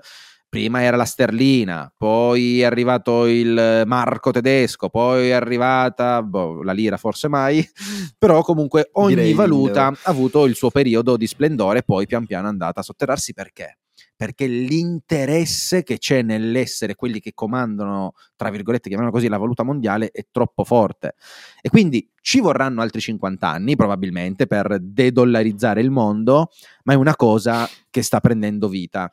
Prima 0.48 0.80
era 0.80 0.96
la 0.96 1.04
sterlina, 1.04 1.92
poi 1.94 2.60
è 2.60 2.64
arrivato 2.64 3.26
il 3.26 3.82
marco 3.84 4.30
tedesco, 4.30 4.88
poi 4.88 5.28
è 5.28 5.32
arrivata 5.32 6.22
boh, 6.22 6.62
la 6.62 6.72
lira, 6.72 6.96
forse 6.96 7.28
mai, 7.28 7.68
però 8.16 8.42
comunque 8.42 8.88
ogni 8.92 9.16
Direi 9.16 9.34
valuta 9.34 9.88
ha 9.88 9.96
avuto 10.04 10.46
il 10.46 10.54
suo 10.54 10.70
periodo 10.70 11.16
di 11.16 11.26
splendore, 11.26 11.82
poi 11.82 12.06
pian 12.06 12.24
piano 12.24 12.46
è 12.46 12.50
andata 12.50 12.80
a 12.80 12.82
sotterrarsi 12.84 13.34
perché? 13.34 13.78
Perché 14.16 14.46
l'interesse 14.46 15.82
che 15.82 15.98
c'è 15.98 16.22
nell'essere 16.22 16.94
quelli 16.94 17.20
che 17.20 17.32
comandano, 17.34 18.12
tra 18.34 18.48
virgolette, 18.48 18.88
chiamiamolo 18.88 19.14
così, 19.14 19.28
la 19.28 19.36
valuta 19.36 19.62
mondiale 19.62 20.10
è 20.10 20.24
troppo 20.30 20.64
forte. 20.64 21.14
E 21.60 21.68
quindi 21.68 22.08
ci 22.22 22.40
vorranno 22.40 22.80
altri 22.80 23.00
50 23.00 23.46
anni 23.46 23.76
probabilmente 23.76 24.46
per 24.46 24.78
dedollarizzare 24.80 25.80
il 25.82 25.90
mondo, 25.90 26.50
ma 26.84 26.94
è 26.94 26.96
una 26.96 27.14
cosa 27.14 27.68
che 27.90 28.02
sta 28.02 28.20
prendendo 28.20 28.68
vita. 28.68 29.10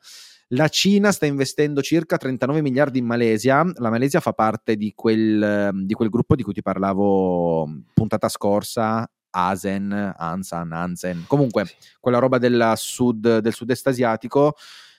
La 0.48 0.68
Cina 0.68 1.10
sta 1.10 1.26
investendo 1.26 1.82
circa 1.82 2.16
39 2.16 2.62
miliardi 2.62 2.98
in 2.98 3.06
Malesia. 3.06 3.64
La 3.76 3.90
Malesia 3.90 4.20
fa 4.20 4.32
parte 4.32 4.76
di 4.76 4.92
quel, 4.94 5.70
di 5.84 5.94
quel 5.94 6.08
gruppo 6.08 6.34
di 6.34 6.42
cui 6.42 6.52
ti 6.52 6.62
parlavo 6.62 7.68
puntata 7.92 8.28
scorsa, 8.28 9.08
ASEN, 9.30 10.14
ANSAN, 10.16 10.72
ANSEN, 10.72 11.24
comunque 11.26 11.66
quella 11.98 12.18
roba 12.18 12.38
del 12.38 12.72
sud, 12.76 13.38
del 13.38 13.52
sud-est 13.52 13.86
asiatico 13.88 14.54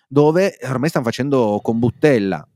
dove 0.07 0.57
ormai 0.63 0.89
stanno 0.89 1.05
facendo 1.05 1.59
combuttella. 1.61 2.47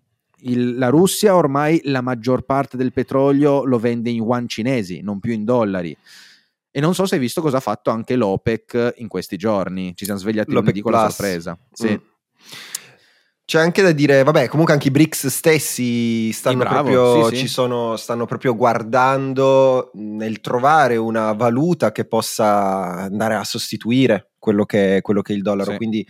Il, 0.42 0.78
la 0.78 0.88
Russia 0.88 1.36
ormai 1.36 1.82
la 1.86 2.02
maggior 2.02 2.44
parte 2.44 2.78
del 2.78 2.94
petrolio 2.94 3.66
lo 3.66 3.78
vende 3.78 4.10
in 4.10 4.18
yuan 4.18 4.48
cinesi, 4.48 5.02
non 5.02 5.20
più 5.20 5.34
in 5.34 5.44
dollari. 5.44 5.96
E 6.72 6.80
non 6.80 6.94
so 6.94 7.06
se 7.06 7.16
hai 7.16 7.22
visto 7.22 7.42
cosa 7.42 7.58
ha 7.58 7.62
fatto 7.62 7.90
anche 7.90 8.16
l'OPEC 8.16 8.94
in 8.98 9.08
questi 9.08 9.38
giorni. 9.38 9.94
Ci 9.96 10.06
siamo 10.06 10.20
svegliati 10.20 10.52
L'OPEC 10.52 10.76
lunedì 10.76 10.82
con 10.82 10.92
la 10.92 11.10
sorpresa. 11.10 11.58
Sì. 11.72 11.90
Mm. 11.90 11.96
C'è 13.50 13.60
anche 13.60 13.82
da 13.82 13.92
dire, 13.92 14.22
vabbè, 14.22 14.48
comunque 14.48 14.74
anche 14.76 14.90
i 14.90 14.92
BRICS 14.92 15.26
stessi 15.26 16.32
stanno, 16.32 16.60
bravo, 16.60 16.92
proprio, 16.92 17.30
sì, 17.30 17.36
sì. 17.36 17.42
ci 17.42 17.48
sono, 17.48 17.96
stanno 17.96 18.28
proprio 18.28 18.56
guardando 18.56 19.90
nel 19.96 20.40
trovare 20.40 20.98
una 20.98 21.32
valuta 21.34 21.92
che 21.92 22.06
possa 22.06 22.46
andare 23.06 23.34
a 23.34 23.44
sostituire 23.44 24.34
quello 24.38 24.66
che, 24.66 25.00
quello 25.02 25.24
che 25.24 25.34
è 25.34 25.36
il 25.36 25.42
dollaro. 25.42 25.72
Sì. 25.72 25.78
Quindi 25.78 26.08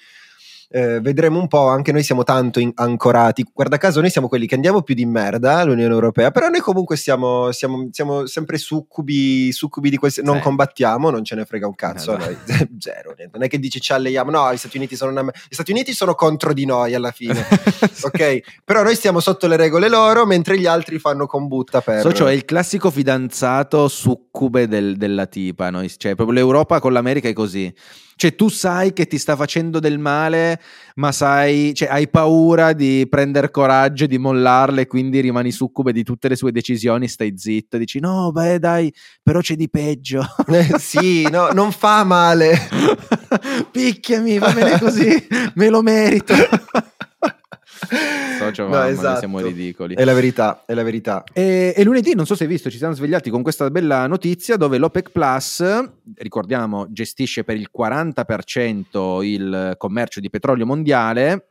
eh, 0.72 1.00
vedremo 1.02 1.40
un 1.40 1.48
po', 1.48 1.68
anche 1.68 1.92
noi 1.92 2.04
siamo 2.04 2.24
tanto 2.24 2.60
in- 2.60 2.72
ancorati. 2.76 3.44
Guarda 3.54 3.78
caso, 3.78 4.02
noi 4.02 4.10
siamo 4.12 4.28
quelli 4.28 4.46
che 4.46 4.54
andiamo 4.56 4.82
più 4.84 4.94
di 4.94 5.06
merda 5.06 5.58
all'Unione 5.58 5.92
Europea, 5.94 6.30
però 6.32 6.48
noi 6.50 6.60
comunque 6.60 6.96
siamo, 6.96 7.52
siamo- 7.52 7.88
siamo 7.92 8.26
sempre 8.28 8.58
succubi, 8.58 9.52
succubi 9.52 9.90
di 9.90 9.98
questi. 9.98 10.22
Non 10.24 10.36
Sì. 10.38 10.42
combattiamo, 10.44 11.10
non 11.10 11.24
ce 11.24 11.36
ne 11.36 11.46
frega 11.46 11.66
un 11.68 11.76
cazzo. 11.76 12.12
a 12.14 12.18
Esatto. 12.20 12.54
noi. 12.54 12.70
Zero, 12.80 13.14
niente. 13.18 13.30
Non 13.38 13.44
è 13.44 13.48
che 13.50 13.58
dici 13.60 13.80
ci 13.82 13.92
alleiamo, 13.94 14.30
no, 14.32 14.54
gli 14.54 14.58
Stati 14.58 14.78
Uniti 14.78 14.96
sono, 14.96 15.12
una- 15.12 15.24
gli 15.24 15.54
Stati 15.54 15.72
Uniti 15.72 15.92
sono 15.94 16.14
contro 16.16 16.54
di 16.54 16.66
noi 16.66 16.94
alla 16.94 17.12
fine. 17.12 17.44
ok, 18.04 18.40
però 18.64 18.84
noi 18.84 18.96
stiamo 18.96 19.20
sotto 19.20 19.48
le 19.48 19.56
regole 19.58 19.90
loro, 19.90 20.26
mentre 20.26 20.58
gli 20.60 20.66
altri 20.68 21.00
fanno 21.00 21.26
combutta 21.26 21.82
per. 21.82 22.02
Socio 22.02 22.28
è 22.28 22.32
il 22.32 22.46
classico 22.46 22.92
fidanzato 22.92 23.88
succube 23.88 24.68
del- 24.68 24.98
della 24.98 25.26
tipa, 25.26 25.70
no? 25.70 25.86
cioè 25.88 26.16
proprio 26.16 26.36
l'Europa 26.38 26.80
con 26.80 26.94
l'America 26.94 27.28
è 27.28 27.34
così. 27.34 27.74
Cioè 28.20 28.36
tu 28.36 28.50
sai 28.50 28.92
che 28.92 29.08
ti 29.08 29.18
sta 29.18 29.38
facendo 29.38 29.80
del 29.80 29.98
male, 29.98 30.60
ma 30.96 31.10
sai, 31.14 31.74
cioè, 31.74 31.88
hai 31.88 32.10
paura 32.10 32.74
di 32.74 33.08
prendere 33.10 33.50
coraggio 33.50 34.04
e 34.04 34.08
di 34.08 34.18
mollarle, 34.18 34.88
quindi 34.88 35.22
rimani 35.22 35.52
succube 35.52 35.94
di 35.94 36.04
tutte 36.04 36.28
le 36.28 36.36
sue 36.36 36.52
decisioni, 36.52 37.08
stai 37.08 37.32
zitto, 37.38 37.78
dici 37.78 38.02
no, 38.02 38.34
beh 38.34 38.60
dai, 38.60 38.94
però 39.24 39.40
c'è 39.40 39.56
di 39.56 39.70
peggio. 39.70 40.22
Eh, 40.50 40.78
sì, 40.80 41.30
no, 41.30 41.52
non 41.54 41.72
fa 41.72 42.04
male. 42.04 42.60
Picchiami, 43.72 44.38
va 44.38 44.52
bene 44.52 44.78
così, 44.80 45.28
me 45.54 45.70
lo 45.70 45.82
merito. 45.82 46.34
Socio, 48.50 48.68
No, 48.70 48.84
esatto. 48.84 49.20
siamo 49.20 49.40
ridicoli. 49.40 49.96
È 49.96 50.04
la 50.04 50.14
verità, 50.14 50.64
è 50.66 50.74
la 50.74 50.84
verità. 50.84 51.24
E, 51.34 51.74
e 51.76 51.84
lunedì, 51.84 52.16
non 52.16 52.26
so 52.26 52.36
se 52.36 52.44
hai 52.44 52.50
visto, 52.50 52.70
ci 52.70 52.78
siamo 52.78 52.94
svegliati 52.94 53.30
con 53.30 53.42
questa 53.42 53.70
bella 53.70 54.08
notizia 54.08 54.56
dove 54.58 54.78
l'OPEC 54.78 55.12
Plus, 55.12 55.64
ricordiamo, 56.16 56.88
gestisce 56.90 57.44
per 57.44 57.56
il 57.56 57.70
40% 57.76 59.24
il 59.24 59.76
commercio 59.78 60.20
di 60.20 60.30
petrolio 60.30 60.66
mondiale, 60.66 61.50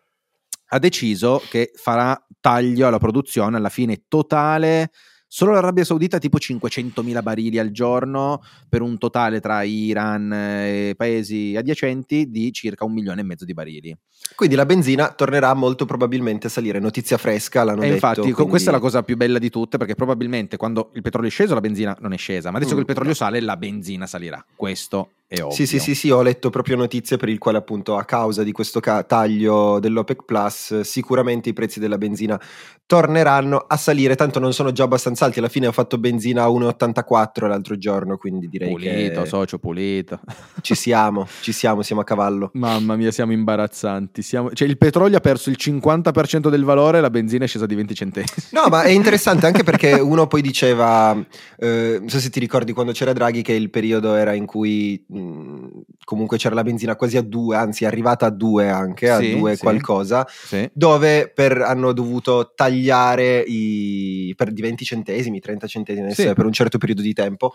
ha 0.71 0.79
deciso 0.79 1.43
che 1.49 1.71
farà 1.75 2.21
taglio 2.41 2.87
alla 2.87 2.99
produzione 2.99 3.57
alla 3.57 3.69
fine 3.69 4.05
totale. 4.09 4.91
Solo 5.31 5.53
l'Arabia 5.53 5.85
Saudita 5.85 6.17
tipo 6.19 6.39
500.000 6.39 7.23
barili 7.23 7.59
al 7.59 7.71
giorno 7.71 8.43
per 8.67 8.81
un 8.81 8.97
totale 8.97 9.41
tra 9.41 9.63
Iran 9.63 10.33
e 10.33 10.95
paesi 10.97 11.55
adiacenti 11.55 12.31
di 12.31 12.51
circa 12.51 12.87
un 12.87 12.95
milione 12.95 13.21
e 13.21 13.25
mezzo 13.25 13.45
di 13.45 13.53
barili. 13.53 13.95
Quindi 14.35 14.55
la 14.57 14.65
benzina 14.65 15.13
tornerà 15.13 15.53
molto 15.53 15.85
probabilmente 15.85 16.47
a 16.47 16.51
salire. 16.51 16.79
Notizia 16.79 17.19
fresca, 17.19 17.63
l'hanno 17.63 17.81
E 17.83 17.83
detto. 17.83 17.95
infatti, 17.95 18.33
quindi- 18.33 18.51
questa 18.51 18.71
è 18.71 18.73
la 18.73 18.79
cosa 18.81 19.03
più 19.03 19.17
bella 19.19 19.39
di 19.39 19.51
tutte, 19.51 19.77
perché 19.77 19.95
probabilmente 19.95 20.57
quando 20.57 20.91
il 20.95 21.03
petrolio 21.03 21.29
è 21.29 21.33
sceso, 21.33 21.53
la 21.53 21.61
benzina 21.61 21.95
non 22.01 22.15
è 22.15 22.17
scesa, 22.17 22.51
ma 22.51 22.57
adesso 22.57 22.73
Mm. 22.73 22.77
che 22.77 22.81
il 22.81 22.87
petrolio 22.87 23.15
sale, 23.15 23.41
la 23.41 23.57
benzina 23.59 24.07
salirà. 24.07 24.43
Questo 24.57 25.11
è 25.29 25.43
ovvio. 25.43 25.55
Sì, 25.55 25.67
sì, 25.67 25.79
sì, 25.79 25.95
sì, 25.95 26.11
ho 26.11 26.23
letto 26.23 26.49
proprio 26.49 26.75
notizie 26.77 27.19
per 27.19 27.29
il 27.29 27.37
quale 27.39 27.59
appunto 27.59 27.97
a 27.97 28.05
causa 28.05 28.43
di 28.43 28.51
questo 28.51 28.81
ca- 28.81 29.03
taglio 29.03 29.79
dell'OPEC 29.79 30.25
Plus 30.25 30.81
sicuramente 30.81 31.51
i 31.51 31.53
prezzi 31.53 31.79
della 31.79 31.99
benzina 31.99 32.41
torneranno 32.89 33.59
a 33.69 33.77
salire, 33.77 34.17
tanto 34.17 34.39
non 34.39 34.55
sono 34.55 34.73
già 34.73 34.85
abbastanza 34.85 35.27
alti, 35.27 35.41
alla 35.41 35.51
fine 35.51 35.67
ho 35.67 35.73
fatto 35.73 35.99
benzina 35.99 36.45
a 36.45 36.49
1,84 36.49 37.47
l'altro 37.47 37.77
giorno, 37.77 38.17
quindi 38.17 38.49
direi 38.49 38.71
Pulito, 38.71 39.23
che 39.23 39.29
socio, 39.29 39.59
pulito. 39.59 40.19
ci 40.63 40.75
siamo, 40.75 41.29
ci 41.43 41.53
siamo, 41.53 41.83
siamo 41.83 42.01
a 42.01 42.05
cavallo. 42.05 42.51
Mamma 42.55 42.97
mia, 42.97 43.11
siamo 43.11 43.33
imbarazzanti. 43.33 44.23
Siamo- 44.23 44.53
Cioè, 44.55 44.67
il 44.67 44.79
petrolio 44.79 45.19
ha 45.19 45.21
perso 45.21 45.51
il 45.51 45.59
50% 45.61 46.49
del 46.49 46.65
valore, 46.65 47.03
la 47.03 47.11
benzina 47.11 47.45
è 47.45 47.47
scesa 47.47 47.67
di 47.67 47.75
20 47.75 47.95
centesimi. 47.95 48.47
No, 48.53 48.69
ma 48.71 48.85
è 48.85 48.89
interessante 48.89 49.45
anche 49.45 49.65
perché 49.69 49.93
uno 49.93 50.27
poi 50.27 50.41
diceva, 50.41 51.15
eh, 51.59 51.97
non 52.01 52.09
so 52.09 52.19
se 52.19 52.31
ti 52.31 52.41
ricordi 52.41 52.73
quando 52.73 52.93
c'era 52.93 53.13
Draghi 53.13 53.43
che 53.43 53.53
il 53.53 53.69
periodo 53.69 54.15
era 54.15 54.33
in 54.33 54.47
cui 54.47 55.05
mh, 55.19 55.83
comunque 56.05 56.37
c'era 56.39 56.55
la 56.55 56.63
benzina 56.63 56.97
quasi 56.97 57.17
a 57.17 57.23
due, 57.23 57.57
anzi 57.57 57.85
è 57.85 57.87
arrivata 57.87 58.27
a 58.27 58.31
due 58.31 58.69
anche, 58.71 59.11
a 59.11 59.19
Sì, 59.19 59.31
due 59.39 59.55
sì. 59.57 59.63
qualcosa, 59.63 60.27
Sì. 60.29 60.69
dove 60.73 61.31
per- 61.35 61.61
hanno 61.63 61.93
dovuto 61.93 62.53
tagliare 62.55 63.41
i, 63.47 64.33
per 64.37 64.53
di 64.53 64.61
20 64.63 64.85
centesimi, 64.85 65.41
30 65.41 65.67
centesimi 65.67 66.07
per 66.35 66.45
un 66.47 66.53
certo 66.53 66.79
periodo 66.79 67.03
di 67.03 67.13
tempo. 67.13 67.53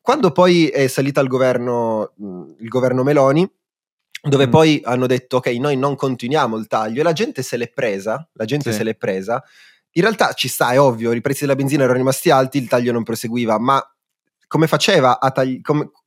Quando 0.00 0.30
poi 0.30 0.68
è 0.68 0.86
salita 0.86 1.20
al 1.20 1.26
governo, 1.28 2.12
mh, 2.16 2.42
il 2.60 2.68
governo 2.68 3.02
Meloni, 3.02 3.48
dove 4.22 4.46
Mm. 4.46 4.50
poi 4.50 4.80
hanno 4.84 5.06
detto 5.06 5.38
ok, 5.38 5.46
noi 5.58 5.76
non 5.76 5.96
continuiamo 5.96 6.56
il 6.56 6.66
taglio 6.66 7.00
e 7.00 7.04
la 7.04 7.12
gente 7.12 7.42
se 7.42 7.56
l'è 7.56 7.70
presa, 7.72 8.28
la 8.34 8.44
gente 8.44 8.70
se 8.72 8.82
l'è 8.84 8.94
presa. 8.94 9.42
In 9.92 10.02
realtà 10.02 10.32
ci 10.34 10.46
sta, 10.48 10.70
è 10.72 10.78
ovvio, 10.80 11.12
i 11.12 11.20
prezzi 11.20 11.40
della 11.40 11.56
benzina 11.56 11.82
erano 11.82 11.98
rimasti 11.98 12.30
alti, 12.30 12.58
il 12.58 12.68
taglio 12.68 12.92
non 12.92 13.02
proseguiva, 13.02 13.58
ma 13.58 13.82
come 14.50 14.66
faceva 14.66 15.20
a 15.20 15.30
tagliare? 15.30 15.60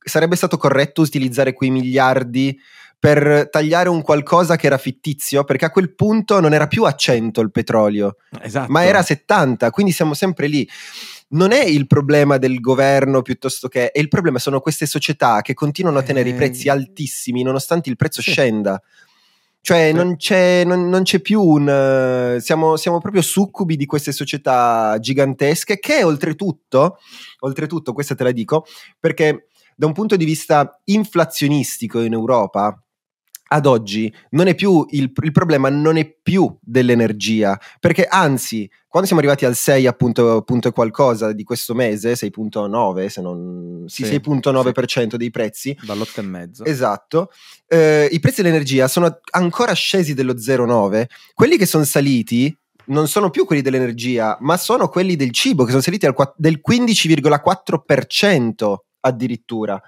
Sarebbe 0.04 0.36
stato 0.36 0.58
corretto 0.58 1.00
utilizzare 1.00 1.54
quei 1.54 1.70
miliardi 1.70 2.54
per 2.98 3.48
tagliare 3.50 3.88
un 3.88 4.02
qualcosa 4.02 4.56
che 4.56 4.66
era 4.66 4.76
fittizio? 4.76 5.44
Perché 5.44 5.64
a 5.64 5.70
quel 5.70 5.94
punto 5.94 6.40
non 6.40 6.52
era 6.52 6.66
più 6.66 6.84
a 6.84 6.94
100 6.94 7.40
il 7.40 7.50
petrolio, 7.50 8.16
Esatto. 8.42 8.70
ma 8.70 8.84
era 8.84 8.98
a 8.98 9.02
70, 9.02 9.70
quindi 9.70 9.92
siamo 9.92 10.12
sempre 10.12 10.46
lì. 10.46 10.68
Non 11.28 11.52
è 11.52 11.64
il 11.64 11.86
problema 11.86 12.36
del 12.36 12.60
governo 12.60 13.22
piuttosto 13.22 13.68
che, 13.68 13.90
è 13.90 13.98
il 13.98 14.08
problema 14.08 14.38
sono 14.38 14.60
queste 14.60 14.84
società 14.84 15.40
che 15.40 15.54
continuano 15.54 15.98
a 15.98 16.02
tenere 16.02 16.28
i 16.28 16.32
Eh, 16.32 16.36
prezzi 16.36 16.68
altissimi 16.68 17.42
nonostante 17.42 17.88
il 17.88 17.96
prezzo 17.96 18.20
sì. 18.20 18.30
scenda. 18.30 18.80
Cioè 19.66 19.92
non, 19.92 20.16
c'è, 20.16 20.62
non- 20.64 20.90
non 20.90 21.04
c'è 21.04 21.20
più 21.20 21.40
un... 21.40 21.66
eh, 21.66 22.38
siamo, 22.38 22.76
siamo 22.76 23.00
proprio 23.00 23.22
succubi 23.22 23.76
di 23.76 23.86
queste 23.86 24.12
società 24.12 24.98
gigantesche 25.00 25.78
che 25.78 26.04
oltretutto, 26.04 26.98
oltretutto, 27.38 27.94
questa 27.94 28.14
te 28.14 28.24
la 28.24 28.30
dico, 28.30 28.66
perché 29.00 29.46
da 29.74 29.86
un 29.86 29.94
punto 29.94 30.16
di 30.16 30.26
vista 30.26 30.82
inflazionistico 30.84 32.00
in 32.02 32.12
Europa, 32.12 32.78
ad 33.46 33.66
oggi 33.66 34.12
non 34.30 34.46
è 34.46 34.54
più 34.54 34.86
il, 34.90 35.12
il 35.22 35.32
problema 35.32 35.68
non 35.68 35.96
è 35.96 36.16
più 36.22 36.56
dell'energia, 36.60 37.58
perché 37.78 38.04
anzi, 38.04 38.68
quando 38.88 39.08
siamo 39.08 39.22
arrivati 39.22 39.44
al 39.44 39.54
6 39.54 39.86
appunto, 39.86 40.42
punto 40.42 40.68
e 40.68 40.72
qualcosa 40.72 41.32
di 41.32 41.44
questo 41.44 41.74
mese, 41.74 42.14
6.9 42.14 43.06
se 43.06 43.20
non 43.20 43.84
sì, 43.86 44.04
Sì, 44.04 44.16
6.9% 44.16 45.16
dei 45.16 45.30
prezzi, 45.30 45.76
Dall'otto 45.82 46.20
e 46.20 46.22
mezzo. 46.22 46.64
Esatto, 46.64 47.30
Eh, 47.66 48.08
i 48.10 48.20
prezzi 48.20 48.42
dell'energia 48.42 48.88
sono 48.88 49.20
ancora 49.30 49.72
scesi 49.72 50.14
dello 50.14 50.34
0,9, 50.34 51.04
quelli 51.34 51.56
che 51.56 51.66
sono 51.66 51.84
saliti 51.84 52.56
non 52.86 53.08
sono 53.08 53.30
più 53.30 53.46
quelli 53.46 53.62
dell'energia, 53.62 54.36
ma 54.40 54.56
sono 54.56 54.88
quelli 54.88 55.16
del 55.16 55.30
cibo 55.30 55.64
che 55.64 55.70
sono 55.70 55.82
saliti 55.82 56.06
al 56.06 56.14
del 56.36 56.60
15,4% 56.66 58.74
addirittura. 59.00 59.80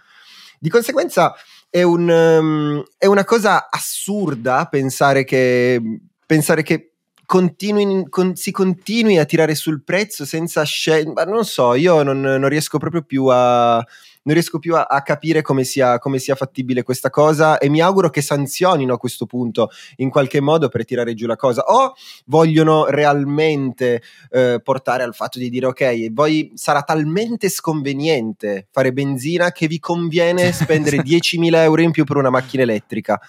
Di 0.58 0.70
conseguenza 0.70 1.34
è, 1.68 1.82
un, 1.82 2.08
um, 2.08 2.82
è 2.96 3.06
una 3.06 3.24
cosa 3.24 3.68
assurda 3.70 4.66
pensare 4.66 5.24
che, 5.24 5.80
pensare 6.24 6.62
che 6.62 6.92
continui- 7.26 8.08
con- 8.08 8.36
si 8.36 8.50
continui 8.50 9.18
a 9.18 9.24
tirare 9.24 9.54
sul 9.54 9.82
prezzo 9.82 10.24
senza 10.24 10.62
scegliere. 10.62 11.30
Non 11.30 11.44
so, 11.44 11.74
io 11.74 12.02
non, 12.02 12.20
non 12.20 12.48
riesco 12.48 12.78
proprio 12.78 13.02
più 13.02 13.26
a, 13.26 13.84
non 14.26 14.34
riesco 14.34 14.58
più 14.58 14.74
a, 14.74 14.82
a 14.82 15.02
capire 15.02 15.40
come 15.40 15.64
sia, 15.64 15.98
come 15.98 16.18
sia 16.18 16.34
fattibile 16.34 16.82
questa 16.82 17.10
cosa 17.10 17.58
e 17.58 17.68
mi 17.68 17.80
auguro 17.80 18.10
che 18.10 18.20
sanzionino 18.20 18.92
a 18.92 18.98
questo 18.98 19.24
punto 19.24 19.70
in 19.96 20.10
qualche 20.10 20.40
modo 20.40 20.68
per 20.68 20.84
tirare 20.84 21.14
giù 21.14 21.26
la 21.26 21.36
cosa. 21.36 21.62
O 21.62 21.94
vogliono 22.26 22.86
realmente 22.86 24.02
eh, 24.30 24.60
portare 24.62 25.04
al 25.04 25.14
fatto 25.14 25.38
di 25.38 25.48
dire 25.48 25.66
ok 25.66 26.10
voi 26.10 26.52
sarà 26.54 26.82
talmente 26.82 27.48
sconveniente 27.48 28.66
fare 28.70 28.92
benzina 28.92 29.52
che 29.52 29.66
vi 29.68 29.78
conviene 29.78 30.52
spendere 30.52 30.98
10.000 31.02 31.54
euro 31.54 31.82
in 31.82 31.92
più 31.92 32.04
per 32.04 32.16
una 32.16 32.30
macchina 32.30 32.64
elettrica. 32.64 33.20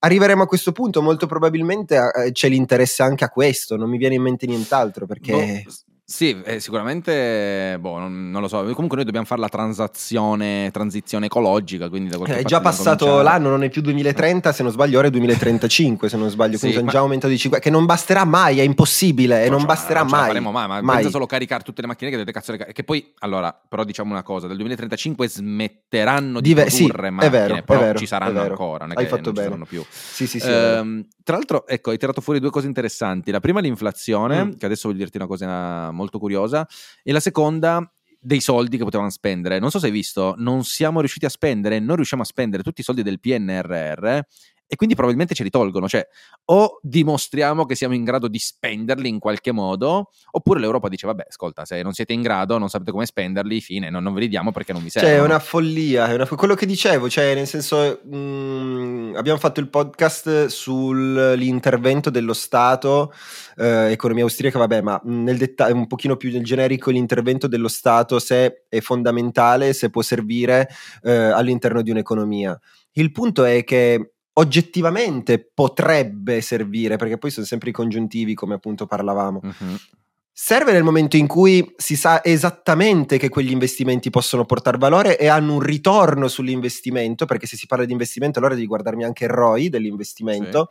Arriveremo 0.00 0.42
a 0.42 0.46
questo 0.46 0.72
punto 0.72 1.00
molto 1.00 1.26
probabilmente 1.26 1.96
eh, 1.96 2.30
c'è 2.32 2.50
l'interesse 2.50 3.02
anche 3.02 3.24
a 3.24 3.30
questo 3.30 3.76
non 3.78 3.88
mi 3.88 3.96
viene 3.96 4.16
in 4.16 4.22
mente 4.22 4.44
nient'altro 4.44 5.06
perché 5.06 5.62
Boh, 5.64 5.70
s- 5.70 5.84
sì, 6.06 6.36
eh, 6.44 6.60
sicuramente, 6.60 7.76
boh, 7.80 7.98
non, 7.98 8.30
non 8.30 8.42
lo 8.42 8.48
so. 8.48 8.58
Comunque 8.72 8.96
noi 8.96 9.04
dobbiamo 9.04 9.24
fare 9.26 9.40
la 9.40 9.48
transazione, 9.48 10.70
transizione 10.70 11.26
ecologica, 11.26 11.88
quindi 11.88 12.10
da 12.10 12.16
qualche 12.18 12.36
Eh, 12.36 12.40
è 12.40 12.44
già 12.44 12.60
passato 12.60 13.06
cominciare. 13.06 13.24
l'anno, 13.24 13.48
non 13.48 13.64
è 13.64 13.70
più 13.70 13.80
2030, 13.80 14.52
se 14.52 14.62
non 14.62 14.70
sbaglio, 14.70 14.98
ora 14.98 15.06
è 15.06 15.10
2035, 15.10 16.08
se 16.10 16.16
non 16.18 16.28
sbaglio, 16.28 16.52
Sì, 16.54 16.58
quindi 16.58 16.76
sono 16.76 16.86
ma- 16.88 16.92
già 16.92 16.98
aumentato 17.00 17.32
di 17.32 17.38
5, 17.38 17.58
che 17.58 17.70
non 17.70 17.86
basterà 17.86 18.24
mai, 18.24 18.58
è 18.58 18.62
impossibile, 18.62 19.40
e 19.40 19.44
No, 19.44 19.52
non 19.52 19.58
cioè, 19.60 19.68
basterà 19.68 20.00
non 20.00 20.10
mai. 20.10 20.26
faremo 20.26 20.50
mai, 20.52 20.68
ma 20.68 20.80
mai. 20.82 20.94
pensa 20.96 21.10
solo 21.10 21.26
caricare 21.26 21.62
tutte 21.62 21.80
le 21.80 21.86
macchine 21.86 22.10
che 22.10 22.16
dovete 22.16 22.38
cazzo 22.38 22.52
le 22.52 22.72
Che 22.72 22.84
poi, 22.84 23.12
allora, 23.20 23.58
però 23.68 23.82
diciamo 23.84 24.10
una 24.12 24.22
cosa, 24.22 24.46
dal 24.46 24.56
2035 24.56 25.26
smetteranno 25.28 26.40
di 26.40 26.48
Dive- 26.54 26.68
sì, 26.70 26.84
produrre 26.86 27.08
è 27.08 27.10
macchine, 27.10 27.30
vero, 27.38 27.54
è 27.56 27.62
però 27.62 27.80
vero, 27.80 27.98
ci 27.98 28.04
è 28.04 28.06
saranno 28.08 28.32
vero. 28.32 28.50
ancora, 28.50 28.84
non 28.84 28.92
è 28.92 28.98
Hai 28.98 29.04
che 29.04 29.08
fatto 29.10 29.22
non 29.24 29.34
ci 29.34 29.40
bene. 29.40 29.48
saranno 29.48 29.64
più. 29.66 29.84
Sì, 29.90 30.26
sì, 30.26 30.38
sì. 30.38 30.46
è 30.46 30.50
vero. 30.50 30.80
Ehm, 30.80 31.06
tra 31.24 31.34
l'altro, 31.36 31.66
ecco, 31.66 31.90
hai 31.90 31.98
tirato 31.98 32.20
fuori 32.20 32.38
due 32.38 32.50
cose 32.50 32.66
interessanti. 32.68 33.30
La 33.32 33.40
prima, 33.40 33.58
l'inflazione, 33.60 34.44
Mm. 34.44 34.50
che 34.52 34.66
adesso 34.66 34.86
voglio 34.88 35.00
dirti 35.00 35.16
una 35.16 35.26
cosa 35.26 35.90
molto 35.90 36.18
curiosa, 36.20 36.66
e 37.02 37.10
la 37.12 37.20
seconda, 37.20 37.88
dei 38.20 38.40
soldi 38.40 38.78
che 38.78 38.84
potevano 38.84 39.10
spendere. 39.10 39.58
Non 39.58 39.70
so 39.70 39.78
se 39.78 39.86
hai 39.86 39.92
visto, 39.92 40.34
non 40.38 40.64
siamo 40.64 41.00
riusciti 41.00 41.26
a 41.26 41.28
spendere, 41.28 41.78
non 41.78 41.96
riusciamo 41.96 42.22
a 42.22 42.24
spendere 42.24 42.62
tutti 42.62 42.80
i 42.80 42.84
soldi 42.84 43.02
del 43.02 43.20
PNRR. 43.20 44.18
E 44.74 44.76
quindi 44.76 44.96
probabilmente 44.96 45.34
ce 45.34 45.44
li 45.44 45.50
tolgono. 45.50 45.88
Cioè, 45.88 46.04
o 46.46 46.80
dimostriamo 46.82 47.64
che 47.64 47.76
siamo 47.76 47.94
in 47.94 48.02
grado 48.02 48.26
di 48.26 48.38
spenderli 48.38 49.08
in 49.08 49.20
qualche 49.20 49.52
modo, 49.52 50.10
oppure 50.32 50.58
l'Europa 50.58 50.88
dice: 50.88 51.06
Vabbè, 51.06 51.26
ascolta, 51.28 51.64
se 51.64 51.80
non 51.82 51.92
siete 51.92 52.12
in 52.12 52.22
grado, 52.22 52.58
non 52.58 52.68
sapete 52.68 52.90
come 52.90 53.06
spenderli, 53.06 53.60
fine, 53.60 53.88
non, 53.88 54.02
non 54.02 54.12
ve 54.12 54.20
li 54.20 54.28
diamo 54.28 54.50
perché 54.50 54.72
non 54.72 54.82
vi 54.82 54.90
servono. 54.90 55.14
Cioè, 55.14 55.22
è 55.22 55.24
una 55.24 55.38
follia. 55.38 56.08
È 56.08 56.14
una 56.14 56.26
fo- 56.26 56.34
quello 56.34 56.56
che 56.56 56.66
dicevo, 56.66 57.08
cioè, 57.08 57.34
nel 57.34 57.46
senso, 57.46 58.00
mh, 58.02 58.16
mm, 58.16 59.14
abbiamo 59.14 59.38
fatto 59.38 59.60
il 59.60 59.68
podcast 59.68 60.46
sull'intervento 60.46 62.10
dello 62.10 62.32
Stato, 62.32 63.12
eh, 63.56 63.92
economia 63.92 64.24
austriaca, 64.24 64.58
vabbè, 64.58 64.80
ma 64.82 65.00
nel 65.04 65.38
dettaglio, 65.38 65.76
un 65.76 65.86
pochino 65.86 66.16
più 66.16 66.32
nel 66.32 66.42
generico, 66.42 66.90
l'intervento 66.90 67.46
dello 67.46 67.68
Stato, 67.68 68.18
se 68.18 68.64
è 68.68 68.80
fondamentale, 68.80 69.72
se 69.72 69.88
può 69.88 70.02
servire 70.02 70.68
eh, 71.02 71.12
all'interno 71.12 71.80
di 71.80 71.92
un'economia. 71.92 72.58
Il 72.96 73.10
punto 73.12 73.44
è 73.44 73.64
che 73.64 74.13
oggettivamente 74.34 75.50
potrebbe 75.52 76.40
servire, 76.40 76.96
perché 76.96 77.18
poi 77.18 77.30
sono 77.30 77.46
sempre 77.46 77.70
i 77.70 77.72
congiuntivi, 77.72 78.34
come 78.34 78.54
appunto 78.54 78.86
parlavamo. 78.86 79.40
Mhm. 79.42 79.76
Serve 80.36 80.72
nel 80.72 80.82
momento 80.82 81.16
in 81.16 81.28
cui 81.28 81.74
si 81.76 81.94
sa 81.94 82.24
esattamente 82.24 83.18
che 83.18 83.28
quegli 83.28 83.52
investimenti 83.52 84.10
possono 84.10 84.44
portare 84.44 84.78
valore 84.78 85.16
e 85.16 85.28
hanno 85.28 85.54
un 85.54 85.60
ritorno 85.60 86.26
sull'investimento, 86.26 87.24
perché 87.24 87.46
se 87.46 87.56
si 87.56 87.68
parla 87.68 87.84
di 87.84 87.92
investimento 87.92 88.40
allora 88.40 88.54
devi 88.54 88.66
guardarmi 88.66 89.04
anche 89.04 89.24
il 89.24 89.30
ROI 89.30 89.68
dell'investimento. 89.68 90.70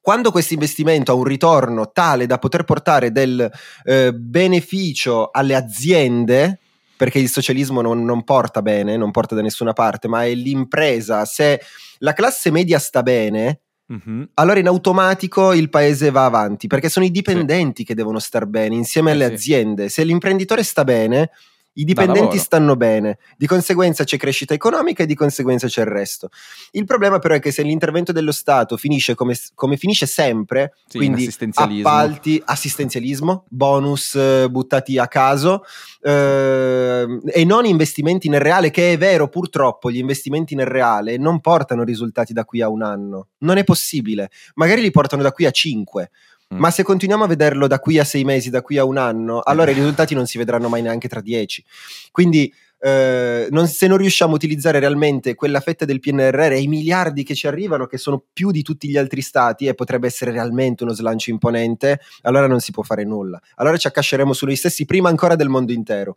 Quando 0.00 0.30
questo 0.30 0.54
investimento 0.54 1.10
ha 1.10 1.16
un 1.16 1.24
ritorno 1.24 1.90
tale 1.90 2.26
da 2.26 2.38
poter 2.38 2.62
portare 2.62 3.10
del 3.10 3.50
eh, 3.84 4.12
beneficio 4.12 5.30
alle 5.32 5.56
aziende, 5.56 6.60
perché 7.02 7.18
il 7.18 7.28
socialismo 7.28 7.80
non, 7.80 8.04
non 8.04 8.22
porta 8.22 8.62
bene, 8.62 8.96
non 8.96 9.10
porta 9.10 9.34
da 9.34 9.42
nessuna 9.42 9.72
parte, 9.72 10.06
ma 10.06 10.24
è 10.24 10.32
l'impresa. 10.34 11.24
Se 11.24 11.60
la 11.98 12.12
classe 12.12 12.52
media 12.52 12.78
sta 12.78 13.02
bene, 13.02 13.62
Mhm. 13.88 14.28
allora 14.34 14.60
in 14.60 14.68
automatico 14.68 15.52
il 15.52 15.68
paese 15.68 16.12
va 16.12 16.26
avanti, 16.26 16.68
perché 16.68 16.88
sono 16.88 17.04
i 17.04 17.10
dipendenti 17.10 17.82
che 17.82 17.96
devono 17.96 18.20
star 18.20 18.46
bene 18.46 18.76
insieme 18.76 19.10
Eh 19.10 19.14
alle 19.14 19.26
sì. 19.26 19.32
aziende. 19.32 19.88
Se 19.88 20.04
l'imprenditore 20.04 20.62
sta 20.62 20.84
bene, 20.84 21.30
i 21.74 21.84
dipendenti 21.84 22.38
stanno 22.38 22.76
bene, 22.76 23.18
di 23.36 23.46
conseguenza 23.46 24.04
c'è 24.04 24.16
crescita 24.16 24.52
economica 24.52 25.02
e 25.02 25.06
di 25.06 25.14
conseguenza 25.14 25.66
c'è 25.68 25.80
il 25.82 25.86
resto. 25.86 26.28
Il 26.72 26.84
problema 26.84 27.18
però 27.18 27.34
è 27.34 27.40
che 27.40 27.50
se 27.50 27.62
l'intervento 27.62 28.12
dello 28.12 28.32
Stato 28.32 28.76
finisce 28.76 29.14
come, 29.14 29.34
come 29.54 29.76
finisce 29.76 30.06
sempre, 30.06 30.74
Sì, 30.86 30.98
in 30.98 31.02
quindi 31.04 31.22
assistenzialismo. 31.22 31.88
appalti, 31.88 32.42
assistenzialismo, 32.44 33.44
bonus 33.48 34.14
eh, 34.14 34.48
buttati 34.50 34.98
a 34.98 35.08
caso 35.08 35.64
eh, 36.02 37.20
e 37.26 37.44
non 37.44 37.64
investimenti 37.64 38.28
nel 38.28 38.40
reale, 38.40 38.70
che 38.70 38.92
è 38.92 38.98
vero 38.98 39.28
purtroppo 39.28 39.90
gli 39.90 39.98
investimenti 39.98 40.54
nel 40.54 40.66
reale 40.66 41.16
non 41.16 41.40
portano 41.40 41.84
risultati 41.84 42.32
da 42.32 42.44
qui 42.44 42.60
a 42.60 42.68
un 42.68 42.82
anno, 42.82 43.28
non 43.38 43.56
è 43.56 43.64
possibile, 43.64 44.30
magari 44.54 44.82
li 44.82 44.90
portano 44.90 45.22
da 45.22 45.32
qui 45.32 45.46
a 45.46 45.50
cinque. 45.50 46.10
Mm. 46.52 46.58
Ma 46.58 46.70
se 46.70 46.82
continuiamo 46.82 47.24
a 47.24 47.28
vederlo 47.28 47.66
da 47.66 47.78
qui 47.78 47.98
a 47.98 48.04
sei 48.04 48.24
mesi, 48.24 48.50
da 48.50 48.60
qui 48.62 48.76
a 48.78 48.84
un 48.84 48.98
anno, 48.98 49.40
allora 49.40 49.70
i 49.70 49.74
risultati 49.74 50.14
non 50.14 50.26
si 50.26 50.36
vedranno 50.38 50.68
mai 50.68 50.82
neanche 50.82 51.08
tra 51.08 51.20
dieci. 51.20 51.64
Quindi 52.10 52.52
eh, 52.84 53.46
non- 53.50 53.68
se 53.68 53.86
non 53.86 53.96
riusciamo 53.96 54.32
a 54.32 54.34
utilizzare 54.34 54.80
realmente 54.80 55.36
quella 55.36 55.60
fetta 55.60 55.84
del 55.84 56.00
PNRR 56.00 56.50
e 56.52 56.60
i 56.62 56.66
miliardi 56.66 57.22
che 57.22 57.32
ci 57.36 57.46
arrivano, 57.46 57.86
che 57.86 57.96
sono 57.96 58.24
più 58.32 58.50
di 58.50 58.62
tutti 58.62 58.88
gli 58.88 58.96
altri 58.96 59.22
stati 59.22 59.66
e 59.66 59.74
potrebbe 59.74 60.08
essere 60.08 60.32
realmente 60.32 60.82
uno 60.82 60.92
slancio 60.92 61.30
imponente, 61.30 62.00
allora 62.22 62.48
non 62.48 62.58
si 62.58 62.72
può 62.72 62.82
fare 62.82 63.04
nulla. 63.04 63.40
Allora 63.54 63.76
ci 63.76 63.86
accasceremo 63.86 64.32
su 64.32 64.46
noi 64.46 64.56
stessi 64.56 64.84
prima 64.84 65.08
ancora 65.08 65.36
del 65.36 65.48
mondo 65.48 65.70
intero. 65.70 66.16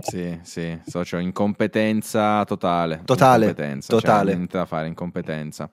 Sì, 0.00 0.38
sì, 0.42 0.78
socio, 0.86 1.18
incompetenza 1.18 2.44
totale. 2.46 3.02
Totale, 3.04 3.48
Incompetenza, 3.48 3.92
totale. 3.92 4.26
Cioè, 4.28 4.34
niente 4.36 4.56
da 4.56 4.64
fare, 4.64 4.86
incompetenza. 4.86 5.70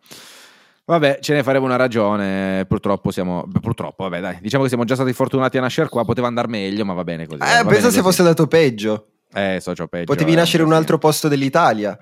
Vabbè, 0.89 1.19
ce 1.19 1.34
ne 1.34 1.43
faremo 1.43 1.65
una 1.65 1.76
ragione. 1.76 2.65
Purtroppo 2.65 3.12
siamo. 3.12 3.45
Purtroppo, 3.62 4.04
vabbè, 4.04 4.21
dai. 4.21 4.38
Diciamo 4.39 4.63
che 4.63 4.69
siamo 4.69 4.86
già 4.86 4.95
stati 4.95 5.12
fortunati 5.12 5.58
a 5.58 5.62
nascere 5.62 5.89
qua. 5.89 6.06
Poteva 6.06 6.28
andare 6.28 6.47
meglio, 6.47 6.86
ma 6.86 6.93
va 6.93 7.04
bene 7.04 7.28
così. 7.28 7.41
Eh, 7.41 7.63
bene 7.65 7.89
se 7.91 8.02
fosse 8.02 8.23
dato 8.23 8.47
peggio. 8.47 9.08
Eh, 9.34 9.58
socio, 9.60 9.88
peggio. 9.88 10.06
Potevi 10.06 10.32
eh, 10.32 10.36
nascere 10.36 10.63
in 10.63 10.69
un 10.69 10.76
altro 10.76 10.97
posto 10.97 11.28
dell'Italia. 11.28 11.97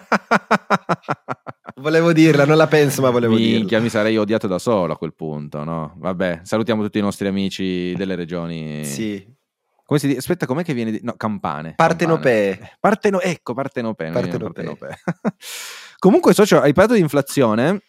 Volevo 1.77 2.12
dirla, 2.12 2.45
non 2.45 2.57
la 2.57 2.67
penso, 2.67 3.03
ma 3.03 3.11
volevo 3.11 3.35
Minchia, 3.35 3.59
dirla. 3.61 3.81
mi 3.81 3.88
sarei 3.88 4.17
odiato 4.17 4.47
da 4.49 4.59
solo 4.59 4.93
a 4.95 4.97
quel 4.97 5.14
punto, 5.14 5.62
no? 5.64 5.95
Vabbè, 5.99 6.40
salutiamo 6.43 6.83
tutti 6.83 6.99
i 6.99 7.03
nostri 7.03 7.29
amici 7.29 7.95
delle 7.97 8.14
regioni. 8.17 8.85
Sì. 8.85 9.25
Come 9.85 9.99
si 10.01 10.07
dice? 10.07 10.19
Aspetta, 10.21 10.47
com'è 10.47 10.64
che 10.64 10.73
viene? 10.73 10.90
di- 10.93 11.01
No, 11.03 11.14
campane. 11.17 11.75
Partenopee. 11.77 12.51
Campane. 12.53 12.77
Parteno- 12.81 13.21
ecco, 13.21 13.55
partenopee. 13.55 14.11
Partenopee. 14.11 14.64
partenopee. 14.64 14.97
Comunque, 15.98 16.35
socio, 16.35 16.61
hai 16.61 16.72
parlato 16.72 16.94
di 16.94 17.00
inflazione. 17.00 17.83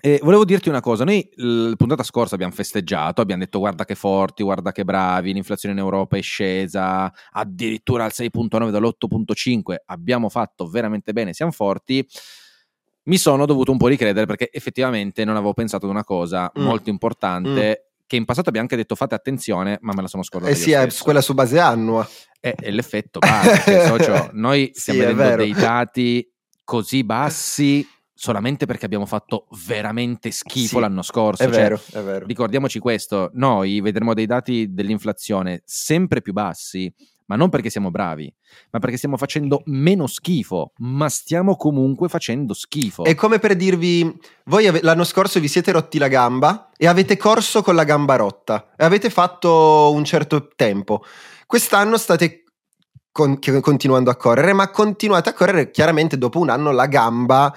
E 0.00 0.20
volevo 0.22 0.44
dirti 0.44 0.68
una 0.68 0.80
cosa, 0.80 1.02
noi 1.02 1.28
la 1.34 1.74
puntata 1.74 2.04
scorsa 2.04 2.36
abbiamo 2.36 2.52
festeggiato, 2.52 3.20
abbiamo 3.20 3.42
detto 3.42 3.58
guarda 3.58 3.84
che 3.84 3.96
forti, 3.96 4.44
guarda 4.44 4.70
che 4.70 4.84
bravi, 4.84 5.32
l'inflazione 5.32 5.74
in 5.74 5.80
Europa 5.80 6.16
è 6.16 6.20
scesa 6.22 7.12
addirittura 7.32 8.04
al 8.04 8.12
6.9 8.14 8.70
dall'8.5, 8.70 9.74
abbiamo 9.86 10.28
fatto 10.28 10.68
veramente 10.68 11.12
bene, 11.12 11.32
siamo 11.32 11.50
forti. 11.50 12.06
Mi 13.04 13.18
sono 13.18 13.44
dovuto 13.44 13.72
un 13.72 13.78
po' 13.78 13.88
ricredere 13.88 14.24
perché 14.24 14.50
effettivamente 14.52 15.24
non 15.24 15.34
avevo 15.34 15.52
pensato 15.54 15.86
ad 15.86 15.90
una 15.90 16.04
cosa 16.04 16.52
Mm. 16.56 16.62
molto 16.62 16.90
importante 16.90 17.86
che 18.06 18.14
in 18.16 18.24
passato 18.24 18.50
abbiamo 18.50 18.68
anche 18.70 18.80
detto 18.80 18.94
fate 18.94 19.16
attenzione, 19.16 19.78
ma 19.80 19.92
me 19.94 20.02
la 20.02 20.08
sono 20.08 20.22
scordata. 20.22 20.52
Eh 20.52 20.56
sì, 20.56 20.70
è 20.70 20.86
quella 21.02 21.20
su 21.20 21.34
base 21.34 21.58
annua. 21.58 22.08
È, 22.38 22.54
è 22.54 22.70
l'effetto 22.70 23.18
cioè, 23.20 23.86
socio, 23.86 24.30
noi 24.34 24.70
Sì, 24.72 24.80
stiamo 24.80 25.02
è 25.02 25.06
vedendo 25.12 25.36
dei 25.42 25.52
dati 25.54 26.32
così 26.68 27.02
bassi 27.02 27.88
solamente 28.12 28.66
perché 28.66 28.84
abbiamo 28.84 29.06
fatto 29.06 29.46
veramente 29.66 30.30
schifo 30.30 30.76
Sì, 30.76 30.80
l'anno 30.80 31.00
scorso. 31.00 31.42
È 31.42 31.46
cioè, 31.46 31.56
vero, 31.56 31.80
è 31.92 32.00
vero. 32.00 32.26
Ricordiamoci 32.26 32.78
questo, 32.78 33.30
noi 33.32 33.80
vedremo 33.80 34.12
dei 34.12 34.26
dati 34.26 34.74
dell'inflazione 34.74 35.62
sempre 35.64 36.20
più 36.20 36.34
bassi, 36.34 36.92
ma 37.24 37.36
non 37.36 37.48
perché 37.48 37.70
siamo 37.70 37.90
bravi, 37.90 38.30
ma 38.70 38.80
perché 38.80 38.98
stiamo 38.98 39.16
facendo 39.16 39.62
meno 39.64 40.06
schifo, 40.06 40.72
ma 40.80 41.08
stiamo 41.08 41.56
comunque 41.56 42.10
facendo 42.10 42.52
schifo. 42.52 43.04
È 43.04 43.14
come 43.14 43.38
per 43.38 43.56
dirvi, 43.56 44.14
voi 44.44 44.66
ave- 44.66 44.82
l'anno 44.82 45.04
scorso 45.04 45.40
vi 45.40 45.48
siete 45.48 45.72
rotti 45.72 45.96
la 45.96 46.08
gamba 46.08 46.68
e 46.76 46.86
avete 46.86 47.16
corso 47.16 47.62
con 47.62 47.76
la 47.76 47.84
gamba 47.84 48.16
rotta 48.16 48.72
e 48.76 48.84
avete 48.84 49.08
fatto 49.08 49.90
un 49.94 50.04
certo 50.04 50.50
tempo. 50.54 51.02
Quest'anno 51.46 51.96
state 51.96 52.42
con- 53.18 53.40
che- 53.40 53.60
continuando 53.60 54.10
a 54.10 54.14
correre, 54.16 54.52
ma 54.52 54.68
continuate 54.70 55.28
a 55.30 55.32
correre 55.32 55.72
chiaramente 55.72 56.16
dopo 56.16 56.38
un 56.38 56.50
anno 56.50 56.70
la 56.70 56.86
gamba 56.86 57.52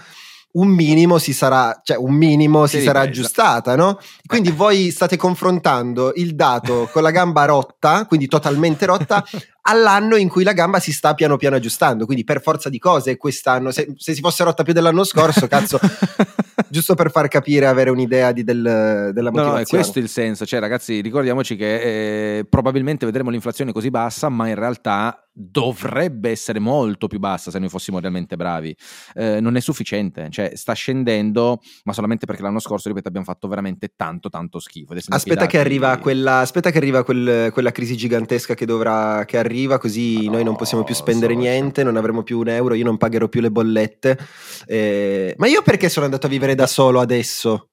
un 0.53 0.67
minimo 0.67 1.17
si 1.17 1.31
sarà, 1.31 1.79
cioè 1.81 1.95
un 1.95 2.13
minimo 2.13 2.65
si, 2.65 2.79
Si 2.79 2.83
sarà 2.83 3.03
ripresa. 3.03 3.21
aggiustata, 3.21 3.75
no? 3.77 3.97
Quindi 4.25 4.51
voi 4.51 4.89
state 4.91 5.15
confrontando 5.15 6.11
il 6.15 6.35
dato 6.35 6.89
con 6.91 7.03
la 7.03 7.11
gamba 7.11 7.45
rotta, 7.45 8.05
quindi 8.05 8.27
totalmente 8.27 8.85
rotta, 8.85 9.23
all'anno 9.61 10.15
in 10.15 10.27
cui 10.29 10.43
la 10.43 10.53
gamba 10.53 10.79
si 10.79 10.91
sta 10.91 11.13
piano 11.13 11.37
piano 11.37 11.55
aggiustando. 11.55 12.05
Quindi 12.05 12.23
per 12.23 12.41
forza 12.41 12.69
di 12.69 12.79
cose 12.79 13.17
quest'anno, 13.17 13.71
se, 13.71 13.93
se 13.97 14.13
si 14.13 14.21
fosse 14.21 14.43
rotta 14.43 14.63
più 14.63 14.73
dell'anno 14.73 15.03
scorso, 15.03 15.47
cazzo, 15.47 15.79
giusto 16.69 16.95
per 16.95 17.11
far 17.11 17.27
capire, 17.27 17.67
avere 17.67 17.89
un'idea 17.89 18.31
di 18.31 18.43
del- 18.43 19.11
della 19.13 19.29
No, 19.29 19.37
no, 19.37 19.43
motivazione. 19.43 19.61
è 19.61 19.65
questo 19.67 19.99
il 19.99 20.09
senso. 20.09 20.45
Cioè, 20.45 20.59
ragazzi, 20.59 21.01
ricordiamoci 21.01 21.55
che 21.55 22.37
eh, 22.39 22.45
probabilmente 22.45 23.05
vedremo 23.05 23.29
l'inflazione 23.29 23.71
così 23.71 23.89
bassa, 23.89 24.29
ma 24.29 24.47
in 24.47 24.55
realtà 24.55 25.25
dovrebbe 25.33 26.29
essere 26.29 26.59
molto 26.59 27.07
più 27.07 27.17
bassa 27.17 27.51
se 27.51 27.59
noi 27.59 27.69
fossimo 27.69 27.99
realmente 27.99 28.35
bravi. 28.35 28.75
Eh, 29.15 29.39
non 29.39 29.55
è 29.55 29.59
sufficiente, 29.61 30.27
cioè 30.29 30.51
sta 30.55 30.73
scendendo, 30.73 31.61
ma 31.85 31.93
solamente 31.93 32.25
perché 32.25 32.41
l'anno 32.41 32.59
scorso, 32.59 32.89
ripeto, 32.89 33.07
abbiamo 33.07 33.25
fatto 33.25 33.47
veramente 33.47 33.93
tanto, 33.95 34.29
tanto 34.29 34.59
schifo. 34.59 34.93
Aspetta 35.07 35.45
che 35.45 35.59
quella, 36.01 36.39
aspetta 36.39 36.69
che 36.71 36.77
arriva 36.77 37.03
quel- 37.03 37.49
quella 37.53 37.71
crisi 37.71 37.95
gigantesca 37.95 38.55
che, 38.55 38.65
dovrà, 38.65 39.23
che 39.25 39.37
arriva, 39.37 39.49
così 39.77 40.25
Ma 40.25 40.31
noi 40.31 40.43
no, 40.43 40.49
non 40.49 40.55
possiamo 40.55 40.83
più 40.83 40.95
spendere 40.95 41.35
niente, 41.35 41.83
non 41.83 41.97
avremo 41.97 42.23
più 42.23 42.39
un 42.39 42.47
euro, 42.49 42.73
io 42.73 42.85
non 42.85 42.97
pagherò 42.97 43.27
più 43.27 43.41
le 43.41 43.51
bollette. 43.51 44.17
Eh, 44.65 45.35
ma 45.37 45.47
io 45.47 45.61
perché 45.61 45.89
sono 45.89 46.05
andato 46.05 46.27
a 46.27 46.29
vivere 46.29 46.55
da 46.55 46.67
solo 46.67 46.99
adesso? 46.99 47.67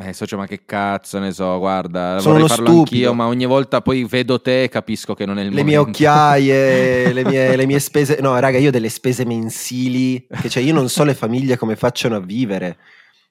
Eh, 0.00 0.12
socio, 0.12 0.36
ma 0.36 0.46
che 0.46 0.64
cazzo 0.64 1.18
ne 1.18 1.32
so, 1.32 1.58
guarda, 1.58 2.20
Sono 2.20 2.34
vorrei 2.34 2.48
farlo 2.48 2.66
stupido. 2.66 2.80
anch'io, 2.82 3.14
ma 3.14 3.26
ogni 3.26 3.46
volta 3.46 3.80
poi 3.80 4.04
vedo 4.04 4.40
te 4.40 4.62
e 4.62 4.68
capisco 4.68 5.14
che 5.14 5.26
non 5.26 5.38
è 5.40 5.42
il 5.42 5.48
Le 5.52 5.64
mie 5.64 5.76
momento. 5.76 5.98
occhiaie, 5.98 7.10
le 7.12 7.24
mie, 7.24 7.56
le 7.56 7.66
mie 7.66 7.80
spese. 7.80 8.18
No, 8.20 8.38
raga, 8.38 8.58
io 8.58 8.68
ho 8.68 8.70
delle 8.70 8.90
spese 8.90 9.24
mensili. 9.24 10.24
Che 10.40 10.48
cioè, 10.48 10.62
io 10.62 10.72
non 10.72 10.88
so 10.88 11.02
le 11.02 11.14
famiglie 11.14 11.56
come 11.56 11.74
facciano 11.74 12.14
a 12.14 12.20
vivere. 12.20 12.76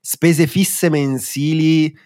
Spese 0.02 0.46
fisse 0.46 0.90
mensili. 0.90 1.98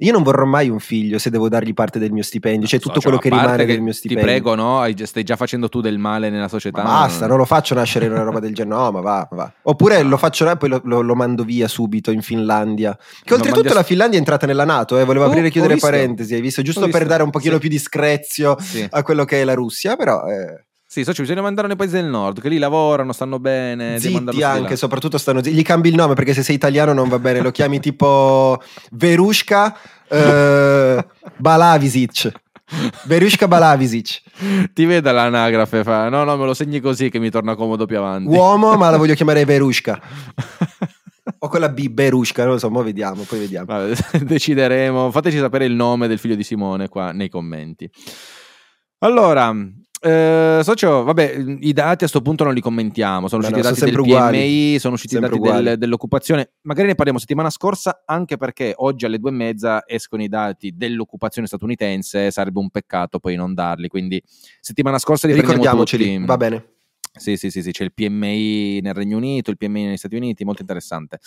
Io 0.00 0.12
non 0.12 0.22
vorrò 0.22 0.44
mai 0.44 0.68
un 0.68 0.78
figlio 0.78 1.18
se 1.18 1.30
devo 1.30 1.48
dargli 1.48 1.72
parte 1.72 1.98
del 1.98 2.12
mio 2.12 2.22
stipendio, 2.22 2.68
cioè 2.68 2.78
tutto 2.78 3.00
Socio, 3.00 3.08
quello 3.08 3.18
che 3.18 3.30
rimane 3.30 3.64
che 3.64 3.72
del 3.72 3.80
mio 3.80 3.92
Ti 3.92 3.96
stipendio. 3.98 4.24
prego, 4.26 4.54
no? 4.54 4.84
Stai 5.04 5.22
già 5.22 5.36
facendo 5.36 5.70
tu 5.70 5.80
del 5.80 5.96
male 5.96 6.28
nella 6.28 6.48
società. 6.48 6.82
Ma 6.82 6.90
basta, 6.90 7.26
non 7.26 7.38
lo 7.38 7.46
faccio 7.46 7.74
nascere 7.74 8.04
in 8.04 8.12
una 8.12 8.22
roba 8.24 8.38
del 8.38 8.54
genere. 8.54 8.76
No, 8.78 8.90
ma 8.90 9.00
va, 9.00 9.26
va. 9.32 9.50
Oppure 9.62 10.02
lo 10.02 10.18
faccio 10.18 10.50
e 10.50 10.56
poi 10.58 10.68
lo, 10.68 10.80
lo- 10.84 11.00
lo 11.00 11.14
mando 11.14 11.44
via 11.44 11.66
subito 11.66 12.10
in 12.10 12.20
Finlandia. 12.20 12.94
Che 12.94 13.04
Lo 13.28 13.36
oltretutto 13.36 13.60
mandi 13.62 13.68
a- 13.72 13.74
la 13.80 13.82
Finlandia 13.84 14.16
è 14.16 14.20
entrata 14.20 14.44
nella 14.46 14.64
Nato, 14.66 14.98
eh, 14.98 15.04
volevo 15.04 15.24
Oh, 15.24 15.28
aprire 15.28 15.46
e 15.46 15.50
chiudere 15.50 15.72
visto. 15.74 15.88
parentesi, 15.88 16.34
hai 16.34 16.40
visto? 16.42 16.60
Giusto 16.60 16.80
Ho 16.80 16.84
per 16.84 16.92
visto, 16.92 17.08
dare 17.08 17.22
un 17.22 17.30
pochino 17.30 17.54
sì. 17.54 17.60
più 17.60 17.68
di 17.70 17.78
screzio 17.78 18.56
Sì. 18.60 18.86
a 18.90 19.02
quello 19.02 19.24
che 19.24 19.40
è 19.40 19.44
la 19.44 19.54
Russia, 19.54 19.96
però... 19.96 20.26
eh, 20.26 20.65
Sì, 20.96 21.04
socio, 21.04 21.20
bisogna 21.20 21.42
mandarlo 21.42 21.68
nei 21.68 21.76
paesi 21.76 21.92
del 21.92 22.06
nord, 22.06 22.40
che 22.40 22.48
lì 22.48 22.56
lavorano, 22.56 23.12
stanno 23.12 23.38
bene. 23.38 24.00
Zitti 24.00 24.42
anche, 24.42 24.70
là. 24.70 24.76
soprattutto 24.76 25.18
stanno 25.18 25.42
zitti. 25.42 25.54
Gli 25.54 25.60
cambi 25.60 25.90
il 25.90 25.94
nome 25.94 26.14
perché 26.14 26.32
se 26.32 26.42
sei 26.42 26.54
italiano 26.54 26.94
non 26.94 27.10
va 27.10 27.18
bene, 27.18 27.42
lo 27.42 27.50
chiami 27.50 27.80
tipo 27.80 28.58
Verushka 28.92 29.76
eh, 30.08 31.06
Balavisic. 31.36 32.32
Verushka 33.04 33.46
Balavisic. 33.46 34.22
Ti 34.72 34.84
veda 34.86 35.12
l'anagrafe, 35.12 35.84
fa. 35.84 36.08
No, 36.08 36.24
no, 36.24 36.34
me 36.38 36.46
lo 36.46 36.54
segni 36.54 36.80
così 36.80 37.10
che 37.10 37.18
mi 37.18 37.28
torna 37.28 37.56
comodo 37.56 37.84
più 37.84 37.98
avanti. 37.98 38.34
Uomo, 38.34 38.74
ma 38.76 38.88
la 38.88 38.96
voglio 38.96 39.12
chiamare 39.16 39.44
Verushka. 39.44 40.00
O 41.40 41.48
quella 41.48 41.68
B, 41.68 41.90
Berushka, 41.90 42.44
non 42.44 42.52
lo 42.52 42.58
so, 42.58 42.70
mo 42.70 42.82
vediamo, 42.82 43.24
poi 43.24 43.40
vediamo. 43.40 43.66
Vabbè, 43.66 43.94
decideremo. 44.24 45.10
Fateci 45.10 45.36
sapere 45.36 45.66
il 45.66 45.74
nome 45.74 46.08
del 46.08 46.18
figlio 46.18 46.36
di 46.36 46.42
Simone 46.42 46.88
qua 46.88 47.12
nei 47.12 47.28
commenti. 47.28 47.86
Allora, 49.00 49.54
eh, 50.00 50.60
socio, 50.62 51.02
vabbè, 51.04 51.36
i 51.60 51.72
dati 51.72 52.04
a 52.04 52.08
sto 52.08 52.20
punto 52.20 52.44
non 52.44 52.52
li 52.54 52.60
commentiamo. 52.60 53.28
Sono 53.28 53.42
No, 53.42 53.48
usciti 53.48 53.62
no, 53.62 53.68
i 53.68 53.72
dati 53.74 53.90
del 53.90 53.98
uguali. 54.00 54.38
PMI, 54.38 54.78
sono 54.78 54.94
usciti 54.94 55.16
i 55.16 55.20
dati 55.20 55.38
del- 55.38 55.78
dell'occupazione. 55.78 56.52
Magari 56.62 56.88
ne 56.88 56.94
parliamo 56.94 57.18
settimana 57.18 57.50
scorsa, 57.50 58.02
anche 58.04 58.36
perché 58.36 58.72
oggi 58.76 59.04
alle 59.06 59.18
due 59.18 59.30
e 59.30 59.34
mezza 59.34 59.82
escono 59.86 60.22
i 60.22 60.28
dati 60.28 60.72
dell'occupazione 60.76 61.46
statunitense. 61.46 62.30
Sarebbe 62.30 62.58
un 62.58 62.70
peccato 62.70 63.18
poi 63.18 63.34
non 63.36 63.54
darli. 63.54 63.88
Quindi, 63.88 64.22
settimana 64.60 64.98
scorsa 64.98 65.26
li 65.26 65.34
Ricordiamoceli, 65.34 66.14
tutti. 66.14 66.26
va 66.26 66.36
bene. 66.36 66.66
Sì, 67.18 67.38
sì, 67.38 67.50
sì, 67.50 67.62
sì, 67.62 67.70
c'è 67.70 67.82
il 67.84 67.94
PMI 67.94 68.80
nel 68.82 68.92
Regno 68.92 69.16
Unito, 69.16 69.50
il 69.50 69.56
PMI 69.56 69.84
negli 69.86 69.96
Stati 69.96 70.16
Uniti, 70.16 70.44
molto 70.44 70.60
interessante. 70.60 71.18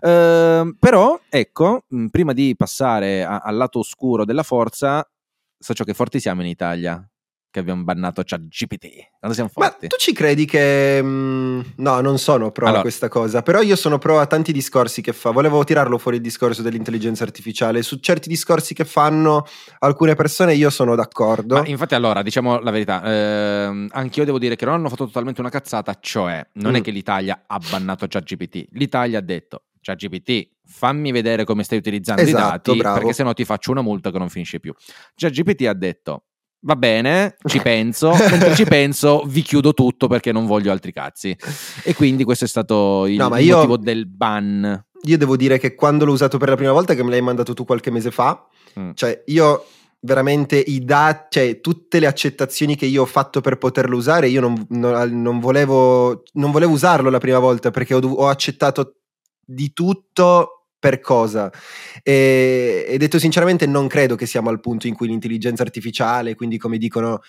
Ehm, 0.00 0.76
però, 0.78 1.20
ecco, 1.28 1.84
mh, 1.88 2.06
prima 2.06 2.32
di 2.32 2.54
passare 2.56 3.22
a- 3.24 3.38
al 3.38 3.54
lato 3.56 3.78
oscuro 3.78 4.24
della 4.24 4.42
forza, 4.42 5.08
so 5.56 5.72
ciò 5.72 5.84
che 5.84 5.94
forti 5.94 6.18
siamo 6.18 6.40
in 6.42 6.48
Italia, 6.48 7.08
che 7.56 7.62
abbiamo 7.62 7.84
bannato 7.84 8.22
ChatGPT. 8.22 9.08
Quando 9.18 9.34
siamo 9.34 9.50
Ma 9.56 9.68
forti? 9.70 9.86
tu 9.86 9.96
ci 9.96 10.12
credi 10.12 10.44
che... 10.44 11.00
mm, 11.02 11.60
no, 11.76 12.00
non 12.00 12.18
sono 12.18 12.50
pro 12.50 12.64
Allora. 12.66 12.80
a 12.80 12.82
questa 12.82 13.08
cosa, 13.08 13.40
però 13.42 13.62
io 13.62 13.76
sono 13.76 13.96
pro 13.96 14.18
a 14.20 14.26
tanti 14.26 14.52
discorsi 14.52 15.00
che 15.00 15.14
fa. 15.14 15.30
Volevo 15.30 15.64
tirarlo 15.64 15.96
fuori 15.96 16.18
il 16.18 16.22
discorso 16.22 16.60
dell'intelligenza 16.60 17.24
artificiale. 17.24 17.82
Su 17.82 17.96
certi 17.96 18.28
discorsi 18.28 18.74
che 18.74 18.84
fanno 18.84 19.46
alcune 19.78 20.14
persone 20.14 20.54
io 20.54 20.68
sono 20.68 20.94
d'accordo. 20.94 21.54
Ma 21.56 21.66
infatti, 21.66 21.94
allora, 21.94 22.22
diciamo 22.22 22.58
la 22.60 22.70
verità, 22.70 23.02
ehm, 23.04 23.88
anch'io 23.92 24.24
devo 24.24 24.38
dire 24.38 24.54
che 24.56 24.64
non 24.66 24.74
hanno 24.74 24.88
fatto 24.90 25.06
totalmente 25.06 25.40
una 25.40 25.50
cazzata, 25.50 25.96
cioè, 26.00 26.46
non 26.54 26.74
è 26.74 26.80
Mm. 26.80 26.82
che 26.82 26.90
l'Italia 26.90 27.44
ha 27.46 27.58
bannato 27.70 28.06
ChatGPT, 28.06 28.66
l'Italia 28.72 29.18
ha 29.18 29.22
detto, 29.22 29.64
ChatGPT, 29.80 30.48
fammi 30.68 31.12
vedere 31.12 31.44
come 31.44 31.62
stai 31.62 31.78
utilizzando 31.78 32.20
i 32.20 32.24
Esatto, 32.26 32.70
dati, 32.72 32.76
bravo. 32.76 32.98
perché 32.98 33.12
sennò 33.12 33.32
ti 33.32 33.44
faccio 33.44 33.70
una 33.70 33.82
multa 33.82 34.10
che 34.10 34.18
non 34.18 34.28
finisce 34.28 34.58
più. 34.60 34.74
ChatGPT 35.14 35.62
ha 35.66 35.72
detto, 35.74 36.24
va 36.66 36.74
bene, 36.76 37.36
ci 37.44 37.60
penso, 37.60 38.10
mentre 38.12 38.54
ci 38.56 38.64
penso 38.64 39.22
vi 39.26 39.42
chiudo 39.42 39.72
tutto 39.72 40.08
perché 40.08 40.32
non 40.32 40.46
voglio 40.46 40.72
altri 40.72 40.92
cazzi. 40.92 41.36
E 41.84 41.94
quindi 41.94 42.24
questo 42.24 42.44
è 42.44 42.48
stato 42.48 43.06
il, 43.06 43.16
No, 43.16 43.28
il 43.38 43.44
io- 43.46 43.56
motivo 43.56 43.76
del 43.78 44.06
ban. 44.06 44.84
Io 45.02 45.16
devo 45.18 45.36
dire 45.36 45.58
che 45.58 45.74
quando 45.76 46.04
l'ho 46.04 46.12
usato 46.12 46.38
per 46.38 46.48
la 46.48 46.56
prima 46.56 46.72
volta, 46.72 46.94
che 46.94 47.04
me 47.04 47.10
l'hai 47.10 47.20
mandato 47.22 47.54
tu 47.54 47.64
qualche 47.64 47.90
mese 47.90 48.10
fa, 48.10 48.44
Mm. 48.78 48.90
cioè 48.94 49.22
io 49.26 49.64
veramente 50.00 50.58
i 50.58 50.84
dati, 50.84 51.26
cioè 51.38 51.60
tutte 51.60 51.98
le 51.98 52.06
accettazioni 52.06 52.76
che 52.76 52.84
io 52.84 53.02
ho 53.02 53.06
fatto 53.06 53.40
per 53.40 53.56
poterlo 53.56 53.96
usare, 53.96 54.28
io 54.28 54.40
non, 54.42 54.66
non- 54.70 55.22
non 55.22 55.38
volevo, 55.40 56.22
non 56.34 56.50
volevo 56.50 56.72
usarlo 56.72 57.08
la 57.08 57.18
prima 57.18 57.38
volta 57.38 57.70
perché 57.70 57.94
ho, 57.94 58.00
ho 58.06 58.26
accettato 58.28 58.96
di 59.44 59.72
tutto 59.72 60.65
per 60.78 61.00
cosa? 61.00 61.50
E, 62.02 62.84
e 62.88 62.98
detto 62.98 63.18
sinceramente 63.18 63.66
non 63.66 63.86
credo 63.86 64.14
che 64.14 64.26
siamo 64.26 64.50
al 64.50 64.60
punto 64.60 64.86
in 64.86 64.94
cui 64.94 65.08
l'intelligenza 65.08 65.62
artificiale, 65.62 66.34
quindi 66.34 66.58
come 66.58 66.78
dicono 66.78 67.20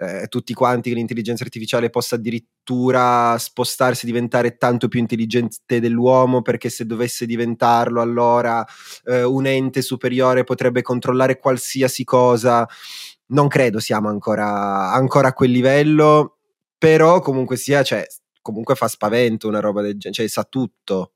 eh, 0.00 0.28
tutti 0.28 0.54
quanti 0.54 0.88
che 0.88 0.96
l'intelligenza 0.96 1.44
artificiale 1.44 1.90
possa 1.90 2.14
addirittura 2.14 3.36
spostarsi, 3.38 4.06
diventare 4.06 4.56
tanto 4.56 4.88
più 4.88 4.98
intelligente 4.98 5.78
dell'uomo, 5.78 6.40
perché 6.40 6.70
se 6.70 6.86
dovesse 6.86 7.26
diventarlo 7.26 8.00
allora 8.00 8.64
eh, 9.04 9.24
un 9.24 9.46
ente 9.46 9.82
superiore 9.82 10.44
potrebbe 10.44 10.80
controllare 10.80 11.38
qualsiasi 11.38 12.04
cosa. 12.04 12.66
Non 13.26 13.46
credo 13.48 13.78
siamo 13.78 14.08
ancora, 14.08 14.90
ancora 14.92 15.28
a 15.28 15.32
quel 15.34 15.50
livello, 15.50 16.38
però 16.78 17.20
comunque 17.20 17.56
sia, 17.56 17.82
cioè, 17.82 18.04
comunque 18.40 18.74
fa 18.74 18.88
spavento 18.88 19.48
una 19.48 19.60
roba 19.60 19.82
del 19.82 19.98
genere, 19.98 20.14
cioè 20.14 20.28
sa 20.28 20.44
tutto. 20.44 21.12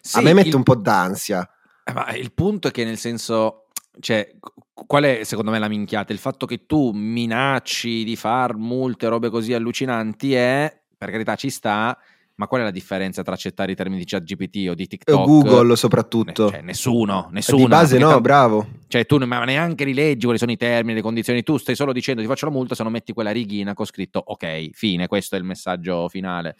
Sì, 0.00 0.18
a 0.18 0.20
me 0.22 0.32
mette 0.34 0.48
il- 0.48 0.54
un 0.54 0.62
po' 0.62 0.76
d'ansia. 0.76 1.48
Eh, 1.84 1.92
Ma 1.92 2.14
il 2.14 2.32
punto 2.32 2.68
è 2.68 2.70
che 2.70 2.84
nel 2.84 2.98
senso, 2.98 3.66
cioè, 4.00 4.34
qu- 4.38 4.86
qual 4.86 5.04
è 5.04 5.20
secondo 5.24 5.50
me 5.50 5.58
la 5.58 5.68
minchiata? 5.68 6.12
Il 6.12 6.18
fatto 6.18 6.46
che 6.46 6.66
tu 6.66 6.90
minacci 6.92 8.04
di 8.04 8.16
far 8.16 8.56
multe, 8.56 9.08
robe 9.08 9.30
così 9.30 9.52
allucinanti 9.52 10.34
è, 10.34 10.80
per 10.96 11.10
carità 11.10 11.34
ci 11.36 11.50
sta, 11.50 11.96
ma 12.38 12.46
qual 12.48 12.60
è 12.60 12.64
la 12.64 12.70
differenza 12.70 13.22
tra 13.22 13.32
accettare 13.34 13.72
i 13.72 13.74
termini 13.74 14.00
di 14.00 14.04
ChatGPT 14.06 14.66
o 14.68 14.74
di 14.74 14.86
TikTok? 14.86 15.24
Google 15.24 15.74
soprattutto. 15.76 16.50
Cioè, 16.50 16.60
nessuno, 16.60 17.28
Eh, 17.28 17.32
nessuno. 17.34 17.56
di 17.58 17.66
base 17.66 17.96
no, 17.98 18.06
tanto- 18.08 18.20
bravo. 18.20 18.68
Cioè, 18.88 19.06
tu 19.06 19.16
neanche 19.18 19.84
rileggi 19.84 20.24
quali 20.24 20.38
sono 20.38 20.52
i 20.52 20.56
termini, 20.56 20.94
le 20.96 21.02
condizioni. 21.02 21.42
Tu 21.42 21.56
stai 21.56 21.74
solo 21.74 21.92
dicendo 21.92 22.20
ti 22.20 22.26
faccio 22.28 22.44
la 22.46 22.52
multa 22.52 22.74
se 22.74 22.82
non 22.82 22.92
metti 22.92 23.12
quella 23.12 23.30
righina 23.30 23.72
con 23.74 23.86
scritto 23.86 24.22
ok, 24.24 24.70
fine, 24.72 25.06
questo 25.06 25.34
è 25.36 25.38
il 25.38 25.44
messaggio 25.44 26.08
finale. 26.08 26.56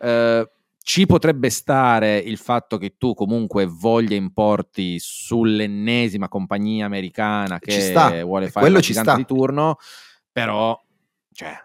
Eh, 0.00 0.50
ci 0.86 1.04
potrebbe 1.04 1.50
stare 1.50 2.16
il 2.16 2.38
fatto 2.38 2.78
che 2.78 2.96
tu 2.96 3.12
comunque 3.12 3.66
voglia 3.66 4.14
importi 4.14 4.98
sull'ennesima 5.00 6.28
compagnia 6.28 6.86
americana 6.86 7.58
che 7.58 7.80
sta, 7.80 8.22
vuole 8.22 8.46
e 8.46 8.50
fare 8.50 8.66
quello 8.66 8.80
ci 8.80 8.92
gigante 8.92 9.10
sta. 9.10 9.18
di 9.18 9.24
turno, 9.24 9.78
però, 10.30 10.80
cioè, 11.32 11.58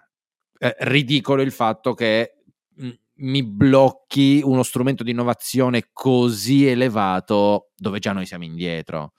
è 0.57 0.75
ridicolo 0.79 1.43
il 1.43 1.51
fatto 1.51 1.93
che 1.93 2.37
mh, 2.73 2.89
mi 3.17 3.43
blocchi 3.43 4.41
uno 4.43 4.63
strumento 4.63 5.03
di 5.03 5.11
innovazione 5.11 5.89
così 5.93 6.65
elevato 6.65 7.69
dove 7.75 7.99
già 7.99 8.13
noi 8.13 8.25
siamo 8.25 8.45
indietro. 8.45 9.13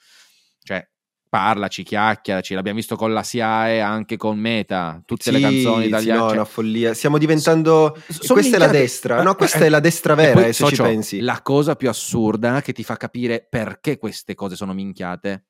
Cioè, 0.64 0.84
parlaci, 1.32 1.82
chiacchiaraci, 1.82 2.52
l'abbiamo 2.52 2.76
visto 2.76 2.94
con 2.94 3.10
la 3.14 3.22
SIAE, 3.22 3.80
anche 3.80 4.18
con 4.18 4.38
Meta, 4.38 5.00
tutte 5.06 5.30
le 5.30 5.38
Sì, 5.38 5.42
canzoni 5.42 5.82
sì, 5.84 5.88
italiane. 5.88 6.18
no, 6.18 6.24
è 6.26 6.28
cioè, 6.28 6.36
una 6.36 6.44
follia. 6.44 6.92
Stiamo 6.92 7.16
diventando. 7.16 7.96
sono 8.06 8.34
questa 8.34 8.56
è 8.56 8.58
la 8.58 8.66
destra. 8.66 9.22
No, 9.22 9.34
questa 9.34 9.60
eh, 9.60 9.64
è 9.64 9.68
la 9.70 9.80
destra 9.80 10.14
vera, 10.14 10.34
poi, 10.34 10.50
eh, 10.50 10.52
se 10.52 10.64
ci 10.64 10.74
socio, 10.74 10.82
pensi. 10.82 11.20
La 11.20 11.40
cosa 11.40 11.74
più 11.74 11.88
assurda 11.88 12.60
che 12.60 12.74
ti 12.74 12.84
fa 12.84 12.98
capire 12.98 13.46
perché 13.48 13.96
queste 13.96 14.34
cose 14.34 14.56
sono 14.56 14.74
minchiate. 14.74 15.44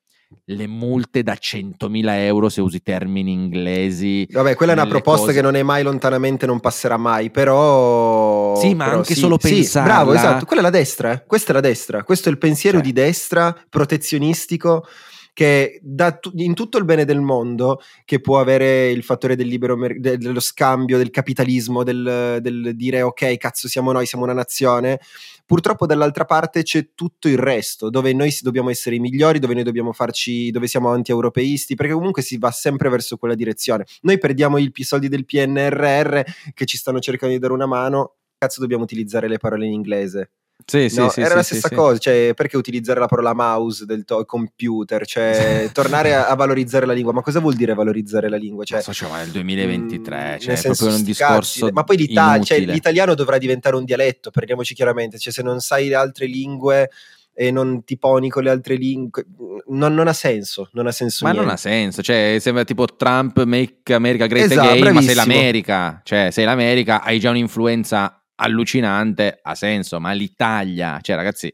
Le 0.45 0.67
multe 0.67 1.21
da 1.21 1.33
100.000 1.33 2.09
euro 2.19 2.47
se 2.47 2.61
usi 2.61 2.81
termini 2.81 3.33
inglesi. 3.33 4.25
Vabbè, 4.31 4.55
quella 4.55 4.71
è 4.71 4.75
una 4.75 4.87
proposta 4.87 5.25
cose. 5.25 5.33
che 5.37 5.41
non 5.41 5.55
è 5.55 5.63
mai 5.63 5.83
lontanamente, 5.83 6.45
non 6.45 6.61
passerà 6.61 6.95
mai, 6.95 7.29
però... 7.29 8.55
Sì, 8.55 8.73
ma 8.73 8.85
però 8.85 8.97
anche 8.99 9.15
solo 9.15 9.37
sì, 9.37 9.49
pensarla- 9.49 9.93
bravo, 9.93 10.13
esatto, 10.13 10.45
quella 10.45 10.61
è 10.61 10.65
la 10.65 10.71
destra, 10.71 11.11
eh. 11.11 11.25
questa 11.27 11.51
è 11.51 11.53
la 11.53 11.59
destra, 11.59 12.03
questo 12.03 12.29
è 12.29 12.31
il 12.31 12.37
pensiero 12.37 12.77
Cioè. 12.77 12.85
di 12.85 12.93
destra 12.93 13.55
protezionistico 13.69 14.87
che 15.33 15.79
dà 15.81 16.19
in 16.33 16.53
tutto 16.53 16.77
il 16.77 16.85
bene 16.85 17.05
del 17.05 17.19
mondo 17.19 17.81
che 18.05 18.21
può 18.21 18.39
avere 18.39 18.91
il 18.91 19.03
fattore 19.03 19.35
del 19.35 19.47
libero 19.47 19.75
mer- 19.75 19.99
de- 19.99 20.17
dello 20.17 20.39
scambio, 20.39 20.97
del 20.97 21.09
capitalismo, 21.09 21.83
del, 21.83 22.37
del 22.39 22.75
dire 22.75 23.01
ok, 23.01 23.37
cazzo 23.37 23.67
siamo 23.67 23.91
noi, 23.91 24.05
siamo 24.05 24.23
una 24.23 24.33
nazione. 24.33 24.99
Purtroppo 25.45 25.85
dall'altra 25.85 26.25
parte 26.25 26.61
c'è 26.63 26.93
tutto 26.93 27.27
il 27.27 27.37
resto, 27.37 27.89
dove 27.89 28.13
noi 28.13 28.35
dobbiamo 28.41 28.69
essere 28.69 28.95
i 28.95 28.99
migliori, 28.99 29.39
dove 29.39 29.55
noi 29.55 29.63
dobbiamo 29.63 29.91
farci, 29.91 30.51
dove 30.51 30.67
siamo 30.67 30.89
anti-europeisti, 30.89 31.75
perché 31.75 31.93
comunque 31.93 32.21
si 32.21 32.37
va 32.37 32.51
sempre 32.51 32.89
verso 32.89 33.17
quella 33.17 33.35
direzione. 33.35 33.85
Noi 34.01 34.17
perdiamo 34.19 34.57
i 34.57 34.71
soldi 34.81 35.09
del 35.09 35.25
PNRR 35.25 36.21
che 36.53 36.65
ci 36.65 36.77
stanno 36.77 36.99
cercando 36.99 37.33
di 37.33 37.41
dare 37.41 37.53
una 37.53 37.65
mano, 37.65 38.17
cazzo 38.37 38.61
dobbiamo 38.61 38.83
utilizzare 38.83 39.27
le 39.27 39.37
parole 39.37 39.65
in 39.65 39.73
inglese. 39.73 40.29
Sì, 40.65 40.87
sì, 40.87 40.99
No, 40.99 41.09
sì, 41.09 41.19
era 41.19 41.29
sì, 41.29 41.35
la 41.35 41.43
stessa 41.43 41.67
sì. 41.67 41.75
cosa, 41.75 41.97
cioè 41.97 42.31
perché 42.35 42.55
utilizzare 42.55 42.99
la 42.99 43.07
parola 43.07 43.33
mouse 43.33 43.85
del 43.85 44.05
to- 44.05 44.23
computer, 44.25 45.05
cioè 45.05 45.69
tornare 45.73 46.13
a, 46.15 46.27
a 46.27 46.35
valorizzare 46.35 46.85
la 46.85 46.93
lingua, 46.93 47.11
ma 47.11 47.21
cosa 47.21 47.39
vuol 47.39 47.55
dire 47.55 47.73
valorizzare 47.73 48.29
la 48.29 48.37
lingua? 48.37 48.63
Cioè, 48.63 48.81
so, 48.81 48.93
cioè, 48.93 49.09
ma 49.09 49.21
il 49.21 49.31
2023, 49.31 50.35
mm, 50.35 50.37
cioè, 50.39 50.47
nel 50.53 50.57
è 50.57 50.61
proprio 50.61 50.87
un 50.87 50.93
cazzi, 50.93 51.03
discorso 51.03 51.69
ma 51.73 51.83
poi 51.83 51.97
l'Italia, 51.97 52.43
cioè, 52.43 52.59
l'italiano 52.59 53.13
dovrà 53.13 53.37
diventare 53.37 53.75
un 53.75 53.83
dialetto, 53.83 54.31
parliamoci 54.31 54.73
chiaramente, 54.73 55.17
cioè 55.17 55.33
se 55.33 55.43
non 55.43 55.59
sai 55.59 55.89
le 55.89 55.95
altre 55.95 56.27
lingue 56.27 56.89
e 57.35 57.49
non 57.51 57.83
ti 57.83 57.97
poni 57.97 58.29
con 58.29 58.43
le 58.43 58.51
altre 58.51 58.75
lingue, 58.75 59.25
non, 59.69 59.93
non 59.93 60.07
ha 60.07 60.13
senso, 60.13 60.69
non 60.73 60.87
ha 60.87 60.91
senso 60.91 61.25
Ma 61.25 61.31
niente. 61.31 61.45
non 61.47 61.55
ha 61.55 61.59
senso, 61.59 62.01
cioè 62.01 62.37
sembra 62.39 62.63
tipo 62.63 62.85
Trump 62.85 63.43
make 63.43 63.93
America 63.93 64.27
great 64.27 64.49
Esatto, 64.51 64.69
again, 64.69 64.93
ma 64.93 65.01
sei 65.01 65.13
bravissimo. 65.13 65.33
l'America, 65.33 66.01
cioè 66.05 66.29
sei 66.31 66.45
l'America, 66.45 67.01
hai 67.01 67.19
già 67.19 67.31
un'influenza 67.31 68.17
allucinante, 68.35 69.39
ha 69.41 69.55
senso, 69.55 69.99
ma 69.99 70.11
l'Italia, 70.11 70.99
cioè 71.01 71.15
ragazzi, 71.15 71.53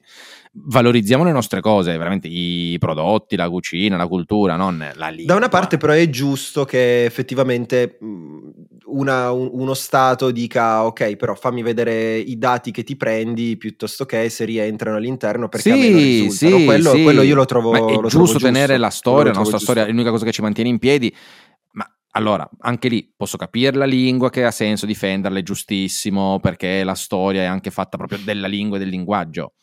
valorizziamo 0.53 1.23
le 1.23 1.31
nostre 1.31 1.61
cose, 1.61 1.95
veramente 1.97 2.27
i 2.27 2.75
prodotti, 2.79 3.35
la 3.35 3.49
cucina, 3.49 3.97
la 3.97 4.07
cultura, 4.07 4.55
non 4.55 4.77
la 4.95 5.07
lingua. 5.09 5.33
Da 5.33 5.35
una 5.35 5.49
parte 5.49 5.77
però 5.77 5.93
è 5.93 6.09
giusto 6.09 6.65
che 6.65 7.05
effettivamente 7.05 7.97
mh, 7.99 8.07
una- 8.85 9.31
un- 9.31 9.49
uno 9.51 9.73
Stato 9.75 10.31
dica 10.31 10.83
ok 10.85 11.15
però 11.15 11.35
fammi 11.35 11.61
vedere 11.61 12.17
i 12.17 12.37
dati 12.39 12.71
che 12.71 12.83
ti 12.83 12.95
prendi 12.97 13.55
piuttosto 13.57 14.05
che 14.05 14.29
se 14.29 14.45
rientrano 14.45 14.97
all'interno 14.97 15.47
perché 15.47 15.71
a 15.71 15.75
me 15.75 15.89
non 15.89 15.99
Sì, 15.99 16.29
sì, 16.31 16.65
quello, 16.65 16.91
sì. 16.91 17.03
quello 17.03 17.21
io 17.21 17.35
lo 17.35 17.45
trovo, 17.45 17.69
Ma 17.71 17.77
è 17.77 17.81
lo 17.81 18.07
trovo 18.07 18.07
giusto 18.07 18.39
tenere 18.39 18.77
la 18.77 18.89
storia, 18.89 19.31
la 19.31 19.37
nostra 19.37 19.59
storia 19.59 19.83
è 19.83 19.85
giusto. 19.85 19.91
l'unica 19.97 20.11
cosa 20.11 20.25
che 20.25 20.31
ci 20.31 20.41
mantiene 20.41 20.69
in 20.71 20.79
piedi. 20.79 21.15
Allora, 22.13 22.49
anche 22.59 22.87
lì 22.87 23.11
posso 23.15 23.37
capire 23.37 23.77
la 23.77 23.85
lingua 23.85 24.29
che 24.29 24.43
ha 24.43 24.51
senso 24.51 24.85
difenderla, 24.85 25.39
è 25.39 25.43
giustissimo, 25.43 26.39
perché 26.39 26.83
la 26.83 26.95
storia 26.95 27.43
è 27.43 27.45
anche 27.45 27.69
fatta 27.69 27.97
proprio 27.97 28.19
della 28.23 28.47
lingua 28.47 28.77
e 28.77 28.79
del 28.79 28.89
linguaggio. 28.89 29.53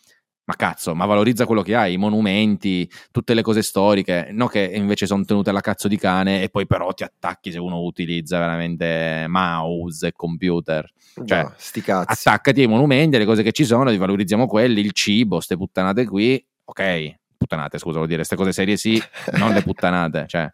Ma 0.44 0.54
cazzo, 0.54 0.94
ma 0.94 1.06
valorizza 1.06 1.44
quello 1.44 1.62
che 1.62 1.74
hai, 1.74 1.94
i 1.94 1.96
monumenti, 1.96 2.88
tutte 3.10 3.34
le 3.34 3.42
cose 3.42 3.62
storiche, 3.62 4.28
no 4.30 4.46
che 4.46 4.60
invece 4.60 5.04
sono 5.04 5.24
tenute 5.24 5.50
alla 5.50 5.60
cazzo 5.60 5.88
di 5.88 5.98
cane 5.98 6.40
e 6.40 6.50
poi 6.50 6.68
però 6.68 6.92
ti 6.92 7.02
attacchi 7.02 7.50
se 7.50 7.58
uno 7.58 7.80
utilizza 7.80 8.38
veramente 8.38 9.24
mouse 9.26 10.06
e 10.06 10.12
computer. 10.12 10.88
Cioè, 11.24 11.42
no, 11.42 11.52
sti 11.56 11.80
cazzi. 11.80 12.28
attaccati 12.28 12.60
ai 12.60 12.68
monumenti, 12.68 13.16
alle 13.16 13.24
cose 13.24 13.42
che 13.42 13.50
ci 13.50 13.64
sono, 13.64 13.90
li 13.90 13.96
valorizziamo 13.96 14.46
quelli, 14.46 14.80
il 14.82 14.92
cibo, 14.92 15.40
ste 15.40 15.56
puttanate 15.56 16.06
qui, 16.06 16.46
ok, 16.62 17.14
puttanate, 17.46 17.78
scusa, 17.78 17.96
vuol 17.96 18.08
dire, 18.08 18.18
queste 18.18 18.36
cose 18.36 18.52
serie 18.52 18.76
sì, 18.76 19.00
non 19.38 19.52
le 19.52 19.62
puttanate, 19.62 20.24
cioè, 20.26 20.52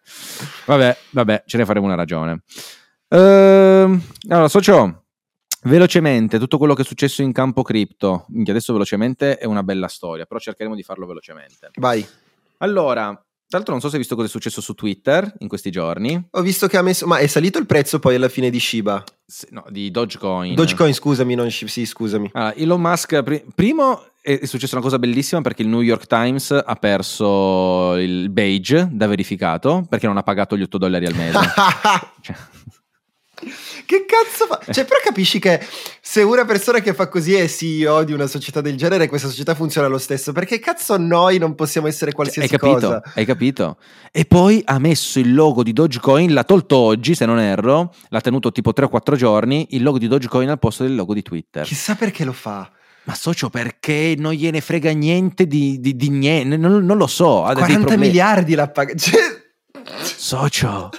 vabbè, 0.67 0.97
vabbè, 1.11 1.45
ce 1.47 1.57
ne 1.57 1.65
faremo 1.65 1.87
una 1.87 1.95
ragione. 1.95 2.43
Ehm, 3.09 4.01
allora, 4.29 4.49
socio, 4.49 5.05
velocemente, 5.63 6.39
tutto 6.39 6.59
quello 6.59 6.75
che 6.75 6.83
è 6.83 6.85
successo 6.85 7.23
in 7.23 7.33
campo 7.33 7.63
cripto, 7.63 8.27
adesso 8.47 8.73
velocemente 8.73 9.39
è 9.39 9.47
una 9.47 9.63
bella 9.63 9.89
storia, 9.89 10.27
però 10.27 10.39
cercheremo 10.39 10.75
di 10.75 10.83
farlo 10.83 11.07
velocemente. 11.07 11.71
Vai. 11.79 12.07
Allora, 12.59 13.07
tra 13.53 13.61
l'altro 13.61 13.73
non 13.73 13.83
so 13.83 13.89
se 13.89 13.97
hai 13.97 14.01
visto 14.01 14.15
cosa 14.15 14.29
è 14.29 14.31
successo 14.31 14.61
su 14.61 14.73
Twitter 14.75 15.31
in 15.41 15.49
questi 15.49 15.71
giorni, 15.71 16.29
Ho 16.31 16.41
visto 16.41 16.69
che 16.69 16.77
ha 16.79 16.83
messo. 16.83 17.07
Ma 17.07 17.19
è 17.19 17.27
salito 17.27 17.59
il 17.59 17.67
prezzo 17.67 17.99
poi 17.99 18.15
alla 18.15 18.29
fine 18.29 18.49
di 18.49 18.59
Shiba. 18.59 19.03
Se- 19.27 19.49
no, 19.51 19.65
di 19.69 19.91
Dogecoin. 19.91 20.55
Dogecoin, 20.55 20.95
scusami, 20.95 21.35
non 21.35 21.51
Shiba. 21.51 21.71
Sì, 21.71 21.85
scusami. 21.85 22.31
Allora, 22.33 22.55
Elon 22.55 22.81
Musk, 22.81 23.23
pri- 23.23 23.45
primo 23.55 24.07
è 24.23 24.47
successa 24.47 24.77
una 24.77 24.85
cosa 24.85 25.01
bellissima 25.01 25.41
perché 25.41 25.63
il 25.63 25.69
New 25.69 25.81
York 25.81 26.07
Times 26.07 26.53
ha 26.53 26.75
perso 26.77 27.97
il 27.97 28.31
badge 28.31 28.89
da 28.93 29.09
verificato 29.09 29.85
perché 29.89 30.07
non 30.07 30.17
ha 30.17 30.23
pagato 30.23 30.57
gli 30.57 30.63
8 30.63 30.79
dollari 30.79 31.07
al 31.07 31.15
mese. 31.15 31.39
Cioè, 32.23 32.37
che 33.85 34.05
cazzo 34.07 34.47
fa? 34.47 34.61
Cioè, 34.73 34.85
però 34.85 35.01
capisci 35.03 35.41
che 35.41 35.61
se 36.01 36.23
una 36.23 36.45
persona 36.45 36.79
che 36.79 36.95
fa 36.95 37.09
così 37.09 37.35
è 37.35 37.49
CEO 37.49 38.05
di 38.05 38.13
una 38.13 38.29
società 38.29 38.61
del 38.61 38.77
genere, 38.77 39.09
questa 39.09 39.29
società 39.29 39.57
funziona 39.57 39.89
lo 39.89 39.99
stesso. 39.99 40.33
Perché 40.33 40.61
cazzo 40.61 40.97
noi 40.97 41.39
non 41.39 41.57
possiamo 41.57 41.89
essere 41.89 42.11
hai 42.11 42.17
qualsiasi 42.17 42.49
capito? 42.49 42.75
cosa? 42.75 43.03
Hai 43.15 43.25
capito? 43.25 43.79
E 44.13 44.25
poi 44.25 44.63
ha 44.65 44.79
messo 44.79 45.19
il 45.19 45.35
logo 45.35 45.65
di 45.65 45.73
Dogecoin, 45.73 46.33
l'ha 46.33 46.45
tolto 46.45 46.77
oggi 46.77 47.17
se 47.17 47.27
non 47.27 47.41
erro, 47.41 47.93
l'ha 48.11 48.21
tenuto 48.21 48.53
tipo 48.53 48.73
3 48.73 48.85
o 48.85 48.89
4 48.89 49.17
giorni, 49.17 49.67
il 49.71 49.83
logo 49.83 49.99
di 49.99 50.07
Dogecoin 50.07 50.49
al 50.49 50.61
posto 50.61 50.85
del 50.85 50.95
logo 50.95 51.13
di 51.13 51.23
Twitter. 51.23 51.65
Chissà 51.65 51.97
perché 51.97 52.25
lo 52.25 52.33
fa. 52.33 52.71
Ma 53.05 53.15
socio 53.15 53.51
perché 53.51 54.15
non 54.17 54.33
gliene 54.33 54.61
frega 54.61 54.93
niente 54.93 55.47
di, 55.47 55.81
di- 55.81 55.97
di 55.97 56.09
niente, 56.09 56.57
non, 56.57 56.85
non 56.85 56.97
lo 56.97 57.07
so. 57.09 57.45
Ha 57.45 57.49
dei 57.55 57.63
40 57.65 57.87
problemi. 57.87 58.07
miliardi 58.09 58.55
l'ha 58.55 58.69
pagato. 58.71 58.99
Cioè, 58.99 59.21
Socio, 60.05 60.91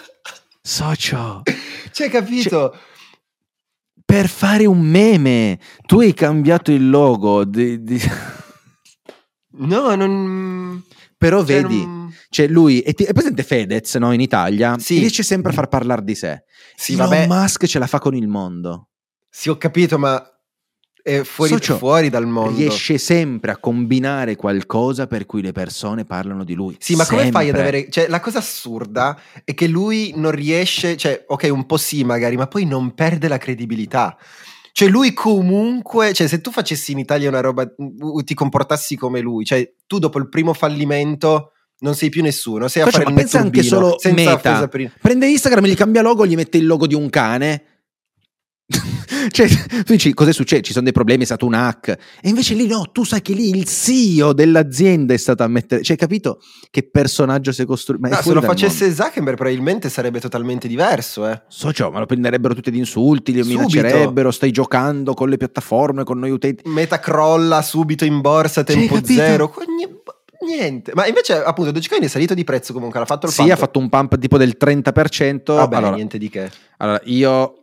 socio. 0.61 1.41
cioè, 1.91 2.09
capito? 2.09 2.77
per 4.05 4.27
fare 4.27 4.65
un 4.65 4.79
meme. 4.81 5.59
Tu 5.85 5.99
hai 6.01 6.13
cambiato 6.13 6.71
il 6.71 6.89
logo. 6.89 7.45
di- 7.45 7.81
di- 7.83 8.01
No, 9.55 9.95
non. 9.95 10.83
Però 11.17 11.37
cioè, 11.45 11.61
vedi, 11.61 11.85
non- 11.85 12.13
cioè 12.29 12.47
lui 12.47 12.81
è, 12.81 12.93
è 12.93 13.13
presente 13.13 13.43
Fedez 13.43 13.95
no, 13.95 14.11
in 14.11 14.19
Italia? 14.19 14.77
Sì. 14.77 14.99
Riesce 14.99 15.23
sempre 15.23 15.51
a 15.51 15.53
far 15.55 15.67
parlare 15.67 16.03
di 16.03 16.15
sé. 16.15 16.43
Sì, 16.75 16.93
Elon 16.93 17.07
vabbè. 17.09 17.27
Musk 17.27 17.65
ce 17.65 17.79
la 17.79 17.87
fa 17.87 17.99
con 17.99 18.13
il 18.15 18.27
mondo. 18.27 18.89
Sì, 19.29 19.49
ho 19.49 19.57
capito, 19.57 19.97
ma 19.97 20.21
è 21.03 21.21
fuori, 21.23 21.51
Socio, 21.51 21.77
fuori 21.77 22.09
dal 22.09 22.25
mondo. 22.25 22.57
Riesce 22.57 22.97
sempre 22.97 23.51
a 23.51 23.57
combinare 23.57 24.37
qualcosa 24.37 25.05
per 25.05 25.25
cui 25.25 25.41
le 25.41 25.51
persone 25.51 26.05
parlano 26.05 26.45
di 26.45 26.53
lui. 26.53 26.77
Sì, 26.79 26.95
ma 26.95 27.05
come 27.05 27.29
fai 27.29 27.49
ad 27.49 27.55
Sempre. 27.55 27.61
avere. 27.61 27.89
Cioè, 27.89 28.07
la 28.07 28.21
cosa 28.21 28.37
assurda 28.39 29.19
è 29.43 29.53
che 29.53 29.67
lui 29.67 30.13
non 30.15 30.31
riesce. 30.31 30.95
Cioè, 30.95 31.25
ok, 31.27 31.49
un 31.51 31.65
po' 31.65 31.75
sì, 31.75 32.05
magari, 32.05 32.37
ma 32.37 32.47
poi 32.47 32.65
non 32.65 32.93
perde 32.93 33.27
la 33.27 33.37
credibilità. 33.37 34.17
Cioè, 34.71 34.87
lui 34.87 35.11
comunque. 35.13 36.13
Cioè, 36.13 36.25
se 36.27 36.39
tu 36.39 36.51
facessi 36.51 36.93
in 36.93 36.99
Italia 36.99 37.27
una 37.27 37.41
roba. 37.41 37.67
ti 38.23 38.33
comportassi 38.33 38.95
come 38.95 39.19
lui. 39.19 39.43
Cioè, 39.43 39.73
tu 39.85 39.99
dopo 39.99 40.17
il 40.19 40.29
primo 40.29 40.53
fallimento. 40.53 41.49
Non 41.79 41.95
sei 41.95 42.07
più 42.07 42.21
nessuno, 42.21 42.69
sei 42.69 42.83
a 42.83 42.85
Socio, 42.85 42.99
fare 42.99 43.09
il 43.09 43.15
ma 43.15 43.21
pensa 43.21 43.39
anche 43.39 43.61
solo 43.61 43.99
senza 43.99 44.35
Meta. 44.35 44.67
per- 44.69 44.93
Prende 45.01 45.27
Instagram, 45.27 45.65
gli 45.65 45.75
cambia 45.75 46.01
logo, 46.01 46.25
gli 46.25 46.35
mette 46.35 46.57
il 46.57 46.65
logo 46.65 46.87
di 46.87 46.95
un 46.95 47.09
cane. 47.09 47.72
cioè, 49.29 49.47
tu 49.47 49.91
dici 49.93 50.13
cosa 50.13 50.31
succede? 50.31 50.61
Ci 50.61 50.71
sono 50.71 50.83
dei 50.83 50.93
problemi, 50.93 51.23
è 51.23 51.25
stato 51.25 51.45
un 51.45 51.53
hack. 51.53 51.89
E 52.21 52.29
invece 52.29 52.53
lì 52.53 52.67
no, 52.67 52.89
tu 52.91 53.03
sai 53.03 53.21
che 53.21 53.33
lì 53.33 53.49
il 53.49 53.65
CEO 53.65 54.33
dell'azienda 54.33 55.13
è 55.13 55.17
stato 55.17 55.43
a 55.43 55.47
mettere. 55.47 55.81
Cioè, 55.83 55.95
capito 55.95 56.39
che 56.69 56.83
personaggio 56.83 57.51
si 57.51 57.61
è 57.61 57.65
costruito? 57.65 58.07
No, 58.07 58.21
se 58.21 58.33
lo 58.33 58.41
facesse 58.41 58.87
mondo. 58.87 59.03
Zuckerberg, 59.03 59.35
probabilmente 59.37 59.89
sarebbe 59.89 60.19
totalmente 60.19 60.67
diverso, 60.67 61.27
eh. 61.27 61.41
Socio, 61.47 61.91
ma 61.91 61.99
lo 61.99 62.05
prenderebbero 62.05 62.53
tutti 62.53 62.69
ad 62.69 62.75
insulti, 62.75 63.31
li 63.33 63.41
Subito. 63.43 63.59
minaccerebbero, 63.67 64.31
stai 64.31 64.51
giocando 64.51 65.13
con 65.13 65.29
le 65.29 65.37
piattaforme, 65.37 66.03
con 66.03 66.19
noi 66.19 66.31
utenti. 66.31 66.63
Meta 66.67 66.99
crolla 66.99 67.61
subito 67.61 68.05
in 68.05 68.21
borsa, 68.21 68.63
tempo 68.63 68.99
zero. 69.03 69.53
ni- 69.77 70.01
Niente. 70.45 70.91
Ma 70.93 71.07
invece, 71.07 71.41
appunto, 71.41 71.71
Dogecoin 71.71 72.03
è 72.03 72.07
salito 72.07 72.33
di 72.33 72.43
prezzo 72.43 72.73
comunque. 72.73 72.99
L'ha 72.99 73.05
fatto 73.05 73.27
il 73.27 73.31
Sì, 73.31 73.39
pump. 73.43 73.51
ha 73.53 73.55
fatto 73.55 73.79
un 73.79 73.87
pump 73.87 74.17
tipo 74.17 74.37
del 74.37 74.57
30%. 74.59 75.55
Vabbè, 75.55 75.75
allora, 75.77 75.95
niente 75.95 76.17
di 76.17 76.27
che. 76.27 76.51
allora, 76.79 76.99
io 77.05 77.62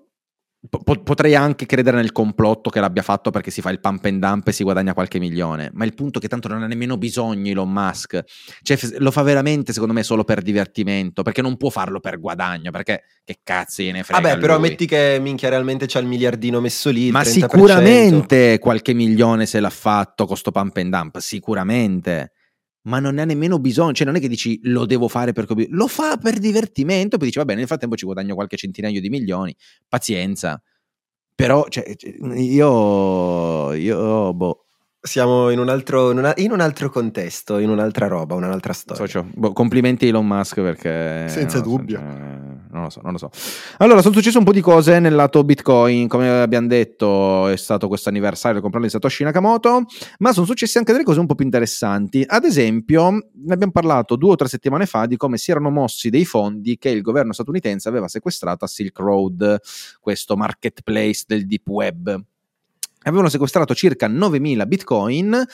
po- 0.69 0.79
po- 0.79 1.03
potrei 1.03 1.35
anche 1.35 1.65
credere 1.65 1.97
nel 1.97 2.13
complotto 2.13 2.69
che 2.71 2.81
l'abbia 2.81 3.03
fatto 3.03 3.31
perché 3.31 3.51
si 3.51 3.61
fa 3.61 3.71
il 3.71 3.81
pump 3.81 4.05
and 4.05 4.21
dump 4.21 4.49
e 4.49 4.53
si 4.53 4.63
guadagna 4.63 4.93
qualche 4.93 5.19
milione. 5.19 5.71
Ma 5.73 5.85
il 5.85 5.95
punto 5.95 6.19
è 6.19 6.23
che 6.23 6.29
tanto 6.29 6.49
non 6.49 6.63
ha 6.63 6.67
nemmeno 6.67 6.99
bisogno 6.99 7.51
Elon 7.51 7.71
Musk. 7.71 8.23
Cioè, 8.63 8.79
lo 8.99 9.11
fa 9.11 9.23
veramente, 9.23 9.73
secondo 9.73 9.95
me, 9.95 10.03
solo 10.03 10.25
per 10.25 10.43
divertimento. 10.43 11.23
Perché 11.23 11.43
non 11.43 11.57
può 11.57 11.71
farlo 11.71 12.01
per 12.01 12.19
guadagno. 12.19 12.71
Perché 12.71 13.05
che 13.25 13.41
cazzo 13.43 13.83
gliene 13.83 14.03
frega. 14.03 14.21
Vabbè, 14.21 14.39
però 14.39 14.59
metti 14.59 14.87
che 14.87 15.19
minchia 15.21 15.49
realmente 15.49 15.87
c'ha 15.87 16.01
il 16.01 16.07
miliardino 16.07 16.61
messo 16.61 16.91
lì. 16.91 17.11
Ma 17.11 17.23
30%. 17.23 17.25
sicuramente 17.29 18.59
qualche 18.59 18.93
milione 18.93 19.47
se 19.47 19.61
l'ha 19.61 19.71
fatto 19.71 20.27
con 20.27 20.37
sto 20.37 20.51
pump 20.51 20.77
and 20.77 20.91
dump, 20.91 21.19
sicuramente. 21.19 22.33
Ma 22.83 22.99
non 22.99 23.15
ne 23.15 23.23
ha 23.23 23.25
nemmeno 23.25 23.59
bisogno, 23.59 23.93
cioè 23.93 24.07
non 24.07 24.17
è 24.17 24.21
che 24.21 24.29
dici 24.29 24.59
lo 24.65 24.87
devo 24.87 25.07
fare 25.07 25.33
per 25.33 25.47
obiettivo, 25.51 25.77
lo 25.77 25.87
fa 25.87 26.17
per 26.17 26.39
divertimento, 26.39 27.19
poi 27.19 27.27
dici 27.27 27.39
va 27.39 27.45
bene, 27.45 27.59
nel 27.59 27.69
frattempo 27.69 27.97
ci 27.97 28.07
guadagno 28.07 28.35
qualche 28.35 28.57
centinaio 28.57 29.01
di 29.01 29.09
milioni, 29.11 29.55
pazienza. 29.89 30.63
Però 31.35 31.67
cioè, 31.69 31.95
io, 32.35 33.73
io 33.73 34.35
boh, 34.35 34.65
Siamo 35.03 35.49
in 35.49 35.59
un, 35.59 35.71
altro, 35.71 36.11
in, 36.11 36.51
un 36.51 36.61
altro 36.61 36.91
contesto, 36.91 37.57
in 37.57 37.71
un'altra 37.71 38.07
roba, 38.07 38.35
un'altra 38.35 38.75
storia. 38.75 39.03
socio, 39.03 39.27
boh, 39.33 39.55
complimenti 39.55 40.07
Elon 40.07 40.27
Musk 40.27 40.61
perché... 40.61 41.27
Senza 41.27 41.57
so, 41.57 41.63
dubbio. 41.63 41.99
cioè, 41.99 42.60
non 42.73 42.85
lo 42.85 42.91
so, 42.91 43.01
non 43.03 43.13
lo 43.13 43.19
so. 43.19 43.31
Allora, 43.79 44.01
sono 44.01 44.15
successe 44.15 44.39
un 44.39 44.45
po' 44.45 44.53
di 44.53 44.61
cose 44.61 44.99
nel 44.99 45.15
lato 45.15 45.45
Bitcoin, 45.45 46.09
come 46.09 46.41
abbiamo 46.41 46.67
detto 46.67 47.49
è 47.49 47.57
stato 47.57 47.89
questo 47.89 48.09
anniversario 48.09 48.55
del 48.55 48.63
compleanno 48.63 48.87
di 48.89 48.93
Satoshi 48.93 49.25
Nakamoto, 49.25 49.85
ma 50.19 50.33
sono 50.33 50.47
successe 50.47 50.79
anche 50.79 50.93
delle 50.93 51.05
cose 51.05 51.21
un 51.21 51.27
po' 51.27 51.35
più 51.35 51.45
interessanti. 51.45 52.25
Ad 52.27 52.45
esempio, 52.45 53.11
ne 53.11 53.53
abbiamo 53.53 53.73
parlato 53.73 54.17
due 54.17 54.33
o 54.33 54.37
tre 54.37 54.49
settimane 54.49 54.87
fa 54.87 55.07
di 55.07 55.17
come 55.17 55.37
si 55.37 55.51
erano 55.51 55.71
mossi 55.71 56.11
dei 56.11 56.25
fondi 56.25 56.79
che 56.79 56.91
il 56.91 57.03
governo 57.03 57.33
statunitense 57.33 57.89
aveva 57.89 58.09
sequestrato 58.09 58.65
a 58.65 58.69
Silk 58.69 58.99
Road, 58.99 59.61
questo 60.01 60.37
marketplace 60.37 61.25
del 61.27 61.47
deep 61.47 61.69
web. 61.69 62.25
Avevano 63.03 63.29
sequestrato 63.29 63.75
circa 63.75 64.09
9.000 64.09 64.67
bitcoin. 64.67 65.45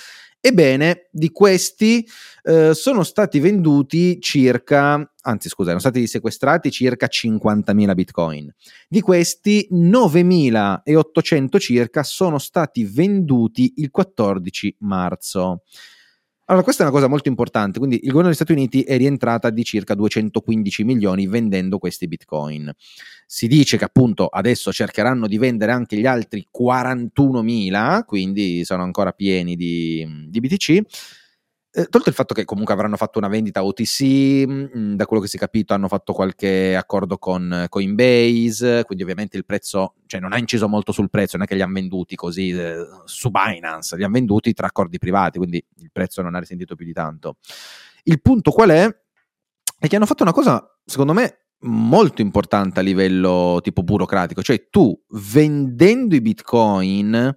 Ebbene, 0.41 1.09
di 1.11 1.31
questi 1.31 2.07
eh, 2.43 2.73
sono 2.75 3.03
stati 3.03 3.41
venduti 3.41 4.21
circa, 4.21 5.13
anzi 5.23 5.49
scusa, 5.49 5.71
erano 5.71 5.81
stati 5.81 6.07
sequestrati 6.07 6.71
circa 6.71 7.09
50.000 7.11 7.95
bitcoin. 7.95 8.55
Di 8.89 9.01
questi 9.01 9.69
9.800 9.73 11.59
circa 11.59 12.03
sono 12.05 12.39
stati 12.39 12.85
venduti 12.85 13.75
il 13.79 13.91
14 13.91 14.77
marzo. 14.81 15.63
Allora, 16.49 16.63
questa 16.63 16.85
è 16.85 16.87
una 16.87 16.95
cosa 16.95 17.09
molto 17.09 17.29
importante, 17.29 17.79
quindi 17.81 17.97
il 17.97 18.07
governo 18.07 18.27
degli 18.27 18.37
Stati 18.37 18.53
Uniti 18.53 18.83
è 18.83 18.97
rientrata 18.97 19.51
di 19.51 19.65
circa 19.65 19.95
215 19.97 20.85
milioni 20.85 21.27
vendendo 21.27 21.79
questi 21.79 22.07
bitcoin. 22.07 22.73
Si 23.27 23.49
dice 23.49 23.77
che 23.77 23.85
appunto 23.85 24.29
adesso 24.29 24.73
cercheranno 24.73 25.27
di 25.27 25.39
vendere 25.39 25.73
anche 25.73 25.97
gli 25.97 26.07
altri 26.07 26.47
41.000, 26.57 28.05
quindi 28.05 28.65
sono 28.65 28.85
ancora 28.85 29.11
pieni 29.11 29.57
di, 29.57 30.07
di 30.29 30.39
BTC. 30.39 30.81
Eh, 31.79 31.89
tolto 31.89 32.09
il 32.09 32.15
fatto 32.15 32.33
che 32.33 32.47
comunque 32.47 32.73
avranno 32.73 32.97
fatto 32.97 33.19
una 33.19 33.29
vendita 33.29 33.63
OTC, 33.63 34.47
mh, 34.47 34.95
da 34.95 35.05
quello 35.05 35.21
che 35.21 35.29
si 35.29 35.37
è 35.37 35.39
capito 35.39 35.75
hanno 35.75 35.89
fatto 35.89 36.15
qualche 36.15 36.75
accordo 36.75 37.19
con 37.19 37.67
Coinbase, 37.69 38.83
quindi 38.87 39.03
ovviamente 39.03 39.37
il 39.37 39.45
prezzo, 39.45 39.97
cioè 40.07 40.19
non 40.19 40.33
ha 40.33 40.39
inciso 40.39 40.69
molto 40.69 40.93
sul 40.93 41.11
prezzo, 41.11 41.37
non 41.37 41.45
è 41.45 41.49
che 41.49 41.55
li 41.55 41.61
hanno 41.61 41.75
venduti 41.75 42.17
così 42.17 42.49
eh, 42.49 42.79
su 43.05 43.31
Binance, 43.31 43.95
li 43.95 44.05
hanno 44.05 44.15
venduti 44.15 44.55
tra 44.55 44.69
accordi 44.69 44.97
privati, 44.97 45.37
quindi 45.37 45.63
il 45.81 45.91
prezzo 45.93 46.23
non 46.23 46.35
ha 46.35 46.39
risentito 46.39 46.77
più 46.77 46.87
di 46.87 46.95
tanto. 46.95 47.37
Il 48.05 48.23
punto 48.23 48.53
qual 48.53 48.71
è? 48.71 48.89
È 49.79 49.87
che 49.87 49.97
hanno 49.97 50.07
fatto 50.07 50.23
una 50.23 50.33
cosa, 50.33 50.67
secondo 50.83 51.13
me, 51.13 51.49
molto 51.65 52.23
importante 52.23 52.81
a 52.81 52.83
livello 52.83 53.61
tipo 53.63 53.83
burocratico, 53.83 54.43
cioè 54.43 54.71
tu 54.71 54.99
vendendo 55.09 56.15
i 56.15 56.23
bitcoin 56.23 57.35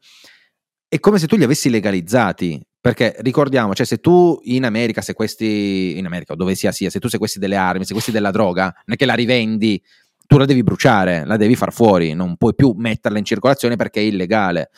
è 0.88 1.00
come 1.00 1.20
se 1.20 1.28
tu 1.28 1.36
li 1.36 1.44
avessi 1.44 1.70
legalizzati. 1.70 2.66
Perché 2.82 3.16
ricordiamo, 3.20 3.74
cioè, 3.74 3.86
se 3.86 3.98
tu 3.98 4.40
in 4.44 4.64
America 4.64 5.02
sequestri, 5.02 5.98
in 5.98 6.06
America 6.06 6.34
o 6.34 6.36
dove 6.36 6.56
sia 6.56 6.72
sia, 6.72 6.90
se 6.90 7.00
tu 7.00 7.10
sequestri 7.10 7.40
delle 7.40 7.58
armi, 7.58 7.84
sequestri 7.84 8.14
della 8.14 8.32
droga, 8.32 8.64
non 8.64 8.96
è 8.96 8.96
che 8.96 9.06
la 9.06 9.16
rivendi 9.16 9.82
tu 10.30 10.38
la 10.38 10.46
devi 10.46 10.62
bruciare, 10.62 11.26
la 11.26 11.38
devi 11.38 11.56
far 11.56 11.74
fuori, 11.74 12.14
non 12.14 12.38
puoi 12.38 12.54
più 12.54 12.74
metterla 12.78 13.18
in 13.18 13.26
circolazione 13.26 13.76
perché 13.76 14.00
è 14.00 14.04
illegale. 14.04 14.70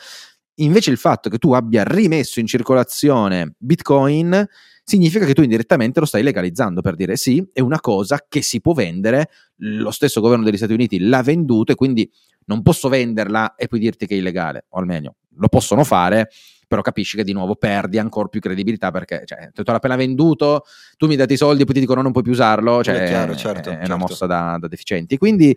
Invece 0.56 0.90
il 0.90 0.96
fatto 0.96 1.28
che 1.28 1.36
tu 1.36 1.52
abbia 1.52 1.84
rimesso 1.84 2.40
in 2.40 2.46
circolazione 2.46 3.54
Bitcoin 3.58 4.46
significa 4.82 5.26
che 5.26 5.34
tu 5.34 5.42
indirettamente 5.42 6.00
lo 6.00 6.06
stai 6.06 6.22
legalizzando 6.22 6.80
per 6.80 6.96
dire 6.96 7.16
sì, 7.16 7.46
è 7.52 7.60
una 7.60 7.80
cosa 7.80 8.24
che 8.28 8.42
si 8.42 8.62
può 8.62 8.72
vendere, 8.72 9.28
lo 9.56 9.90
stesso 9.90 10.20
governo 10.22 10.44
degli 10.44 10.56
Stati 10.56 10.72
Uniti 10.72 10.98
l'ha 10.98 11.22
venduto 11.22 11.72
e 11.72 11.74
quindi 11.74 12.10
non 12.46 12.62
posso 12.62 12.88
venderla 12.88 13.54
e 13.54 13.68
poi 13.68 13.78
dirti 13.78 14.06
che 14.06 14.14
è 14.14 14.18
illegale, 14.18 14.64
o 14.70 14.78
almeno 14.78 15.16
lo 15.36 15.48
possono 15.48 15.84
fare, 15.84 16.30
però 16.72 16.80
capisci 16.80 17.18
che 17.18 17.22
di 17.24 17.34
nuovo 17.34 17.54
perdi 17.54 17.98
ancora 17.98 18.28
più 18.28 18.40
credibilità 18.40 18.90
perché 18.90 19.24
cioè, 19.26 19.50
te 19.52 19.62
l'ho 19.62 19.74
appena 19.74 19.94
venduto, 19.94 20.64
tu 20.96 21.06
mi 21.06 21.16
dai 21.16 21.26
i 21.28 21.36
soldi 21.36 21.60
e 21.60 21.64
poi 21.66 21.74
ti 21.74 21.80
dicono 21.80 22.00
non 22.00 22.12
puoi 22.12 22.22
più 22.22 22.32
usarlo, 22.32 22.82
cioè, 22.82 22.94
è, 22.94 23.08
chiaro, 23.08 23.36
certo, 23.36 23.68
è 23.68 23.72
certo. 23.74 23.84
una 23.84 23.96
mossa 23.96 24.24
da, 24.24 24.56
da 24.58 24.68
deficienti. 24.68 25.18
Quindi 25.18 25.54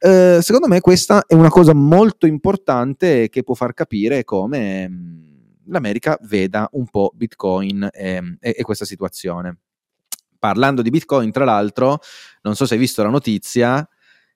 eh, 0.00 0.40
secondo 0.42 0.68
me 0.68 0.82
questa 0.82 1.24
è 1.26 1.32
una 1.32 1.48
cosa 1.48 1.72
molto 1.72 2.26
importante 2.26 3.30
che 3.30 3.42
può 3.44 3.54
far 3.54 3.72
capire 3.72 4.24
come 4.24 4.86
mh, 4.90 5.62
l'America 5.68 6.18
veda 6.24 6.68
un 6.72 6.84
po' 6.84 7.12
Bitcoin 7.14 7.88
e, 7.90 8.36
e, 8.38 8.54
e 8.58 8.62
questa 8.62 8.84
situazione. 8.84 9.56
Parlando 10.38 10.82
di 10.82 10.90
Bitcoin, 10.90 11.32
tra 11.32 11.46
l'altro, 11.46 11.98
non 12.42 12.54
so 12.54 12.66
se 12.66 12.74
hai 12.74 12.80
visto 12.80 13.02
la 13.02 13.08
notizia 13.08 13.88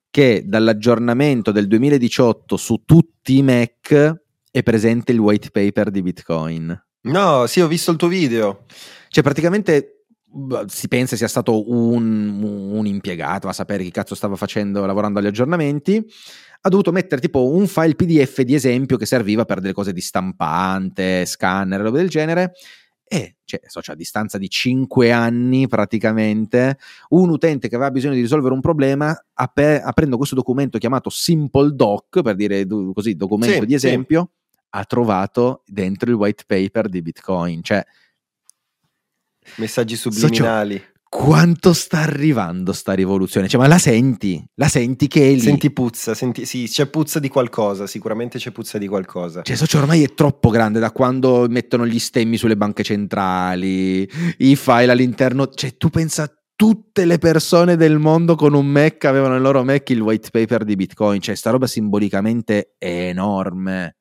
che 0.09 0.45
dall'aggiornamento 0.47 1.53
del 1.53 1.66
2018 1.66 2.57
su 2.57 2.85
tutti 2.87 3.37
i 3.37 3.43
Mac 3.43 4.20
è 4.53 4.62
presente 4.62 5.12
il 5.12 5.18
white 5.18 5.50
paper 5.50 5.90
di 5.90 6.03
Bitcoin. 6.03 6.84
No, 7.05 7.46
sì, 7.46 7.61
ho 7.61 7.66
visto 7.66 7.90
il 7.90 7.96
tuo 7.96 8.07
video. 8.07 8.66
Cioè, 9.09 9.24
praticamente 9.24 10.05
si 10.66 10.88
pensa 10.88 11.16
sia 11.16 11.28
stato 11.28 11.70
un, 11.70 12.42
un, 12.42 12.86
impiegato 12.86 13.48
a 13.48 13.53
sapere 13.53 13.82
chi 13.82 13.90
cazzo 13.90 14.14
stava 14.14 14.36
facendo, 14.36 14.84
lavorando 14.84 15.18
agli 15.18 15.26
aggiornamenti. 15.26 16.05
Ha 16.64 16.68
dovuto 16.68 16.92
mettere 16.92 17.20
tipo 17.20 17.50
un 17.50 17.66
file 17.66 17.96
PDF 17.96 18.42
di 18.42 18.55
esempio 18.55 18.96
che 18.96 19.07
serviva 19.07 19.44
per 19.44 19.61
delle 19.61 19.72
cose 19.72 19.92
di 19.92 20.00
stampante, 20.00 21.24
scanner, 21.24 21.80
roba 21.80 21.96
del 21.96 22.09
genere. 22.09 22.53
E 23.05 23.36
cioè, 23.44 23.61
so, 23.66 23.82
cioè, 23.82 23.94
a 23.94 23.98
distanza 23.98 24.38
di 24.38 24.48
5 24.48 25.11
anni 25.12 25.66
praticamente, 25.66 26.78
un 27.11 27.30
utente 27.30 27.68
che 27.68 27.74
aveva 27.74 27.90
bisogno 27.90 28.14
di 28.14 28.20
risolvere 28.20 28.55
un 28.55 28.61
problema, 28.61 29.11
ap- 29.34 29.80
aprendo 29.82 30.16
questo 30.16 30.34
documento 30.34 30.78
chiamato 30.78 31.11
Simple 31.11 31.74
Doc, 31.74 32.22
per 32.22 32.36
dire 32.36 32.66
così, 32.94 33.16
documento 33.16 33.61
Sì, 33.61 33.66
di 33.66 33.74
esempio, 33.74 34.30
ha 34.74 34.84
trovato 34.84 35.62
dentro 35.66 36.10
il 36.10 36.16
white 36.16 36.44
paper 36.46 36.88
di 36.88 37.02
Bitcoin. 37.02 37.62
Cioè, 37.62 37.84
Messaggi 39.56 39.96
subliminali. 39.96 40.82
quanto 41.08 41.72
sta 41.72 41.98
arrivando 41.98 42.72
sta 42.72 42.92
rivoluzione? 42.92 43.48
Cioè, 43.48 43.60
ma 43.60 43.66
la 43.66 43.78
senti? 43.78 44.42
La 44.54 44.68
senti 44.68 45.08
che 45.08 45.28
è 45.28 45.32
lì? 45.32 45.40
Senti 45.40 45.70
puzza, 45.70 46.14
senti, 46.14 46.46
sì, 46.46 46.64
c'è 46.66 46.86
puzza 46.86 47.18
di 47.18 47.28
qualcosa, 47.28 47.86
sicuramente 47.86 48.38
c'è 48.38 48.50
puzza 48.50 48.78
di 48.78 48.86
qualcosa. 48.86 49.42
Cioè, 49.42 49.56
socio 49.56 49.78
ormai 49.78 50.02
è 50.02 50.14
troppo 50.14 50.48
grande 50.48 50.78
da 50.78 50.90
quando 50.90 51.46
mettono 51.50 51.86
gli 51.86 51.98
stemmi 51.98 52.38
sulle 52.38 52.56
banche 52.56 52.82
centrali, 52.82 54.08
i 54.38 54.56
file 54.56 54.92
all'interno. 54.92 55.48
Cioè, 55.48 55.76
tu 55.76 55.90
pensa 55.90 56.32
tutte 56.56 57.04
le 57.04 57.18
persone 57.18 57.76
del 57.76 57.98
mondo 57.98 58.36
con 58.36 58.54
un 58.54 58.66
Mac 58.66 59.04
avevano 59.04 59.34
nel 59.34 59.42
loro 59.42 59.64
Mac 59.64 59.90
il 59.90 60.00
white 60.00 60.30
paper 60.30 60.64
di 60.64 60.76
Bitcoin. 60.76 61.20
Cioè, 61.20 61.34
sta 61.34 61.50
roba 61.50 61.66
simbolicamente 61.66 62.74
è 62.78 63.08
enorme. 63.08 63.96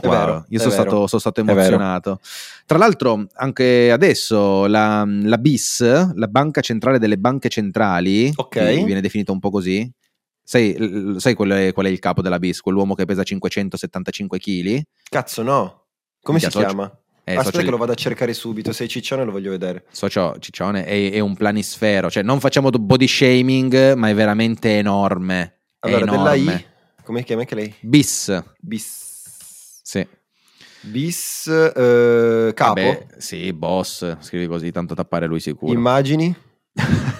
È 0.00 0.06
Wow, 0.06 0.18
vero, 0.18 0.44
io 0.48 0.58
è 0.58 0.60
sono 0.60 0.72
stato, 0.72 1.06
sono 1.06 1.20
stato 1.20 1.40
È 1.40 1.48
emozionato. 1.48 2.20
Tra 2.66 2.78
l'altro, 2.78 3.26
anche 3.34 3.90
adesso 3.90 4.66
la, 4.66 5.04
la 5.06 5.38
BIS, 5.38 6.14
la 6.14 6.26
Banca 6.28 6.60
Centrale 6.60 6.98
delle 6.98 7.18
Banche 7.18 7.48
Centrali, 7.48 8.32
Ok. 8.34 8.48
che 8.48 8.82
viene 8.84 9.00
definita 9.00 9.32
un 9.32 9.38
po' 9.40 9.50
così. 9.50 9.90
Sai, 10.42 11.14
sai 11.18 11.34
qual, 11.34 11.50
è, 11.50 11.72
qual 11.72 11.86
è 11.86 11.88
il 11.90 11.98
capo 12.00 12.22
della 12.22 12.38
BIS? 12.38 12.60
Quell'uomo 12.60 12.94
che 12.94 13.04
pesa 13.04 13.22
575 13.22 14.38
kg? 14.38 14.82
Cazzo, 15.08 15.42
no. 15.42 15.84
Come 16.22 16.38
Minchia, 16.38 16.50
si 16.50 16.56
socio. 16.58 16.66
chiama? 16.66 16.98
Eh, 17.22 17.32
Aspetta 17.36 17.50
socio, 17.58 17.64
che 17.64 17.70
lo 17.70 17.76
vado 17.76 17.92
a 17.92 17.94
cercare 17.94 18.32
subito. 18.34 18.72
Sei 18.72 18.88
ciccione 18.88 19.24
lo 19.24 19.30
voglio 19.30 19.50
vedere. 19.50 19.84
socio 19.92 20.34
Ciccione 20.40 20.84
è, 20.84 21.12
è 21.12 21.20
un 21.20 21.36
planisfero. 21.36 22.10
Cioè, 22.10 22.24
non 22.24 22.40
facciamo 22.40 22.70
body 22.70 23.06
shaming, 23.06 23.92
ma 23.94 24.08
è 24.08 24.14
veramente 24.14 24.76
enorme. 24.78 25.54
È 25.78 25.86
Allora, 25.86 26.04
della 26.04 26.34
enorme. 26.34 26.54
I. 26.54 27.02
Come 27.04 27.22
chiama 27.22 27.44
che 27.44 27.54
lei? 27.54 27.74
BIS. 27.80 28.42
Bis. 28.58 29.09
Sì. 29.90 30.06
Bis. 30.82 31.48
eh, 31.48 32.52
capo. 32.54 32.80
Vabbè, 32.80 33.06
sì, 33.16 33.52
boss. 33.52 34.18
Scrivi 34.20 34.46
così, 34.46 34.70
tanto 34.70 34.94
tappare 34.94 35.26
lui 35.26 35.40
sicuro. 35.40 35.72
Immagini. 35.72 36.34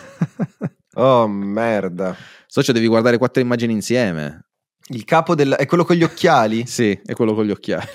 Oh, 0.95 1.29
merda. 1.29 2.15
Socio, 2.47 2.73
devi 2.73 2.89
guardare 2.89 3.17
quattro 3.17 3.41
immagini 3.41 3.73
insieme. 3.73 4.49
Il 4.89 5.05
capo 5.05 5.37
del... 5.37 5.53
È 5.53 5.65
quello 5.65 5.85
con 5.85 5.95
gli 5.97 6.03
occhiali? 6.03 6.67
Sì, 6.69 7.01
è 7.07 7.15
quello 7.15 7.33
con 7.33 7.45
gli 7.47 7.53
occhiali. 7.53 7.87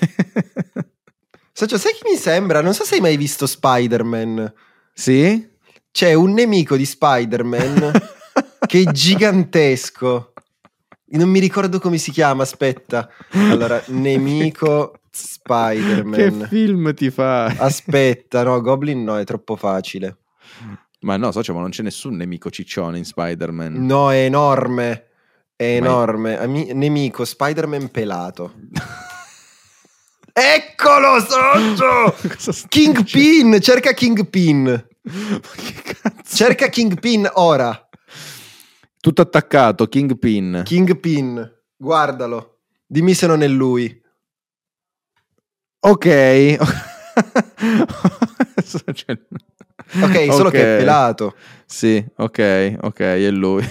Socio, 1.51 1.77
sai 1.77 1.91
chi 1.91 2.09
mi 2.09 2.15
sembra? 2.15 2.61
Non 2.61 2.73
so 2.73 2.83
se 2.83 2.95
hai 2.95 3.01
mai 3.01 3.17
visto 3.17 3.45
Spider-Man. 3.45 4.51
sì? 4.93 5.47
C'è 5.91 6.13
un 6.13 6.31
nemico 6.31 6.77
di 6.77 6.85
Spider-Man 6.85 7.91
che 8.65 8.81
è 8.81 8.91
gigantesco. 8.91 10.33
Non 11.07 11.29
mi 11.29 11.39
ricordo 11.39 11.79
come 11.79 11.97
si 11.97 12.11
chiama, 12.11 12.43
aspetta. 12.43 13.09
Allora, 13.31 13.81
nemico 13.87 14.91
Che 14.93 14.99
Spider-Man. 15.11 16.47
film 16.49 16.93
ti 16.93 17.09
fa? 17.11 17.45
Aspetta, 17.45 18.43
no, 18.43 18.59
Goblin 18.61 19.03
no, 19.03 19.17
è 19.17 19.23
troppo 19.23 19.55
facile. 19.55 20.17
Ma 21.01 21.17
no, 21.17 21.31
socio, 21.31 21.53
ma 21.53 21.61
non 21.61 21.69
c'è 21.69 21.83
nessun 21.83 22.15
nemico 22.15 22.49
ciccione 22.49 22.97
in 22.97 23.05
Spider-Man. 23.05 23.73
No, 23.85 24.11
è 24.11 24.23
enorme. 24.23 25.05
È 25.55 25.79
Ma- 25.79 25.85
enorme. 25.87 26.37
Ami- 26.39 26.73
nemico 26.73 27.23
Spider-Man 27.23 27.89
pelato. 27.91 28.53
Eccolo, 30.33 31.19
socio! 31.21 32.65
Kingpin, 32.67 33.59
cerca 33.61 33.93
Kingpin. 33.93 34.87
che 35.03 35.81
cazzo? 36.01 36.35
Cerca 36.35 36.67
Kingpin 36.67 37.29
ora. 37.35 37.87
Tutto 39.05 39.21
attaccato, 39.21 39.85
Kingpin. 39.85 40.63
Kingpin, 40.65 41.47
guardalo. 41.77 42.61
Dimmi 42.87 43.13
se 43.13 43.27
non 43.27 43.43
è 43.43 43.47
lui. 43.47 44.01
Ok. 45.81 46.57
Ok, 50.01 50.33
solo 50.33 50.49
che 50.49 50.75
è 50.75 50.77
pelato. 50.79 51.35
Sì, 51.67 52.03
ok, 52.15 52.77
ok, 52.81 52.99
è 52.99 53.29
lui. 53.29 53.63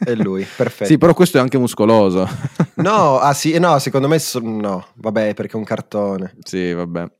È 0.00 0.12
lui, 0.14 0.44
perfetto. 0.56 0.86
Sì, 0.86 0.98
però 0.98 1.14
questo 1.14 1.38
è 1.38 1.40
anche 1.40 1.56
muscoloso. 1.56 2.28
No, 2.80 3.20
ah 3.20 3.32
sì, 3.32 3.56
no, 3.60 3.78
secondo 3.78 4.08
me 4.08 4.18
so- 4.18 4.40
no, 4.42 4.88
vabbè, 4.94 5.34
perché 5.34 5.52
è 5.52 5.56
un 5.56 5.64
cartone. 5.64 6.34
sì, 6.42 6.72
vabbè. 6.72 7.12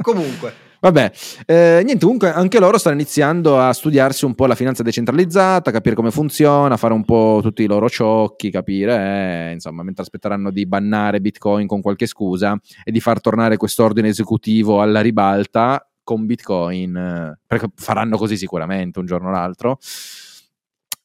Comunque, 0.00 0.54
Vabbè, 0.82 1.12
eh, 1.44 1.82
niente, 1.84 2.04
comunque 2.04 2.32
anche 2.32 2.58
loro 2.58 2.78
stanno 2.78 2.94
iniziando 2.94 3.60
a 3.60 3.70
studiarsi 3.74 4.24
un 4.24 4.34
po' 4.34 4.46
la 4.46 4.54
finanza 4.54 4.82
decentralizzata, 4.82 5.70
capire 5.70 5.94
come 5.94 6.10
funziona, 6.10 6.78
fare 6.78 6.94
un 6.94 7.04
po' 7.04 7.40
tutti 7.42 7.62
i 7.62 7.66
loro 7.66 7.90
ciocchi, 7.90 8.50
capire, 8.50 9.50
eh, 9.50 9.52
insomma, 9.52 9.82
mentre 9.82 10.02
aspetteranno 10.04 10.50
di 10.50 10.64
bannare 10.64 11.20
Bitcoin 11.20 11.66
con 11.66 11.82
qualche 11.82 12.06
scusa 12.06 12.58
e 12.82 12.90
di 12.90 13.00
far 13.00 13.20
tornare 13.20 13.58
quest'ordine 13.58 14.08
esecutivo 14.08 14.80
alla 14.80 15.02
ribalta 15.02 15.86
con 16.02 16.24
Bitcoin, 16.24 16.96
eh, 16.96 17.38
perché 17.46 17.68
faranno 17.74 18.16
così 18.16 18.38
sicuramente 18.38 19.00
un 19.00 19.04
giorno 19.04 19.28
o 19.28 19.32
l'altro. 19.32 19.76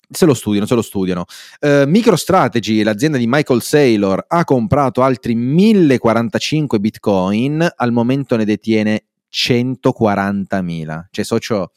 Se 0.07 0.25
lo 0.25 0.33
studiano, 0.33 0.65
se 0.65 0.75
lo 0.75 0.81
studiano. 0.81 1.25
Eh, 1.59 1.83
MicroStrategy, 1.85 2.81
l'azienda 2.81 3.17
di 3.17 3.27
Michael 3.27 3.61
Saylor, 3.61 4.23
ha 4.25 4.45
comprato 4.45 5.01
altri 5.01 5.35
1045 5.35 6.79
bitcoin, 6.79 7.67
al 7.75 7.91
momento 7.91 8.37
ne 8.37 8.45
detiene 8.45 9.03
140.000. 9.35 11.07
Cioè, 11.11 11.25
socio, 11.25 11.71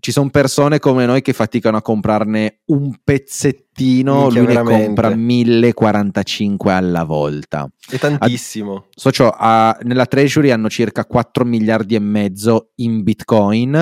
ci 0.00 0.12
sono 0.12 0.30
persone 0.30 0.78
come 0.78 1.06
noi 1.06 1.20
che 1.22 1.32
faticano 1.32 1.76
a 1.76 1.82
comprarne 1.82 2.60
un 2.66 2.94
pezzettino, 3.02 4.22
Minchia, 4.24 4.38
lui 4.38 4.46
ne 4.48 4.52
veramente. 4.54 4.84
compra 4.86 5.14
1045 5.14 6.72
alla 6.72 7.04
volta. 7.04 7.70
è 7.90 7.98
tantissimo. 7.98 8.86
Socio, 8.94 9.30
a- 9.30 9.78
nella 9.82 10.06
Treasury 10.06 10.50
hanno 10.50 10.68
circa 10.68 11.04
4 11.04 11.44
miliardi 11.44 11.94
e 11.94 12.00
mezzo 12.00 12.72
in 12.76 13.02
bitcoin 13.02 13.74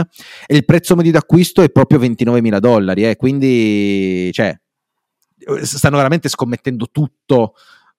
e 0.46 0.54
il 0.54 0.64
prezzo 0.64 0.94
medio 0.96 1.12
d'acquisto 1.12 1.62
è 1.62 1.70
proprio 1.70 1.98
29 1.98 2.40
mila 2.40 2.58
dollari, 2.58 3.08
eh, 3.08 3.16
quindi 3.16 4.30
cioè, 4.32 4.56
stanno 5.62 5.96
veramente 5.96 6.28
scommettendo 6.28 6.86
tutto 6.90 7.54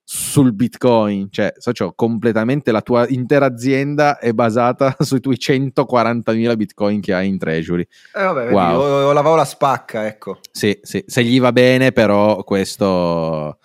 sul 0.05 0.53
bitcoin, 0.53 1.27
cioè, 1.31 1.53
socio, 1.57 1.93
completamente 1.95 2.71
la 2.71 2.81
tua 2.81 3.07
intera 3.07 3.45
azienda 3.45 4.19
è 4.19 4.33
basata 4.33 4.95
sui 4.99 5.19
tuoi 5.19 5.39
140 5.39 6.33
mila 6.33 6.55
bitcoin 6.55 6.99
che 6.99 7.13
hai 7.13 7.27
in 7.27 7.37
Treasury. 7.37 7.87
Eh, 8.13 8.23
vabbè, 8.23 8.41
vedi, 8.43 8.53
Wow. 8.53 8.79
o, 8.79 9.07
o 9.07 9.11
lavavo 9.13 9.35
la 9.35 9.45
spacca, 9.45 10.05
ecco. 10.05 10.39
Sì, 10.51 10.77
sì, 10.81 11.03
se 11.07 11.23
gli 11.23 11.39
va 11.39 11.51
bene 11.51 11.91
però 11.91 12.43
questo 12.43 13.57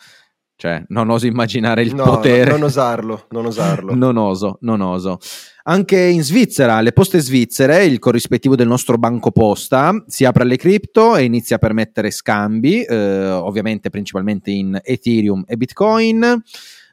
Cioè, 0.61 0.86
non 0.88 1.09
oso 1.09 1.26
immaginare 1.28 1.82
il 1.82 1.94
No, 1.94 2.02
potere. 2.02 2.50
non 2.50 2.64
osarlo, 2.64 3.26
non 3.30 3.46
osarlo. 3.46 3.94
Non 3.94 4.16
oso, 4.16 4.59
non 4.62 4.80
oso. 4.80 5.18
Anche 5.62 5.96
in 6.00 6.24
Svizzera, 6.24 6.80
le 6.80 6.90
poste 6.90 7.20
svizzere, 7.20 7.84
il 7.84 8.00
corrispettivo 8.00 8.56
del 8.56 8.66
nostro 8.66 8.98
banco 8.98 9.30
posta, 9.30 9.94
si 10.09 10.24
apre 10.24 10.42
alle 10.42 10.56
cripto 10.56 11.14
e 11.14 11.22
inizia 11.22 11.56
a 11.56 11.59
permettere 11.61 12.11
scambi, 12.11 12.82
eh, 12.82 13.28
ovviamente 13.30 13.88
principalmente 13.88 14.50
in 14.50 14.76
Ethereum 14.82 15.44
e 15.46 15.56
Bitcoin. 15.56 16.42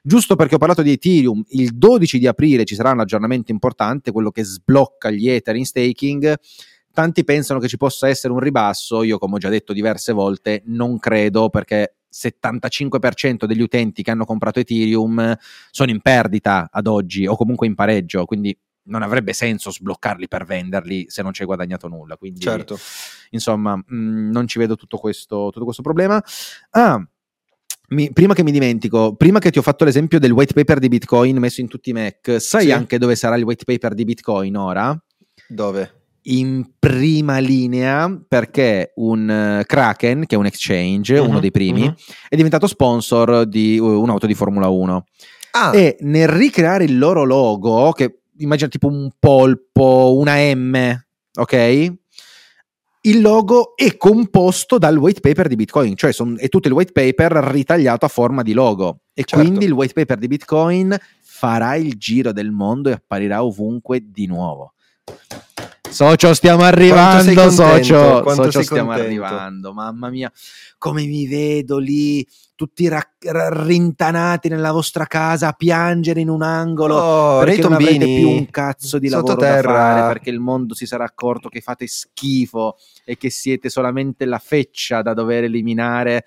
Giusto 0.03 0.35
perché 0.35 0.53
ho 0.53 0.59
parlato 0.59 0.83
di 0.83 0.91
Ethereum, 0.91 1.41
il 1.49 1.75
12 1.75 2.19
di 2.19 2.27
aprile 2.27 2.65
ci 2.65 2.75
sarà 2.75 2.91
un 2.91 2.99
aggiornamento 2.99 3.51
importante, 3.51 4.11
quello 4.11 4.29
che 4.29 4.43
sblocca 4.43 5.09
gli 5.09 5.27
Ether 5.27 5.55
in 5.55 5.65
staking. 5.65 6.35
Tanti 6.93 7.23
pensano 7.23 7.59
che 7.59 7.67
ci 7.67 7.77
possa 7.77 8.07
essere 8.07 8.31
un 8.31 8.39
ribasso, 8.39 9.01
io 9.01 9.17
come 9.17 9.35
ho 9.35 9.39
già 9.39 9.49
detto 9.49 9.73
diverse 9.73 10.13
volte 10.13 10.61
non 10.67 10.99
credo 10.99 11.49
perché 11.49 11.95
75% 12.15 13.45
degli 13.45 13.61
utenti 13.61 14.01
che 14.01 14.11
hanno 14.11 14.25
comprato 14.25 14.59
Ethereum 14.59 15.35
sono 15.69 15.91
in 15.91 15.99
perdita 16.01 16.69
ad 16.71 16.87
oggi 16.87 17.27
o 17.27 17.35
comunque 17.35 17.67
in 17.67 17.75
pareggio, 17.75 18.25
quindi 18.25 18.57
non 18.87 19.01
avrebbe 19.01 19.33
senso 19.33 19.71
sbloccarli 19.71 20.27
per 20.27 20.45
venderli 20.45 21.05
se 21.09 21.21
non 21.23 21.33
ci 21.33 21.41
hai 21.41 21.47
guadagnato 21.47 21.87
nulla. 21.87 22.17
Quindi, 22.17 22.39
Certo. 22.39 22.77
insomma, 23.31 23.75
mh, 23.75 23.83
non 24.31 24.47
ci 24.47 24.59
vedo 24.59 24.75
tutto 24.75 24.97
questo, 24.97 25.49
tutto 25.51 25.65
questo 25.65 25.81
problema. 25.81 26.23
Ah, 26.69 27.03
mi- 27.89 28.13
prima 28.13 28.33
che 28.33 28.43
mi 28.43 28.51
dimentico, 28.51 29.15
prima 29.15 29.39
che 29.39 29.51
ti 29.51 29.57
ho 29.59 29.63
fatto 29.63 29.85
l'esempio 29.85 30.19
del 30.19 30.31
white 30.31 30.53
paper 30.53 30.79
di 30.79 30.87
Bitcoin 30.87 31.37
messo 31.37 31.61
in 31.61 31.67
tutti 31.67 31.89
i 31.89 31.93
Mac, 31.93 32.39
sai 32.39 32.65
Sì. 32.65 32.71
anche 32.71 32.97
dove 32.97 33.15
sarà 33.15 33.35
il 33.35 33.43
white 33.43 33.63
paper 33.65 33.93
di 33.93 34.05
Bitcoin 34.05 34.55
ora? 34.55 34.97
Dove? 35.47 36.04
In 36.27 36.65
prima 36.79 37.37
linea 37.39 38.09
perché 38.27 38.93
un 38.95 39.29
eh, 39.29 39.63
Kraken, 39.65 40.25
che 40.25 40.35
è 40.35 40.37
un 40.37 40.45
exchange, 40.45 41.19
Mhm, 41.19 41.27
uno 41.27 41.39
dei 41.39 41.51
primi, 41.51 41.81
mhm. 41.83 41.93
è 42.29 42.35
diventato 42.35 42.67
sponsor 42.67 43.45
di 43.45 43.77
uh, 43.77 43.85
un'auto 43.85 44.25
di 44.25 44.33
Formula 44.33 44.67
1 44.67 45.05
Ah, 45.51 45.73
e 45.73 45.95
nel 46.01 46.27
ricreare 46.27 46.83
il 46.83 46.97
loro 46.97 47.23
logo, 47.23 47.91
che 47.93 48.19
immagina 48.39 48.67
tipo 48.69 48.87
un 48.87 49.09
polpo, 49.17 50.15
una 50.17 50.35
M, 50.53 50.99
ok? 51.37 51.93
Il 53.01 53.21
logo 53.21 53.75
è 53.75 53.95
composto 53.97 54.77
dal 54.79 54.97
white 54.97 55.19
paper 55.21 55.47
di 55.47 55.55
Bitcoin, 55.55 55.95
cioè 55.95 56.11
son- 56.11 56.37
è 56.39 56.49
tutto 56.49 56.67
il 56.67 56.73
white 56.73 56.91
paper 56.91 57.31
ritagliato 57.51 58.03
a 58.05 58.09
forma 58.09 58.41
di 58.41 58.51
logo. 58.53 59.01
E 59.13 59.23
Certo. 59.23 59.45
quindi 59.45 59.65
il 59.65 59.71
white 59.71 59.93
paper 59.93 60.17
di 60.17 60.27
Bitcoin 60.27 60.97
farà 61.21 61.75
il 61.75 61.93
giro 61.97 62.31
del 62.33 62.51
mondo 62.51 62.89
e 62.89 62.93
apparirà 62.93 63.43
ovunque 63.43 64.03
di 64.03 64.25
nuovo. 64.25 64.73
Socio, 65.95 66.33
stiamo 66.33 66.63
arrivando, 66.63 67.49
socio. 67.49 68.19
Quanto 68.21 68.43
Socio, 68.43 68.51
sei 68.51 68.63
stiamo 68.65 68.91
arrivando. 68.91 69.71
Mamma 69.71 70.09
mia, 70.09 70.29
come 70.77 71.05
mi 71.05 71.25
vedo 71.25 71.77
lì, 71.77 72.27
tutti 72.53 72.89
ra- 72.89 73.01
ra- 73.21 73.63
rintanati 73.63 74.49
nella 74.49 74.73
vostra 74.73 75.05
casa 75.05 75.47
a 75.47 75.53
piangere 75.53 76.19
in 76.19 76.27
un 76.27 76.41
angolo. 76.41 76.95
oh, 76.95 77.39
perché 77.45 77.61
non 77.61 77.71
avrete 77.71 77.91
Tombini, 77.99 78.19
più 78.19 78.29
un 78.29 78.49
cazzo 78.49 78.99
di 78.99 79.07
lavoro 79.07 79.35
da 79.35 79.61
fare 79.61 80.07
perché 80.13 80.31
il 80.31 80.41
mondo 80.41 80.73
si 80.73 80.85
sarà 80.85 81.05
accorto 81.05 81.47
che 81.47 81.61
fate 81.61 81.87
schifo 81.87 82.75
e 83.05 83.15
che 83.15 83.29
siete 83.29 83.69
solamente 83.69 84.25
la 84.25 84.39
feccia 84.39 85.01
da 85.01 85.13
dover 85.13 85.45
eliminare 85.45 86.25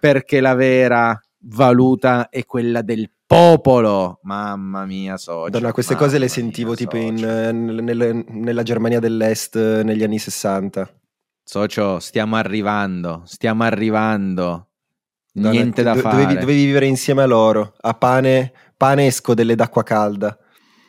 perché 0.00 0.40
la 0.40 0.54
vera 0.54 1.20
valuta 1.40 2.30
è 2.30 2.46
quella 2.46 2.80
del 2.80 3.10
popolo 3.34 4.20
mamma 4.22 4.84
mia 4.86 5.16
socio 5.16 5.42
Madonna, 5.42 5.72
queste 5.72 5.94
cose 5.96 6.18
le 6.18 6.28
sentivo 6.28 6.70
mia, 6.70 6.76
tipo 6.78 6.96
in, 6.96 7.24
eh, 7.24 7.52
nel- 7.52 8.24
nella 8.28 8.62
Germania 8.62 9.00
dell'Est 9.00 9.56
eh, 9.56 9.82
negli 9.82 10.02
anni 10.02 10.18
60. 10.18 10.88
socio 11.44 11.98
stiamo 11.98 12.36
arrivando 12.36 13.22
stiamo 13.24 13.64
arrivando 13.64 14.68
Madonna, 15.34 15.52
niente 15.52 15.82
da 15.82 15.94
do- 15.94 16.00
fare 16.00 16.22
Dovevi, 16.22 16.40
dovevi 16.40 16.64
vivere 16.64 16.86
insieme 16.86 17.22
a 17.22 17.26
loro, 17.26 17.74
a 17.80 17.94
pane, 17.94 18.52
pane 18.76 19.06
e 19.06 19.10
scodelle 19.10 19.56
d'acqua 19.56 19.82
calda. 19.82 20.38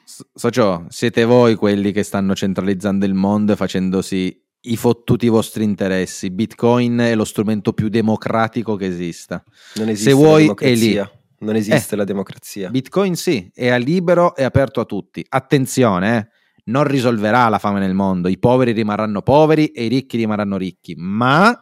So- 0.03 0.27
Socio, 0.35 0.85
siete 0.89 1.23
voi 1.25 1.55
quelli 1.55 1.91
che 1.91 2.03
stanno 2.03 2.35
centralizzando 2.35 3.05
il 3.07 3.15
mondo 3.15 3.53
e 3.53 3.55
facendosi 3.55 4.39
i 4.67 4.77
fottuti 4.77 5.29
vostri 5.29 5.63
interessi. 5.63 6.29
Bitcoin 6.29 6.97
è 6.99 7.15
lo 7.15 7.23
strumento 7.25 7.73
più 7.73 7.89
democratico 7.89 8.75
che 8.75 8.85
esista. 8.85 9.43
Non 9.77 9.89
esiste 9.89 10.11
Se 10.11 10.15
vuoi, 10.15 10.51
è 10.59 10.75
lì. 10.75 11.01
Non 11.39 11.55
esiste 11.55 11.95
la 11.95 12.03
democrazia. 12.03 12.69
Bitcoin 12.69 13.15
sì, 13.15 13.49
è 13.53 13.77
libero 13.79 14.35
e 14.35 14.43
aperto 14.43 14.79
a 14.79 14.85
tutti. 14.85 15.25
Attenzione, 15.27 16.17
eh, 16.17 16.27
non 16.65 16.85
risolverà 16.85 17.47
la 17.49 17.59
fame 17.59 17.79
nel 17.79 17.93
mondo. 17.93 18.27
I 18.27 18.37
poveri 18.37 18.71
rimarranno 18.71 19.21
poveri 19.21 19.67
e 19.67 19.85
i 19.85 19.87
ricchi 19.87 20.17
rimarranno 20.17 20.57
ricchi. 20.57 20.95
Ma 20.97 21.53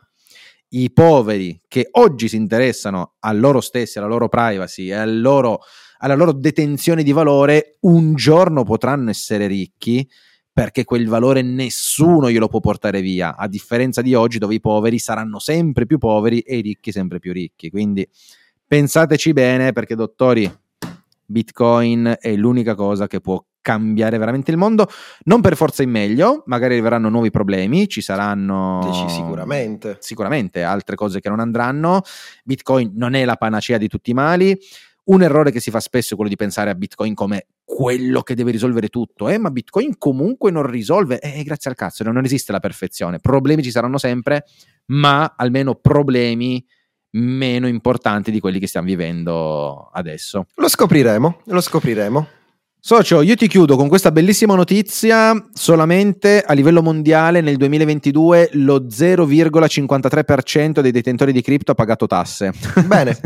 i 0.69 0.91
poveri 0.91 1.59
che 1.67 1.87
oggi 1.91 2.27
si 2.27 2.35
interessano 2.35 3.15
a 3.19 3.31
loro 3.31 3.61
stessi, 3.61 3.97
alla 3.97 4.07
loro 4.07 4.29
privacy 4.29 4.87
e 4.87 4.93
al 4.93 5.21
loro- 5.21 5.59
alla 5.99 6.15
loro 6.15 6.33
detenzione 6.33 7.03
di 7.03 7.11
valore, 7.11 7.77
un 7.81 8.13
giorno 8.15 8.63
potranno 8.63 9.09
essere 9.09 9.47
ricchi 9.47 10.07
perché 10.51 10.83
quel 10.83 11.07
valore 11.07 11.41
nessuno 11.41 12.29
glielo 12.29 12.47
può 12.47 12.59
portare 12.59 13.01
via, 13.01 13.35
a 13.35 13.47
differenza 13.47 14.01
di 14.01 14.13
oggi 14.13 14.37
dove 14.37 14.53
i 14.53 14.59
poveri 14.59 14.99
saranno 14.99 15.39
sempre 15.39 15.85
più 15.85 15.97
poveri 15.97 16.39
e 16.39 16.57
i 16.57 16.61
ricchi 16.61 16.91
sempre 16.91 17.19
più 17.19 17.33
ricchi. 17.33 17.69
Quindi 17.69 18.07
pensateci 18.73 19.33
bene 19.33 19.71
perché 19.71 19.93
dottori, 19.93 20.51
Bitcoin 21.27 22.15
è 22.19 22.33
l'unica 22.33 22.73
cosa 22.73 23.05
che 23.05 23.21
può 23.21 23.39
cambiare 23.61 24.17
veramente 24.17 24.49
il 24.49 24.57
mondo, 24.57 24.89
non 25.25 25.41
per 25.41 25.55
forza 25.55 25.83
in 25.83 25.91
meglio, 25.91 26.41
magari 26.47 26.73
arriveranno 26.73 27.07
nuovi 27.09 27.29
problemi, 27.29 27.87
ci 27.87 28.01
saranno 28.01 28.79
Dici 28.83 29.09
sicuramente. 29.09 29.97
sicuramente 29.99 30.63
altre 30.63 30.95
cose 30.95 31.19
che 31.19 31.29
non 31.29 31.39
andranno. 31.39 32.01
Bitcoin 32.43 32.93
non 32.95 33.13
è 33.13 33.23
la 33.25 33.35
panacea 33.35 33.77
di 33.77 33.87
tutti 33.87 34.09
i 34.09 34.15
mali. 34.15 34.57
Un 35.03 35.21
errore 35.21 35.51
che 35.51 35.59
si 35.59 35.69
fa 35.69 35.79
spesso 35.79 36.13
è 36.13 36.15
quello 36.15 36.31
di 36.31 36.35
pensare 36.35 36.71
a 36.71 36.75
Bitcoin 36.75 37.13
come 37.13 37.45
quello 37.63 38.23
che 38.23 38.33
deve 38.33 38.49
risolvere 38.49 38.87
tutto, 38.87 39.29
eh, 39.29 39.37
ma 39.37 39.51
Bitcoin 39.51 39.99
comunque 39.99 40.49
non 40.49 40.65
risolve, 40.65 41.19
eh, 41.19 41.43
grazie 41.43 41.69
al 41.69 41.75
cazzo, 41.75 42.03
non 42.03 42.25
esiste 42.25 42.51
la 42.51 42.59
perfezione. 42.59 43.19
Problemi 43.19 43.61
ci 43.61 43.69
saranno 43.69 43.99
sempre, 43.99 44.45
ma 44.87 45.35
almeno 45.37 45.75
problemi 45.75 46.65
meno 47.13 47.67
importanti 47.67 48.31
di 48.31 48.39
quelli 48.39 48.59
che 48.59 48.67
stiamo 48.67 48.87
vivendo 48.87 49.89
adesso. 49.91 50.47
Lo 50.55 50.67
scopriremo, 50.67 51.41
lo 51.45 51.61
scopriremo. 51.61 52.27
Socio, 52.85 53.21
io 53.21 53.35
ti 53.35 53.47
chiudo 53.47 53.77
con 53.77 53.87
questa 53.87 54.11
bellissima 54.11 54.55
notizia. 54.55 55.33
Solamente 55.53 56.41
a 56.41 56.51
livello 56.51 56.81
mondiale 56.81 57.39
nel 57.39 57.55
2022 57.55 58.49
lo 58.53 58.81
0,53% 58.81 60.81
dei 60.81 60.91
detentori 60.91 61.31
di 61.31 61.41
cripto 61.41 61.71
ha 61.71 61.75
pagato 61.75 62.07
tasse. 62.07 62.51
Bene. 62.85 63.17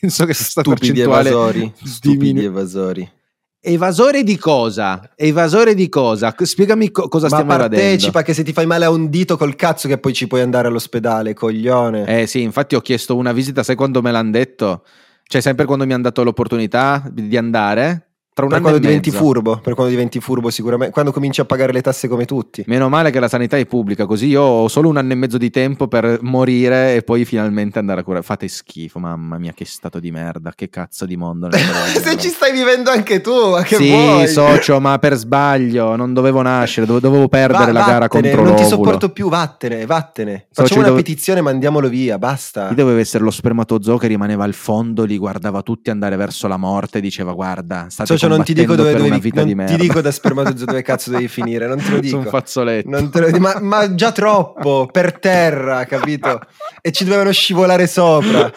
Penso 0.00 0.24
che 0.24 0.34
questa 0.34 0.62
Stupidi 0.62 0.86
percentuale 0.86 1.28
evasori. 1.28 1.72
Stupidi 1.84 2.44
evasori. 2.44 3.08
Evasore 3.68 4.22
di 4.22 4.36
cosa? 4.38 5.10
Evasore 5.16 5.74
di 5.74 5.88
cosa? 5.88 6.32
Spiegami 6.38 6.92
co- 6.92 7.08
cosa 7.08 7.26
Ma 7.28 7.34
stiamo 7.34 7.52
evadendo. 7.52 7.82
partecipa 7.82 8.22
che 8.22 8.32
se 8.32 8.44
ti 8.44 8.52
fai 8.52 8.64
male 8.64 8.84
a 8.84 8.90
un 8.90 9.10
dito 9.10 9.36
col 9.36 9.56
cazzo 9.56 9.88
che 9.88 9.98
poi 9.98 10.12
ci 10.12 10.28
puoi 10.28 10.40
andare 10.40 10.68
all'ospedale, 10.68 11.34
coglione. 11.34 12.04
Eh 12.06 12.28
sì, 12.28 12.42
infatti 12.42 12.76
ho 12.76 12.80
chiesto 12.80 13.16
una 13.16 13.32
visita, 13.32 13.64
sai 13.64 13.74
quando 13.74 14.02
me 14.02 14.12
l'hanno 14.12 14.30
detto? 14.30 14.84
Cioè 15.24 15.40
sempre 15.40 15.64
quando 15.64 15.84
mi 15.84 15.94
hanno 15.94 16.04
dato 16.04 16.22
l'opportunità 16.22 17.02
di 17.10 17.36
andare? 17.36 18.05
Tra 18.36 18.44
un 18.44 18.50
per 18.50 18.60
anno 18.60 18.68
quando 18.68 18.86
diventi 18.86 19.10
mezzo. 19.10 19.24
furbo, 19.24 19.56
per 19.60 19.72
quando 19.72 19.90
diventi 19.94 20.20
furbo 20.20 20.50
sicuramente, 20.50 20.92
quando 20.92 21.10
cominci 21.10 21.40
a 21.40 21.46
pagare 21.46 21.72
le 21.72 21.80
tasse 21.80 22.06
come 22.06 22.26
tutti. 22.26 22.64
Meno 22.66 22.90
male 22.90 23.10
che 23.10 23.18
la 23.18 23.28
sanità 23.28 23.56
è 23.56 23.64
pubblica, 23.64 24.04
così 24.04 24.26
io 24.26 24.42
ho 24.42 24.68
solo 24.68 24.90
un 24.90 24.98
anno 24.98 25.12
e 25.12 25.14
mezzo 25.14 25.38
di 25.38 25.48
tempo 25.48 25.88
per 25.88 26.18
morire 26.20 26.96
e 26.96 27.02
poi 27.02 27.24
finalmente 27.24 27.78
andare 27.78 28.00
a 28.00 28.04
curare. 28.04 28.22
Fate 28.22 28.46
schifo, 28.46 28.98
mamma 28.98 29.38
mia, 29.38 29.54
che 29.54 29.64
stato 29.64 30.00
di 30.00 30.10
merda, 30.10 30.52
che 30.54 30.68
cazzo 30.68 31.06
di 31.06 31.16
mondo. 31.16 31.48
Se 31.96 32.18
ci 32.18 32.28
stai 32.28 32.52
vivendo 32.52 32.90
anche 32.90 33.22
tu, 33.22 33.52
ma 33.52 33.62
che 33.62 33.76
sì, 33.76 33.88
vuoi? 33.88 34.28
socio, 34.28 34.80
ma 34.80 34.98
per 34.98 35.14
sbaglio, 35.14 35.96
non 35.96 36.12
dovevo 36.12 36.42
nascere, 36.42 36.84
dove- 36.84 37.00
dovevo 37.00 37.28
perdere 37.28 37.72
Va- 37.72 37.78
la 37.78 37.86
gara 37.86 37.98
vattene, 38.00 38.28
contro 38.34 38.44
Non 38.44 38.56
ti 38.56 38.64
sopporto 38.64 39.08
più, 39.12 39.30
vattene, 39.30 39.86
vattene. 39.86 40.48
Facciamo 40.52 40.80
una 40.80 40.90
dove- 40.90 41.00
petizione, 41.00 41.40
mandiamolo 41.40 41.88
via, 41.88 42.18
basta. 42.18 42.68
Io 42.68 42.74
dovevo 42.74 42.98
essere 42.98 43.24
lo 43.24 43.30
spermatozoo 43.30 43.96
che 43.96 44.08
rimaneva 44.08 44.44
al 44.44 44.52
fondo, 44.52 45.04
li 45.04 45.16
guardava 45.16 45.62
tutti 45.62 45.88
andare 45.88 46.16
verso 46.16 46.48
la 46.48 46.58
morte 46.58 47.00
diceva 47.00 47.32
guarda, 47.32 47.86
state 47.88 48.12
Socio, 48.12 48.25
non 48.28 48.44
ti 48.44 48.54
dico 48.54 48.74
dove 48.74 48.94
dovevi, 48.94 49.30
non 49.34 49.46
di 49.46 49.64
ti 49.66 49.76
dico 49.76 50.00
da 50.00 50.10
spermatozoo 50.10 50.66
dove 50.66 50.82
cazzo 50.82 51.10
devi 51.10 51.28
finire, 51.28 51.66
non 51.66 51.78
te 51.78 51.90
lo 51.90 51.98
dico. 52.00 52.18
un 52.18 52.24
fazzoletto. 52.24 53.08
Te 53.10 53.20
lo 53.20 53.26
dico, 53.26 53.38
ma, 53.38 53.58
ma 53.60 53.94
già 53.94 54.12
troppo, 54.12 54.88
per 54.90 55.18
terra, 55.18 55.84
capito? 55.84 56.40
E 56.80 56.92
ci 56.92 57.04
dovevano 57.04 57.32
scivolare 57.32 57.86
sopra. 57.86 58.52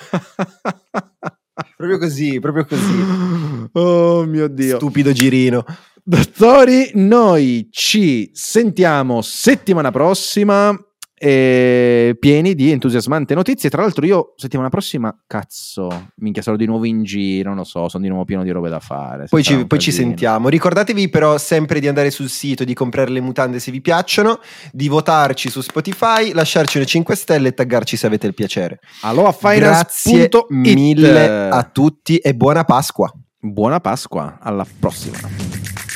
Proprio 1.75 1.97
così, 1.97 2.39
proprio 2.39 2.65
così. 2.65 3.69
Oh 3.73 4.25
mio 4.25 4.47
Dio. 4.47 4.77
Stupido 4.77 5.11
girino. 5.11 5.65
Dottori, 6.03 6.91
noi 6.95 7.67
ci 7.71 8.31
sentiamo 8.33 9.21
settimana 9.21 9.91
prossima 9.91 10.75
e 11.21 12.15
pieni 12.17 12.55
di 12.55 12.71
entusiasmanti 12.71 13.33
notizie. 13.33 13.69
Tra 13.69 13.81
l'altro, 13.81 14.05
io 14.05 14.33
settimana 14.37 14.69
prossima, 14.69 15.13
cazzo, 15.27 16.11
minchia, 16.15 16.41
sarò 16.41 16.55
di 16.55 16.65
nuovo 16.65 16.85
in 16.85 17.03
giro. 17.03 17.49
Non 17.49 17.57
lo 17.57 17.63
so, 17.65 17.89
sono 17.89 18.03
di 18.03 18.09
nuovo 18.09 18.23
pieno 18.23 18.43
di 18.43 18.51
robe 18.51 18.69
da 18.69 18.79
fare. 18.79 19.25
Poi, 19.29 19.43
ci, 19.43 19.65
poi 19.67 19.79
ci, 19.79 19.91
sentiamo. 19.91 20.47
Ricordatevi, 20.47 21.09
però, 21.09 21.37
sempre 21.37 21.81
di 21.81 21.89
andare 21.89 22.09
sul 22.09 22.29
sito, 22.29 22.63
di 22.63 22.73
comprare 22.73 23.11
le 23.11 23.19
mutande 23.19 23.59
se 23.59 23.69
vi 23.69 23.81
piacciono, 23.81 24.39
di 24.71 24.87
votarci 24.87 25.49
su 25.49 25.59
Spotify, 25.59 26.31
lasciarci 26.31 26.77
una 26.77 26.85
5 26.85 27.15
stelle 27.15 27.49
e 27.49 27.53
taggarci 27.53 27.97
se 27.97 28.07
avete 28.07 28.25
il 28.25 28.33
piacere. 28.33 28.79
Allora, 29.01 29.35
Grazie 29.41 30.29
mille 30.49 31.49
a 31.49 31.63
tutti 31.63 32.17
e 32.17 32.33
buona 32.33 32.63
Pasqua. 32.63 33.11
Buona 33.41 33.79
Pasqua, 33.81 34.37
alla 34.39 34.65
prossima. 34.79 35.88